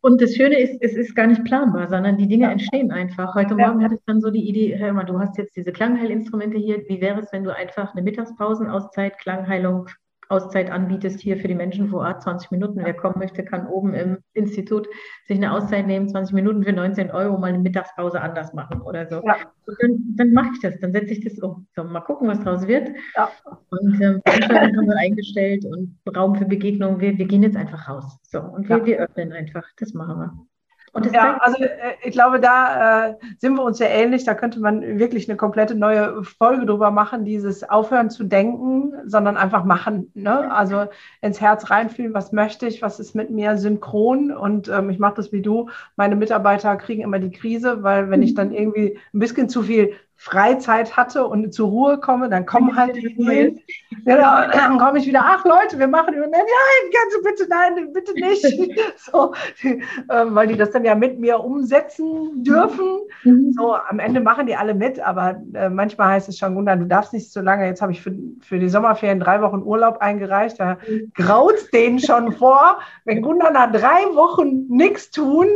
und 0.00 0.20
das 0.20 0.34
Schöne 0.34 0.58
ist, 0.58 0.76
es 0.82 0.94
ist 0.94 1.14
gar 1.14 1.28
nicht 1.28 1.44
planbar, 1.44 1.88
sondern 1.88 2.18
die 2.18 2.26
Dinge 2.26 2.50
entstehen 2.50 2.90
einfach. 2.90 3.34
Heute 3.34 3.54
Morgen 3.54 3.80
ja. 3.80 3.84
hatte 3.84 3.94
ich 3.94 4.04
dann 4.06 4.20
so 4.20 4.30
die 4.30 4.48
Idee, 4.48 4.76
hör 4.76 4.92
mal, 4.92 5.04
du 5.04 5.20
hast 5.20 5.38
jetzt 5.38 5.56
diese 5.56 5.72
Klangheilinstrumente 5.72 6.58
hier, 6.58 6.82
wie 6.88 7.00
wäre 7.00 7.20
es, 7.20 7.32
wenn 7.32 7.44
du 7.44 7.54
einfach 7.54 7.92
eine 7.92 8.02
Mittagspausenauszeit, 8.02 9.18
Klangheilung 9.18 9.88
Auszeit 10.32 10.70
anbietest 10.70 11.20
hier 11.20 11.36
für 11.36 11.46
die 11.46 11.54
Menschen 11.54 11.88
vor 11.88 12.00
Ort, 12.00 12.22
20 12.22 12.50
Minuten. 12.50 12.80
Wer 12.82 12.94
kommen 12.94 13.18
möchte, 13.18 13.44
kann 13.44 13.66
oben 13.66 13.92
im 13.92 14.18
Institut 14.32 14.88
sich 15.26 15.36
eine 15.36 15.52
Auszeit 15.52 15.86
nehmen, 15.86 16.08
20 16.08 16.34
Minuten 16.34 16.64
für 16.64 16.72
19 16.72 17.10
Euro 17.10 17.36
mal 17.36 17.48
eine 17.48 17.58
Mittagspause 17.58 18.20
anders 18.20 18.54
machen 18.54 18.80
oder 18.80 19.06
so. 19.06 19.16
Ja. 19.26 19.36
Dann, 19.80 20.14
dann 20.16 20.32
mache 20.32 20.50
ich 20.54 20.60
das, 20.60 20.80
dann 20.80 20.92
setze 20.92 21.12
ich 21.12 21.22
das 21.22 21.38
um. 21.38 21.66
So, 21.76 21.84
mal 21.84 22.00
gucken, 22.00 22.28
was 22.28 22.40
draus 22.40 22.66
wird. 22.66 22.88
Ja. 23.14 23.30
Und 23.68 24.00
ähm, 24.00 24.22
haben 24.26 24.86
wir 24.86 24.96
eingestellt 24.98 25.66
und 25.66 25.98
Raum 26.16 26.34
für 26.34 26.46
Begegnungen. 26.46 26.98
Wir, 26.98 27.18
wir 27.18 27.26
gehen 27.26 27.42
jetzt 27.42 27.56
einfach 27.56 27.88
raus. 27.88 28.18
So, 28.22 28.40
und 28.40 28.68
wir, 28.68 28.78
ja. 28.78 28.86
wir 28.86 28.98
öffnen 29.00 29.32
einfach. 29.32 29.68
Das 29.76 29.92
machen 29.92 30.18
wir. 30.18 30.46
Ja, 31.12 31.38
also 31.38 31.62
äh, 31.62 31.94
ich 32.02 32.12
glaube, 32.12 32.38
da 32.38 33.08
äh, 33.08 33.14
sind 33.38 33.54
wir 33.54 33.62
uns 33.62 33.78
sehr 33.78 33.90
ähnlich. 33.90 34.24
Da 34.24 34.34
könnte 34.34 34.60
man 34.60 34.98
wirklich 34.98 35.28
eine 35.28 35.36
komplette 35.36 35.74
neue 35.74 36.22
Folge 36.22 36.66
drüber 36.66 36.90
machen, 36.90 37.24
dieses 37.24 37.68
Aufhören 37.68 38.10
zu 38.10 38.24
denken, 38.24 38.92
sondern 39.06 39.36
einfach 39.36 39.64
machen. 39.64 40.10
Ne? 40.14 40.52
Also 40.52 40.86
ins 41.22 41.40
Herz 41.40 41.70
reinfühlen, 41.70 42.12
was 42.12 42.32
möchte 42.32 42.66
ich, 42.66 42.82
was 42.82 43.00
ist 43.00 43.14
mit 43.14 43.30
mir 43.30 43.56
synchron. 43.56 44.32
Und 44.32 44.68
ähm, 44.68 44.90
ich 44.90 44.98
mache 44.98 45.14
das 45.14 45.32
wie 45.32 45.42
du. 45.42 45.70
Meine 45.96 46.16
Mitarbeiter 46.16 46.76
kriegen 46.76 47.02
immer 47.02 47.18
die 47.18 47.32
Krise, 47.32 47.82
weil 47.82 48.10
wenn 48.10 48.22
ich 48.22 48.34
dann 48.34 48.52
irgendwie 48.52 48.98
ein 49.14 49.18
bisschen 49.18 49.48
zu 49.48 49.62
viel 49.62 49.94
Freizeit 50.22 50.96
hatte 50.96 51.26
und 51.26 51.52
zur 51.52 51.68
Ruhe 51.68 51.98
komme, 51.98 52.28
dann 52.28 52.46
kommen 52.46 52.76
halt 52.76 52.94
die 52.94 53.12
Mails. 53.18 53.58
Genau, 54.04 54.48
dann 54.52 54.78
komme 54.78 55.00
ich 55.00 55.06
wieder, 55.06 55.20
ach 55.24 55.44
Leute, 55.44 55.80
wir 55.80 55.88
machen 55.88 56.14
über 56.14 56.28
nein, 56.28 56.42
kannst 56.94 57.16
du 57.16 57.22
bitte, 57.24 57.48
nein, 57.50 57.92
bitte 57.92 58.12
nicht. 58.14 58.80
so, 58.96 59.34
die, 59.60 59.82
äh, 60.08 60.24
weil 60.26 60.46
die 60.46 60.56
das 60.56 60.70
dann 60.70 60.84
ja 60.84 60.94
mit 60.94 61.18
mir 61.18 61.40
umsetzen 61.40 62.44
dürfen. 62.44 63.00
Mhm. 63.24 63.52
So, 63.58 63.74
am 63.74 63.98
Ende 63.98 64.20
machen 64.20 64.46
die 64.46 64.54
alle 64.54 64.74
mit, 64.74 65.00
aber 65.00 65.42
äh, 65.54 65.68
manchmal 65.68 66.10
heißt 66.10 66.28
es 66.28 66.38
schon, 66.38 66.54
Gunnar, 66.54 66.76
du 66.76 66.86
darfst 66.86 67.12
nicht 67.12 67.32
so 67.32 67.40
lange, 67.40 67.66
jetzt 67.66 67.82
habe 67.82 67.90
ich 67.90 68.00
für, 68.00 68.14
für 68.42 68.60
die 68.60 68.68
Sommerferien 68.68 69.18
drei 69.18 69.42
Wochen 69.42 69.62
Urlaub 69.64 69.98
eingereicht, 69.98 70.60
da 70.60 70.78
mhm. 70.88 71.10
graut 71.14 71.54
es 71.54 71.70
denen 71.72 71.98
schon 71.98 72.30
vor, 72.30 72.78
wenn 73.04 73.22
Gunnar 73.22 73.50
nach 73.50 73.72
drei 73.72 74.04
Wochen 74.14 74.68
nichts 74.68 75.10
tun, 75.10 75.48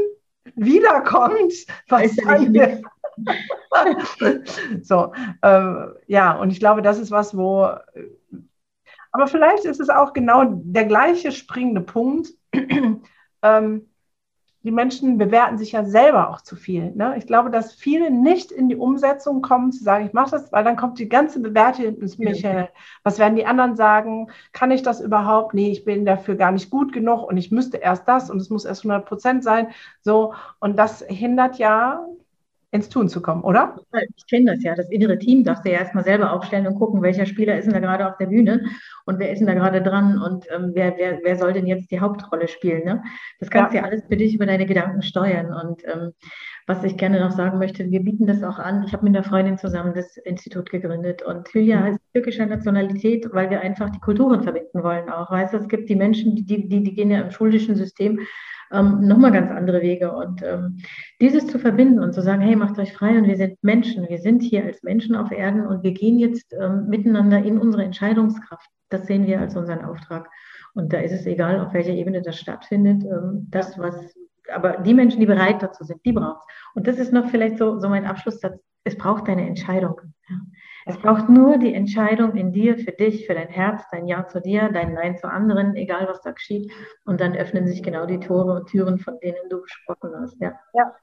wiederkommt, 0.56 1.52
was 1.88 2.16
dann, 2.16 2.82
so, 4.82 5.12
äh, 5.42 5.86
ja, 6.06 6.32
und 6.32 6.50
ich 6.50 6.60
glaube, 6.60 6.82
das 6.82 6.98
ist 6.98 7.10
was, 7.10 7.36
wo, 7.36 7.68
aber 9.12 9.26
vielleicht 9.26 9.64
ist 9.64 9.80
es 9.80 9.88
auch 9.88 10.12
genau 10.12 10.44
der 10.44 10.84
gleiche 10.84 11.32
springende 11.32 11.80
Punkt. 11.80 12.28
ähm, 13.42 13.88
die 14.66 14.72
Menschen 14.72 15.16
bewerten 15.16 15.58
sich 15.58 15.72
ja 15.72 15.84
selber 15.84 16.28
auch 16.28 16.40
zu 16.40 16.56
viel. 16.56 16.90
Ne? 16.94 17.14
Ich 17.16 17.26
glaube, 17.26 17.50
dass 17.50 17.72
viele 17.72 18.10
nicht 18.10 18.50
in 18.50 18.68
die 18.68 18.76
Umsetzung 18.76 19.40
kommen, 19.40 19.70
zu 19.70 19.84
sagen, 19.84 20.06
ich 20.06 20.12
mache 20.12 20.32
das, 20.32 20.50
weil 20.50 20.64
dann 20.64 20.76
kommt 20.76 20.98
die 20.98 21.08
ganze 21.08 21.40
Bewertung 21.40 21.84
ins 21.84 22.18
Michael. 22.18 22.68
Was 23.04 23.20
werden 23.20 23.36
die 23.36 23.46
anderen 23.46 23.76
sagen? 23.76 24.28
Kann 24.52 24.72
ich 24.72 24.82
das 24.82 25.00
überhaupt? 25.00 25.54
Nee, 25.54 25.70
ich 25.70 25.84
bin 25.84 26.04
dafür 26.04 26.34
gar 26.34 26.50
nicht 26.50 26.68
gut 26.68 26.92
genug 26.92 27.22
und 27.22 27.36
ich 27.36 27.52
müsste 27.52 27.76
erst 27.76 28.08
das 28.08 28.28
und 28.28 28.38
es 28.38 28.50
muss 28.50 28.64
erst 28.64 28.84
100 28.84 29.06
Prozent 29.06 29.44
sein. 29.44 29.68
So, 30.02 30.34
und 30.58 30.76
das 30.76 31.00
hindert 31.08 31.58
ja 31.58 32.04
ins 32.72 32.88
Tun 32.88 33.08
zu 33.08 33.22
kommen, 33.22 33.42
oder? 33.42 33.78
Ich 34.16 34.26
kenne 34.26 34.52
das 34.52 34.62
ja. 34.62 34.74
Das 34.74 34.90
innere 34.90 35.18
Team 35.18 35.44
darfst 35.44 35.64
du 35.64 35.70
ja 35.70 35.78
erstmal 35.78 36.04
selber 36.04 36.32
aufstellen 36.32 36.66
und 36.66 36.74
gucken, 36.74 37.00
welcher 37.00 37.24
Spieler 37.24 37.56
ist 37.56 37.66
denn 37.66 37.74
da 37.74 37.80
gerade 37.80 38.08
auf 38.08 38.16
der 38.18 38.26
Bühne 38.26 38.64
und 39.04 39.18
wer 39.18 39.30
ist 39.30 39.38
denn 39.38 39.46
da 39.46 39.54
gerade 39.54 39.82
dran 39.82 40.18
und 40.18 40.46
ähm, 40.50 40.72
wer, 40.74 40.96
wer, 40.96 41.20
wer 41.22 41.36
soll 41.36 41.52
denn 41.52 41.66
jetzt 41.66 41.90
die 41.90 42.00
Hauptrolle 42.00 42.48
spielen. 42.48 42.84
Ne? 42.84 43.02
Das 43.38 43.50
kannst 43.50 43.72
du 43.72 43.76
ja. 43.76 43.82
ja 43.82 43.88
alles 43.88 44.04
für 44.08 44.16
dich 44.16 44.34
über 44.34 44.46
deine 44.46 44.66
Gedanken 44.66 45.02
steuern. 45.02 45.52
Und 45.54 45.82
ähm, 45.86 46.12
was 46.66 46.82
ich 46.82 46.96
gerne 46.96 47.20
noch 47.20 47.30
sagen 47.30 47.58
möchte, 47.58 47.88
wir 47.90 48.00
bieten 48.00 48.26
das 48.26 48.42
auch 48.42 48.58
an. 48.58 48.82
Ich 48.84 48.92
habe 48.92 49.04
mit 49.04 49.14
einer 49.14 49.24
Freundin 49.24 49.58
zusammen 49.58 49.94
das 49.94 50.16
Institut 50.16 50.68
gegründet 50.68 51.22
und 51.22 51.48
Hülya 51.54 51.80
heißt 51.80 52.00
türkischer 52.12 52.46
Nationalität, 52.46 53.28
weil 53.32 53.48
wir 53.48 53.60
einfach 53.60 53.90
die 53.90 54.00
Kulturen 54.00 54.42
verbinden 54.42 54.82
wollen 54.82 55.08
auch. 55.08 55.30
Weißt 55.30 55.54
du, 55.54 55.58
es 55.58 55.68
gibt 55.68 55.88
die 55.88 55.96
Menschen, 55.96 56.34
die, 56.34 56.68
die, 56.68 56.82
die 56.82 56.94
gehen 56.94 57.10
ja 57.12 57.20
im 57.20 57.30
schulischen 57.30 57.76
System 57.76 58.20
ähm, 58.72 59.06
nochmal 59.06 59.32
ganz 59.32 59.50
andere 59.50 59.82
Wege. 59.82 60.12
Und 60.12 60.42
ähm, 60.42 60.78
dieses 61.20 61.46
zu 61.46 61.58
verbinden 61.58 62.00
und 62.00 62.12
zu 62.12 62.22
sagen, 62.22 62.42
hey, 62.42 62.56
macht 62.56 62.78
euch 62.78 62.92
frei 62.92 63.16
und 63.18 63.26
wir 63.26 63.36
sind 63.36 63.62
Menschen, 63.62 64.08
wir 64.08 64.18
sind 64.18 64.42
hier 64.42 64.64
als 64.64 64.82
Menschen 64.82 65.16
auf 65.16 65.30
Erden 65.30 65.66
und 65.66 65.82
wir 65.82 65.92
gehen 65.92 66.18
jetzt 66.18 66.52
ähm, 66.52 66.86
miteinander 66.88 67.42
in 67.42 67.58
unsere 67.58 67.84
Entscheidungskraft. 67.84 68.68
Das 68.88 69.06
sehen 69.06 69.26
wir 69.26 69.40
als 69.40 69.56
unseren 69.56 69.84
Auftrag. 69.84 70.28
Und 70.74 70.92
da 70.92 70.98
ist 70.98 71.12
es 71.12 71.26
egal, 71.26 71.60
auf 71.60 71.72
welcher 71.72 71.92
Ebene 71.92 72.22
das 72.22 72.38
stattfindet. 72.38 73.04
Ähm, 73.04 73.46
das, 73.50 73.78
was, 73.78 74.14
aber 74.52 74.78
die 74.78 74.94
Menschen, 74.94 75.20
die 75.20 75.26
bereit 75.26 75.62
dazu 75.62 75.84
sind, 75.84 76.04
die 76.04 76.12
braucht 76.12 76.42
es. 76.46 76.54
Und 76.74 76.86
das 76.86 76.98
ist 76.98 77.12
noch 77.12 77.28
vielleicht 77.30 77.58
so, 77.58 77.78
so 77.80 77.88
mein 77.88 78.04
Abschlusssatz. 78.04 78.60
Es 78.84 78.96
braucht 78.96 79.28
eine 79.28 79.46
Entscheidung. 79.46 80.00
Ja. 80.28 80.36
Es 80.88 80.96
braucht 80.98 81.28
nur 81.28 81.58
die 81.58 81.74
Entscheidung 81.74 82.36
in 82.36 82.52
dir, 82.52 82.78
für 82.78 82.92
dich, 82.92 83.26
für 83.26 83.34
dein 83.34 83.48
Herz, 83.48 83.82
dein 83.90 84.06
Ja 84.06 84.28
zu 84.28 84.40
dir, 84.40 84.70
dein 84.72 84.94
Nein 84.94 85.18
zu 85.18 85.28
anderen, 85.28 85.74
egal 85.74 86.06
was 86.08 86.20
da 86.20 86.30
geschieht. 86.30 86.70
Und 87.04 87.20
dann 87.20 87.34
öffnen 87.34 87.66
sich 87.66 87.82
genau 87.82 88.06
die 88.06 88.20
Tore 88.20 88.54
und 88.54 88.68
Türen, 88.68 88.98
von 88.98 89.18
denen 89.20 89.48
du 89.50 89.62
gesprochen 89.62 90.12
hast. 90.20 90.40
Ja. 90.40 90.52
ja. 90.74 90.94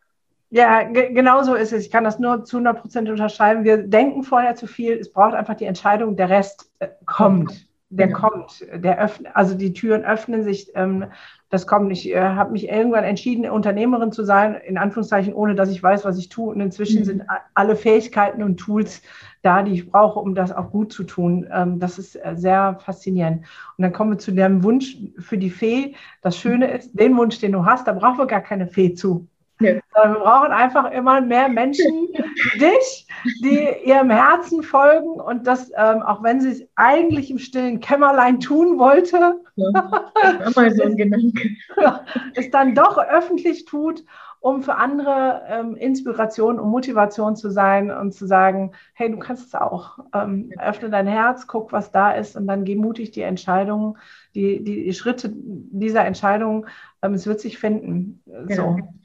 Ja, 0.56 0.84
genau 0.84 1.42
so 1.42 1.56
ist 1.56 1.74
es. 1.74 1.86
Ich 1.86 1.92
kann 1.92 2.04
das 2.04 2.20
nur 2.20 2.46
zu 2.46 2.58
100 2.58 2.80
Prozent 2.80 3.10
unterschreiben. 3.10 3.64
Wir 3.64 3.78
denken 3.78 4.22
vorher 4.22 4.56
zu 4.56 4.68
viel. 4.68 4.94
Es 4.94 5.12
braucht 5.12 5.34
einfach 5.34 5.56
die 5.56 5.66
Entscheidung. 5.66 6.16
Der 6.16 6.30
Rest 6.30 6.72
äh, 6.78 6.90
kommt. 7.08 7.68
Der 7.90 8.08
genau. 8.08 8.20
kommt. 8.20 8.64
Der 8.72 9.00
öffnet, 9.00 9.36
also 9.36 9.56
die 9.56 9.74
Türen 9.74 10.06
öffnen 10.06 10.44
sich. 10.44 10.72
Ähm, 10.76 11.06
das 11.50 11.66
kommt. 11.66 11.92
Ich 11.92 12.08
äh, 12.08 12.20
habe 12.20 12.52
mich 12.52 12.70
irgendwann 12.70 13.04
entschieden, 13.04 13.50
Unternehmerin 13.50 14.12
zu 14.12 14.24
sein, 14.24 14.54
in 14.54 14.78
Anführungszeichen, 14.78 15.34
ohne 15.34 15.56
dass 15.56 15.72
ich 15.72 15.82
weiß, 15.82 16.06
was 16.06 16.20
ich 16.20 16.30
tue. 16.30 16.54
Und 16.54 16.62
inzwischen 16.62 17.00
mhm. 17.00 17.06
sind 17.06 17.24
alle 17.56 17.76
Fähigkeiten 17.76 18.44
und 18.44 18.58
Tools 18.58 19.02
da, 19.44 19.62
die 19.62 19.74
ich 19.74 19.92
brauche, 19.92 20.20
um 20.20 20.34
das 20.34 20.52
auch 20.52 20.72
gut 20.72 20.92
zu 20.92 21.04
tun. 21.04 21.48
Ähm, 21.54 21.80
das 21.80 22.00
ist 22.00 22.16
äh, 22.16 22.34
sehr 22.36 22.80
faszinierend. 22.84 23.46
Und 23.78 23.84
dann 23.84 23.94
kommen 23.94 24.12
wir 24.12 24.18
zu 24.18 24.32
dem 24.32 24.64
Wunsch 24.64 24.98
für 25.20 25.38
die 25.38 25.50
Fee. 25.50 25.96
Das 26.22 26.38
Schöne 26.38 26.72
ist, 26.72 26.98
den 26.98 27.16
Wunsch, 27.18 27.40
den 27.40 27.52
du 27.52 27.66
hast, 27.66 27.88
da 27.88 27.94
brauchen 27.94 28.18
wir 28.18 28.26
gar 28.26 28.42
keine 28.42 28.68
Fee 28.68 28.94
zu. 28.94 29.28
Ja. 29.60 29.76
Wir 29.76 30.16
brauchen 30.16 30.52
einfach 30.52 30.92
immer 30.92 31.22
mehr 31.22 31.48
Menschen 31.48 32.08
wie 32.10 32.60
dich, 32.60 33.08
die 33.44 33.88
ihrem 33.88 34.10
Herzen 34.10 34.64
folgen 34.64 35.22
und 35.22 35.46
das, 35.46 35.72
ähm, 35.78 36.02
auch 36.02 36.24
wenn 36.24 36.42
sie 36.42 36.50
es 36.50 36.68
eigentlich 36.76 37.30
im 37.30 37.38
stillen 37.38 37.80
Kämmerlein 37.80 38.40
tun 38.40 38.80
wollte, 38.80 39.36
ja, 39.56 40.06
so 40.48 40.62
es 42.36 42.50
dann 42.50 42.76
doch 42.76 42.98
öffentlich 42.98 43.66
tut, 43.66 44.04
um 44.44 44.62
für 44.62 44.76
andere 44.76 45.44
ähm, 45.48 45.78
Inspiration 45.78 46.60
und 46.60 46.70
Motivation 46.70 47.38
zu 47.38 47.50
sein 47.50 47.90
und 47.90 48.12
zu 48.12 48.28
sagen, 48.28 48.74
hey, 48.94 49.10
du 49.10 49.18
kannst 49.18 49.48
es 49.48 49.56
auch. 49.56 50.00
Ähm, 50.14 50.52
öffne 50.60 50.90
dein 50.90 51.08
Herz, 51.08 51.48
guck, 51.48 51.72
was 51.72 51.92
da 51.92 52.12
ist 52.12 52.36
und 52.36 52.46
dann 52.46 52.66
geh 52.66 52.76
mutig 52.76 53.12
die 53.12 53.22
Entscheidungen, 53.22 53.98
die, 54.36 54.62
die 54.62 54.94
Schritte 54.94 55.32
dieser 55.34 56.04
Entscheidung, 56.04 56.68
ähm, 57.02 57.14
es 57.14 57.26
wird 57.26 57.40
sich 57.40 57.58
finden. 57.58 58.22
Genau. 58.26 58.76
So. 58.78 59.03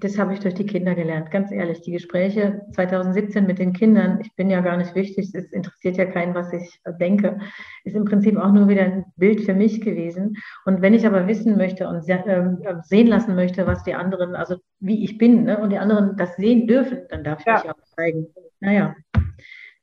Das 0.00 0.18
habe 0.18 0.34
ich 0.34 0.40
durch 0.40 0.54
die 0.54 0.66
Kinder 0.66 0.94
gelernt, 0.94 1.30
ganz 1.30 1.50
ehrlich. 1.50 1.80
Die 1.82 1.92
Gespräche 1.92 2.62
2017 2.72 3.46
mit 3.46 3.58
den 3.58 3.72
Kindern, 3.72 4.20
ich 4.20 4.34
bin 4.34 4.50
ja 4.50 4.60
gar 4.60 4.76
nicht 4.76 4.94
wichtig, 4.94 5.34
es 5.34 5.52
interessiert 5.52 5.96
ja 5.96 6.06
keinen, 6.06 6.34
was 6.34 6.52
ich 6.52 6.80
denke, 7.00 7.38
ist 7.84 7.96
im 7.96 8.04
Prinzip 8.04 8.36
auch 8.36 8.52
nur 8.52 8.68
wieder 8.68 8.82
ein 8.82 9.04
Bild 9.16 9.42
für 9.42 9.54
mich 9.54 9.80
gewesen. 9.80 10.36
Und 10.64 10.82
wenn 10.82 10.94
ich 10.94 11.06
aber 11.06 11.26
wissen 11.26 11.56
möchte 11.56 11.88
und 11.88 12.04
ähm, 12.08 12.58
sehen 12.84 13.06
lassen 13.06 13.34
möchte, 13.34 13.66
was 13.66 13.84
die 13.84 13.94
anderen, 13.94 14.34
also 14.34 14.56
wie 14.80 15.04
ich 15.04 15.18
bin, 15.18 15.44
ne, 15.44 15.58
und 15.58 15.70
die 15.70 15.78
anderen 15.78 16.16
das 16.16 16.36
sehen 16.36 16.66
dürfen, 16.66 17.00
dann 17.08 17.24
darf 17.24 17.40
ich 17.40 17.46
ja. 17.46 17.62
mich 17.62 17.70
auch 17.70 17.82
zeigen. 17.96 18.26
Naja, 18.60 18.94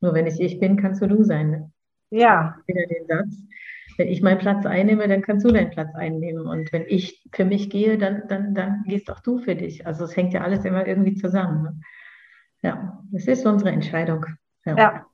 nur 0.01 0.13
wenn 0.13 0.27
ich 0.27 0.39
ich 0.39 0.59
bin, 0.59 0.77
kannst 0.77 1.01
du 1.01 1.07
du 1.07 1.23
sein. 1.23 1.49
Ne? 1.49 1.71
Ja. 2.09 2.57
Wieder 2.67 2.85
den 2.87 3.07
Satz 3.07 3.43
wenn 3.97 4.07
ich 4.07 4.21
meinen 4.21 4.39
Platz 4.39 4.65
einnehme, 4.65 5.07
dann 5.07 5.21
kannst 5.21 5.45
du 5.45 5.51
deinen 5.51 5.69
Platz 5.69 5.93
einnehmen. 5.95 6.47
Und 6.47 6.71
wenn 6.73 6.85
ich 6.87 7.23
für 7.33 7.45
mich 7.45 7.69
gehe, 7.69 7.97
dann, 7.97 8.23
dann, 8.27 8.53
dann 8.55 8.83
gehst 8.87 9.11
auch 9.11 9.19
du 9.19 9.39
für 9.39 9.55
dich. 9.55 9.85
Also 9.85 10.05
es 10.05 10.15
hängt 10.15 10.33
ja 10.33 10.41
alles 10.41 10.65
immer 10.65 10.85
irgendwie 10.85 11.15
zusammen. 11.15 11.63
Ne? 11.63 11.79
Ja, 12.61 13.03
das 13.11 13.25
ist 13.25 13.45
unsere 13.45 13.71
Entscheidung. 13.71 14.25
Ja, 14.65 14.77
ja. 14.77 15.05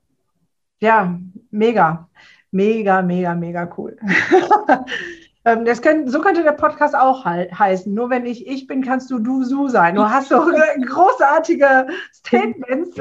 ja 0.80 1.20
mega. 1.50 2.08
Mega, 2.52 3.02
mega, 3.02 3.34
mega 3.34 3.70
cool. 3.76 3.96
Ähm, 5.44 5.64
das 5.64 5.80
können, 5.80 6.06
so 6.08 6.20
könnte 6.20 6.42
der 6.42 6.52
Podcast 6.52 6.94
auch 6.94 7.24
heißen. 7.24 7.92
Nur 7.92 8.10
wenn 8.10 8.26
ich 8.26 8.46
ich 8.46 8.66
bin, 8.66 8.82
kannst 8.82 9.10
du 9.10 9.18
du 9.18 9.42
so 9.44 9.68
sein. 9.68 9.94
Du 9.94 10.02
hast 10.02 10.28
so 10.28 10.38
großartige 10.38 11.86
Statements. 12.12 12.98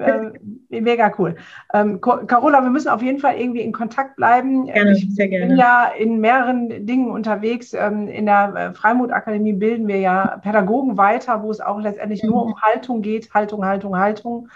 Äh, 0.00 0.32
äh, 0.70 0.80
mega 0.80 1.12
cool. 1.18 1.36
Ähm, 1.74 2.00
Carola, 2.00 2.62
wir 2.62 2.70
müssen 2.70 2.88
auf 2.88 3.02
jeden 3.02 3.18
Fall 3.18 3.36
irgendwie 3.36 3.60
in 3.60 3.72
Kontakt 3.72 4.16
bleiben. 4.16 4.66
Gerne, 4.66 4.92
ich 4.92 5.14
sehr 5.14 5.28
gerne. 5.28 5.48
bin 5.48 5.56
ja 5.56 5.90
in 5.98 6.20
mehreren 6.20 6.86
Dingen 6.86 7.10
unterwegs. 7.10 7.74
Ähm, 7.74 8.08
in 8.08 8.26
der 8.26 8.54
äh, 8.54 8.74
Freimut-Akademie 8.74 9.52
bilden 9.52 9.88
wir 9.88 9.98
ja 9.98 10.38
Pädagogen 10.42 10.96
weiter, 10.96 11.42
wo 11.42 11.50
es 11.50 11.60
auch 11.60 11.80
letztendlich 11.80 12.22
mhm. 12.22 12.30
nur 12.30 12.44
um 12.46 12.62
Haltung 12.62 13.02
geht. 13.02 13.32
Haltung, 13.34 13.64
Haltung, 13.64 13.98
Haltung. 13.98 14.48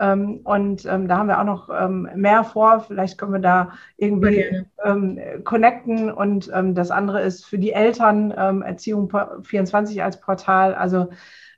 Ähm, 0.00 0.40
und 0.44 0.86
ähm, 0.86 1.08
da 1.08 1.18
haben 1.18 1.28
wir 1.28 1.38
auch 1.38 1.44
noch 1.44 1.68
ähm, 1.68 2.08
mehr 2.14 2.42
vor. 2.42 2.80
Vielleicht 2.80 3.18
können 3.18 3.32
wir 3.32 3.40
da 3.40 3.72
irgendwie 3.96 4.64
ähm, 4.84 5.20
connecten. 5.44 6.10
Und 6.10 6.50
ähm, 6.54 6.74
das 6.74 6.90
andere 6.90 7.20
ist 7.20 7.44
für 7.44 7.58
die 7.58 7.72
Eltern 7.72 8.34
ähm, 8.36 8.62
Erziehung 8.62 9.12
24 9.42 10.02
als 10.02 10.20
Portal. 10.20 10.74
Also 10.74 11.08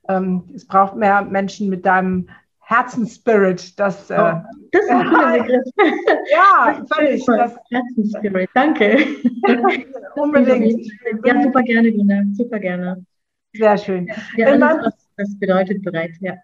es 0.04 0.66
braucht 0.66 0.96
mehr 0.96 1.22
Menschen 1.22 1.70
mit 1.70 1.86
deinem 1.86 2.26
Herzensspirit. 2.72 3.78
Das, 3.78 4.10
äh, 4.10 4.14
oh, 4.14 4.40
das 4.72 4.82
ist 4.82 4.90
ein 4.90 5.08
cooler 5.08 5.38
Begriff. 5.38 5.64
ja, 6.32 6.84
völlig. 6.92 7.26
Herzensspirit, 7.70 8.50
danke. 8.54 8.98
Unbedingt. 10.16 10.90
Ja, 11.24 11.42
super 11.42 11.62
gerne, 11.62 11.92
Gina. 11.92 12.22
Super 12.32 12.58
gerne. 12.58 13.04
Sehr 13.54 13.76
schön. 13.76 14.10
Ja, 14.36 14.46
alles, 14.46 14.60
meinem, 14.60 14.84
was 14.84 15.08
das 15.16 15.38
bedeutet 15.38 15.82
bereit, 15.82 16.12
ja. 16.20 16.34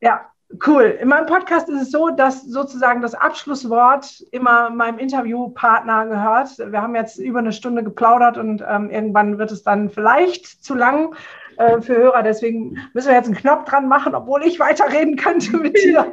Ja, 0.00 0.30
cool. 0.66 0.98
In 1.00 1.08
meinem 1.08 1.26
Podcast 1.26 1.68
ist 1.68 1.82
es 1.82 1.90
so, 1.90 2.10
dass 2.10 2.44
sozusagen 2.44 3.00
das 3.00 3.14
Abschlusswort 3.14 4.20
immer 4.30 4.70
meinem 4.70 4.98
Interviewpartner 4.98 6.06
gehört. 6.06 6.58
Wir 6.58 6.80
haben 6.80 6.94
jetzt 6.94 7.18
über 7.18 7.40
eine 7.40 7.52
Stunde 7.52 7.82
geplaudert 7.82 8.38
und 8.38 8.62
ähm, 8.68 8.90
irgendwann 8.90 9.38
wird 9.38 9.50
es 9.50 9.64
dann 9.64 9.90
vielleicht 9.90 10.46
zu 10.46 10.74
lang. 10.74 11.16
Äh, 11.58 11.80
für 11.80 11.96
Hörer. 11.96 12.22
Deswegen 12.22 12.78
müssen 12.92 13.08
wir 13.08 13.14
jetzt 13.14 13.26
einen 13.26 13.36
Knopf 13.36 13.64
dran 13.64 13.88
machen, 13.88 14.14
obwohl 14.14 14.42
ich 14.44 14.58
weiterreden 14.58 15.16
könnte 15.16 15.56
mit 15.56 15.76
dir. 15.76 16.12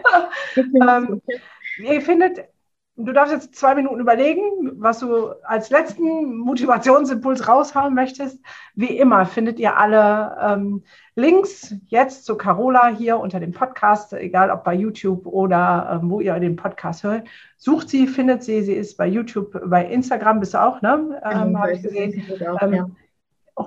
ähm, 0.56 1.22
ihr 1.78 2.02
findet 2.02 2.46
Du 2.98 3.14
darfst 3.14 3.34
jetzt 3.34 3.56
zwei 3.56 3.74
Minuten 3.74 4.00
überlegen, 4.00 4.42
was 4.76 5.00
du 5.00 5.30
als 5.44 5.70
letzten 5.70 6.38
Motivationsimpuls 6.38 7.48
raushauen 7.48 7.96
möchtest. 7.96 8.40
Wie 8.76 8.98
immer 8.98 9.26
findet 9.26 9.60
ihr 9.60 9.78
alle 9.78 10.38
ähm, 10.42 10.84
Links 11.16 11.74
jetzt 11.88 12.26
zu 12.26 12.36
Carola 12.36 12.88
hier 12.90 13.18
unter 13.18 13.40
dem 13.40 13.54
Podcast, 13.54 14.14
egal 14.14 14.52
ob 14.52 14.64
bei 14.64 14.74
YouTube 14.74 15.26
oder 15.26 16.02
ähm, 16.02 16.12
wo 16.12 16.20
ihr 16.20 16.38
den 16.40 16.58
Podcast 16.58 17.04
hört. 17.04 17.28
Sucht 17.58 17.90
sie, 17.90 18.08
findet 18.08 18.44
sie. 18.44 18.62
Sie 18.62 18.74
ist 18.74 18.98
bei 18.98 19.08
YouTube, 19.08 19.58
bei 19.66 19.86
Instagram 19.86 20.40
bist 20.40 20.54
du 20.54 20.62
auch, 20.62 20.82
ne? 20.82 21.22
Ähm, 21.24 21.58
Habe 21.58 21.74
ich 21.74 21.82
gesehen. 21.82 22.24
Auch, 22.48 22.62
ähm, 22.62 22.74
ja 22.74 22.90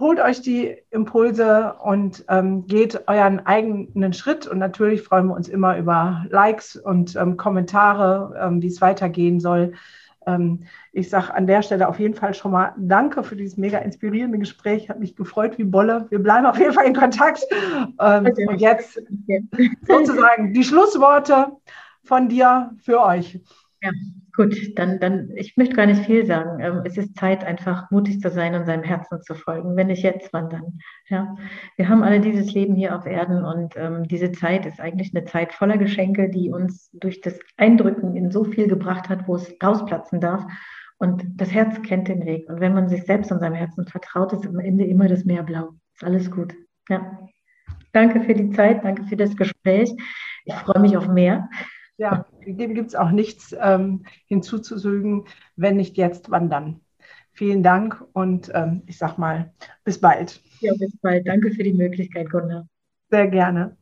holt 0.00 0.20
euch 0.20 0.40
die 0.40 0.76
Impulse 0.90 1.74
und 1.82 2.24
ähm, 2.28 2.66
geht 2.66 3.08
euren 3.08 3.44
eigenen 3.46 4.12
Schritt. 4.12 4.46
Und 4.46 4.58
natürlich 4.58 5.02
freuen 5.02 5.26
wir 5.26 5.34
uns 5.34 5.48
immer 5.48 5.76
über 5.78 6.26
Likes 6.30 6.76
und 6.76 7.16
ähm, 7.16 7.36
Kommentare, 7.36 8.34
ähm, 8.40 8.62
wie 8.62 8.68
es 8.68 8.80
weitergehen 8.80 9.40
soll. 9.40 9.72
Ähm, 10.26 10.64
ich 10.92 11.10
sage 11.10 11.34
an 11.34 11.46
der 11.46 11.62
Stelle 11.62 11.88
auf 11.88 11.98
jeden 11.98 12.14
Fall 12.14 12.34
schon 12.34 12.52
mal 12.52 12.72
Danke 12.76 13.22
für 13.22 13.36
dieses 13.36 13.56
mega 13.56 13.78
inspirierende 13.78 14.38
Gespräch. 14.38 14.88
Hat 14.88 15.00
mich 15.00 15.16
gefreut 15.16 15.58
wie 15.58 15.64
Bolle. 15.64 16.06
Wir 16.10 16.22
bleiben 16.22 16.46
auf 16.46 16.58
jeden 16.58 16.72
Fall 16.72 16.86
in 16.86 16.94
Kontakt. 16.94 17.44
Ähm, 18.00 18.32
und 18.48 18.60
jetzt 18.60 19.00
sozusagen 19.86 20.52
die 20.52 20.64
Schlussworte 20.64 21.48
von 22.02 22.28
dir 22.28 22.72
für 22.82 23.02
euch. 23.02 23.40
Ja. 23.84 23.90
Gut, 24.36 24.56
dann, 24.76 24.98
dann, 24.98 25.30
ich 25.36 25.56
möchte 25.56 25.76
gar 25.76 25.86
nicht 25.86 26.06
viel 26.06 26.26
sagen. 26.26 26.58
Ähm, 26.58 26.80
es 26.84 26.96
ist 26.96 27.16
Zeit, 27.16 27.44
einfach 27.44 27.90
mutig 27.90 28.20
zu 28.20 28.30
sein 28.30 28.54
und 28.54 28.64
seinem 28.64 28.82
Herzen 28.82 29.22
zu 29.22 29.34
folgen. 29.34 29.76
Wenn 29.76 29.88
nicht 29.88 30.02
jetzt, 30.02 30.32
wann 30.32 30.48
dann? 30.48 30.78
Ja, 31.08 31.36
wir 31.76 31.88
haben 31.88 32.02
alle 32.02 32.18
dieses 32.18 32.52
Leben 32.52 32.74
hier 32.74 32.96
auf 32.96 33.06
Erden 33.06 33.44
und 33.44 33.74
ähm, 33.76 34.04
diese 34.08 34.32
Zeit 34.32 34.66
ist 34.66 34.80
eigentlich 34.80 35.14
eine 35.14 35.26
Zeit 35.26 35.52
voller 35.52 35.76
Geschenke, 35.76 36.30
die 36.30 36.50
uns 36.50 36.90
durch 36.94 37.20
das 37.20 37.38
Eindrücken 37.58 38.16
in 38.16 38.30
so 38.30 38.42
viel 38.42 38.66
gebracht 38.66 39.08
hat, 39.08 39.28
wo 39.28 39.36
es 39.36 39.54
rausplatzen 39.62 40.20
darf. 40.20 40.44
Und 40.98 41.22
das 41.36 41.52
Herz 41.52 41.82
kennt 41.82 42.08
den 42.08 42.24
Weg. 42.24 42.48
Und 42.48 42.60
wenn 42.60 42.74
man 42.74 42.88
sich 42.88 43.04
selbst 43.04 43.30
und 43.30 43.40
seinem 43.40 43.54
Herzen 43.54 43.86
vertraut, 43.86 44.32
ist 44.32 44.46
am 44.46 44.58
Ende 44.58 44.84
immer 44.84 45.08
das 45.08 45.26
Meer 45.26 45.42
blau. 45.42 45.74
Ist 45.94 46.02
alles 46.02 46.30
gut. 46.30 46.54
Ja. 46.88 47.20
Danke 47.92 48.22
für 48.22 48.34
die 48.34 48.50
Zeit, 48.50 48.82
danke 48.82 49.04
für 49.04 49.16
das 49.16 49.36
Gespräch. 49.36 49.92
Ich 50.44 50.54
freue 50.54 50.80
mich 50.80 50.96
auf 50.96 51.06
mehr. 51.06 51.48
Ja, 51.96 52.26
dem 52.46 52.74
gibt 52.74 52.88
es 52.88 52.94
auch 52.94 53.10
nichts 53.10 53.54
ähm, 53.60 54.04
hinzuzufügen. 54.26 55.24
Wenn 55.56 55.76
nicht 55.76 55.96
jetzt, 55.96 56.30
wann 56.30 56.50
dann? 56.50 56.80
Vielen 57.32 57.62
Dank 57.62 58.02
und 58.12 58.50
ähm, 58.54 58.82
ich 58.86 58.98
sag 58.98 59.18
mal, 59.18 59.52
bis 59.84 60.00
bald. 60.00 60.40
Ja, 60.60 60.72
bis 60.78 60.96
bald. 61.02 61.26
Danke 61.26 61.50
für 61.50 61.64
die 61.64 61.72
Möglichkeit, 61.72 62.30
Gunnar. 62.30 62.66
Sehr 63.10 63.26
gerne. 63.26 63.76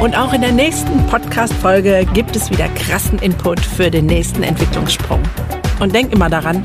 Und 0.00 0.16
auch 0.16 0.32
in 0.32 0.40
der 0.40 0.52
nächsten 0.52 1.04
Podcast-Folge 1.06 2.06
gibt 2.14 2.34
es 2.34 2.50
wieder 2.50 2.68
krassen 2.68 3.18
Input 3.18 3.60
für 3.60 3.90
den 3.90 4.06
nächsten 4.06 4.42
Entwicklungssprung. 4.42 5.22
Und 5.80 5.94
denk 5.94 6.12
immer 6.12 6.30
daran, 6.30 6.62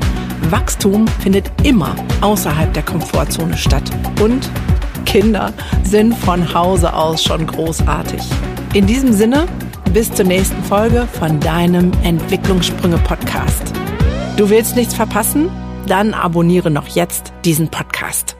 Wachstum 0.50 1.06
findet 1.06 1.50
immer 1.64 1.94
außerhalb 2.22 2.72
der 2.72 2.82
Komfortzone 2.82 3.56
statt. 3.56 3.90
Und 4.22 4.50
Kinder 5.04 5.52
sind 5.82 6.14
von 6.14 6.54
Hause 6.54 6.94
aus 6.94 7.22
schon 7.22 7.46
großartig. 7.46 8.22
In 8.74 8.86
diesem 8.86 9.12
Sinne, 9.12 9.46
bis 9.92 10.10
zur 10.10 10.24
nächsten 10.24 10.62
Folge 10.64 11.06
von 11.06 11.38
deinem 11.40 11.92
Entwicklungssprünge 12.02 12.96
Podcast. 12.96 13.62
Du 14.38 14.48
willst 14.48 14.76
nichts 14.76 14.94
verpassen? 14.94 15.50
Dann 15.86 16.14
abonniere 16.14 16.70
noch 16.70 16.86
jetzt 16.86 17.34
diesen 17.44 17.68
Podcast. 17.68 18.34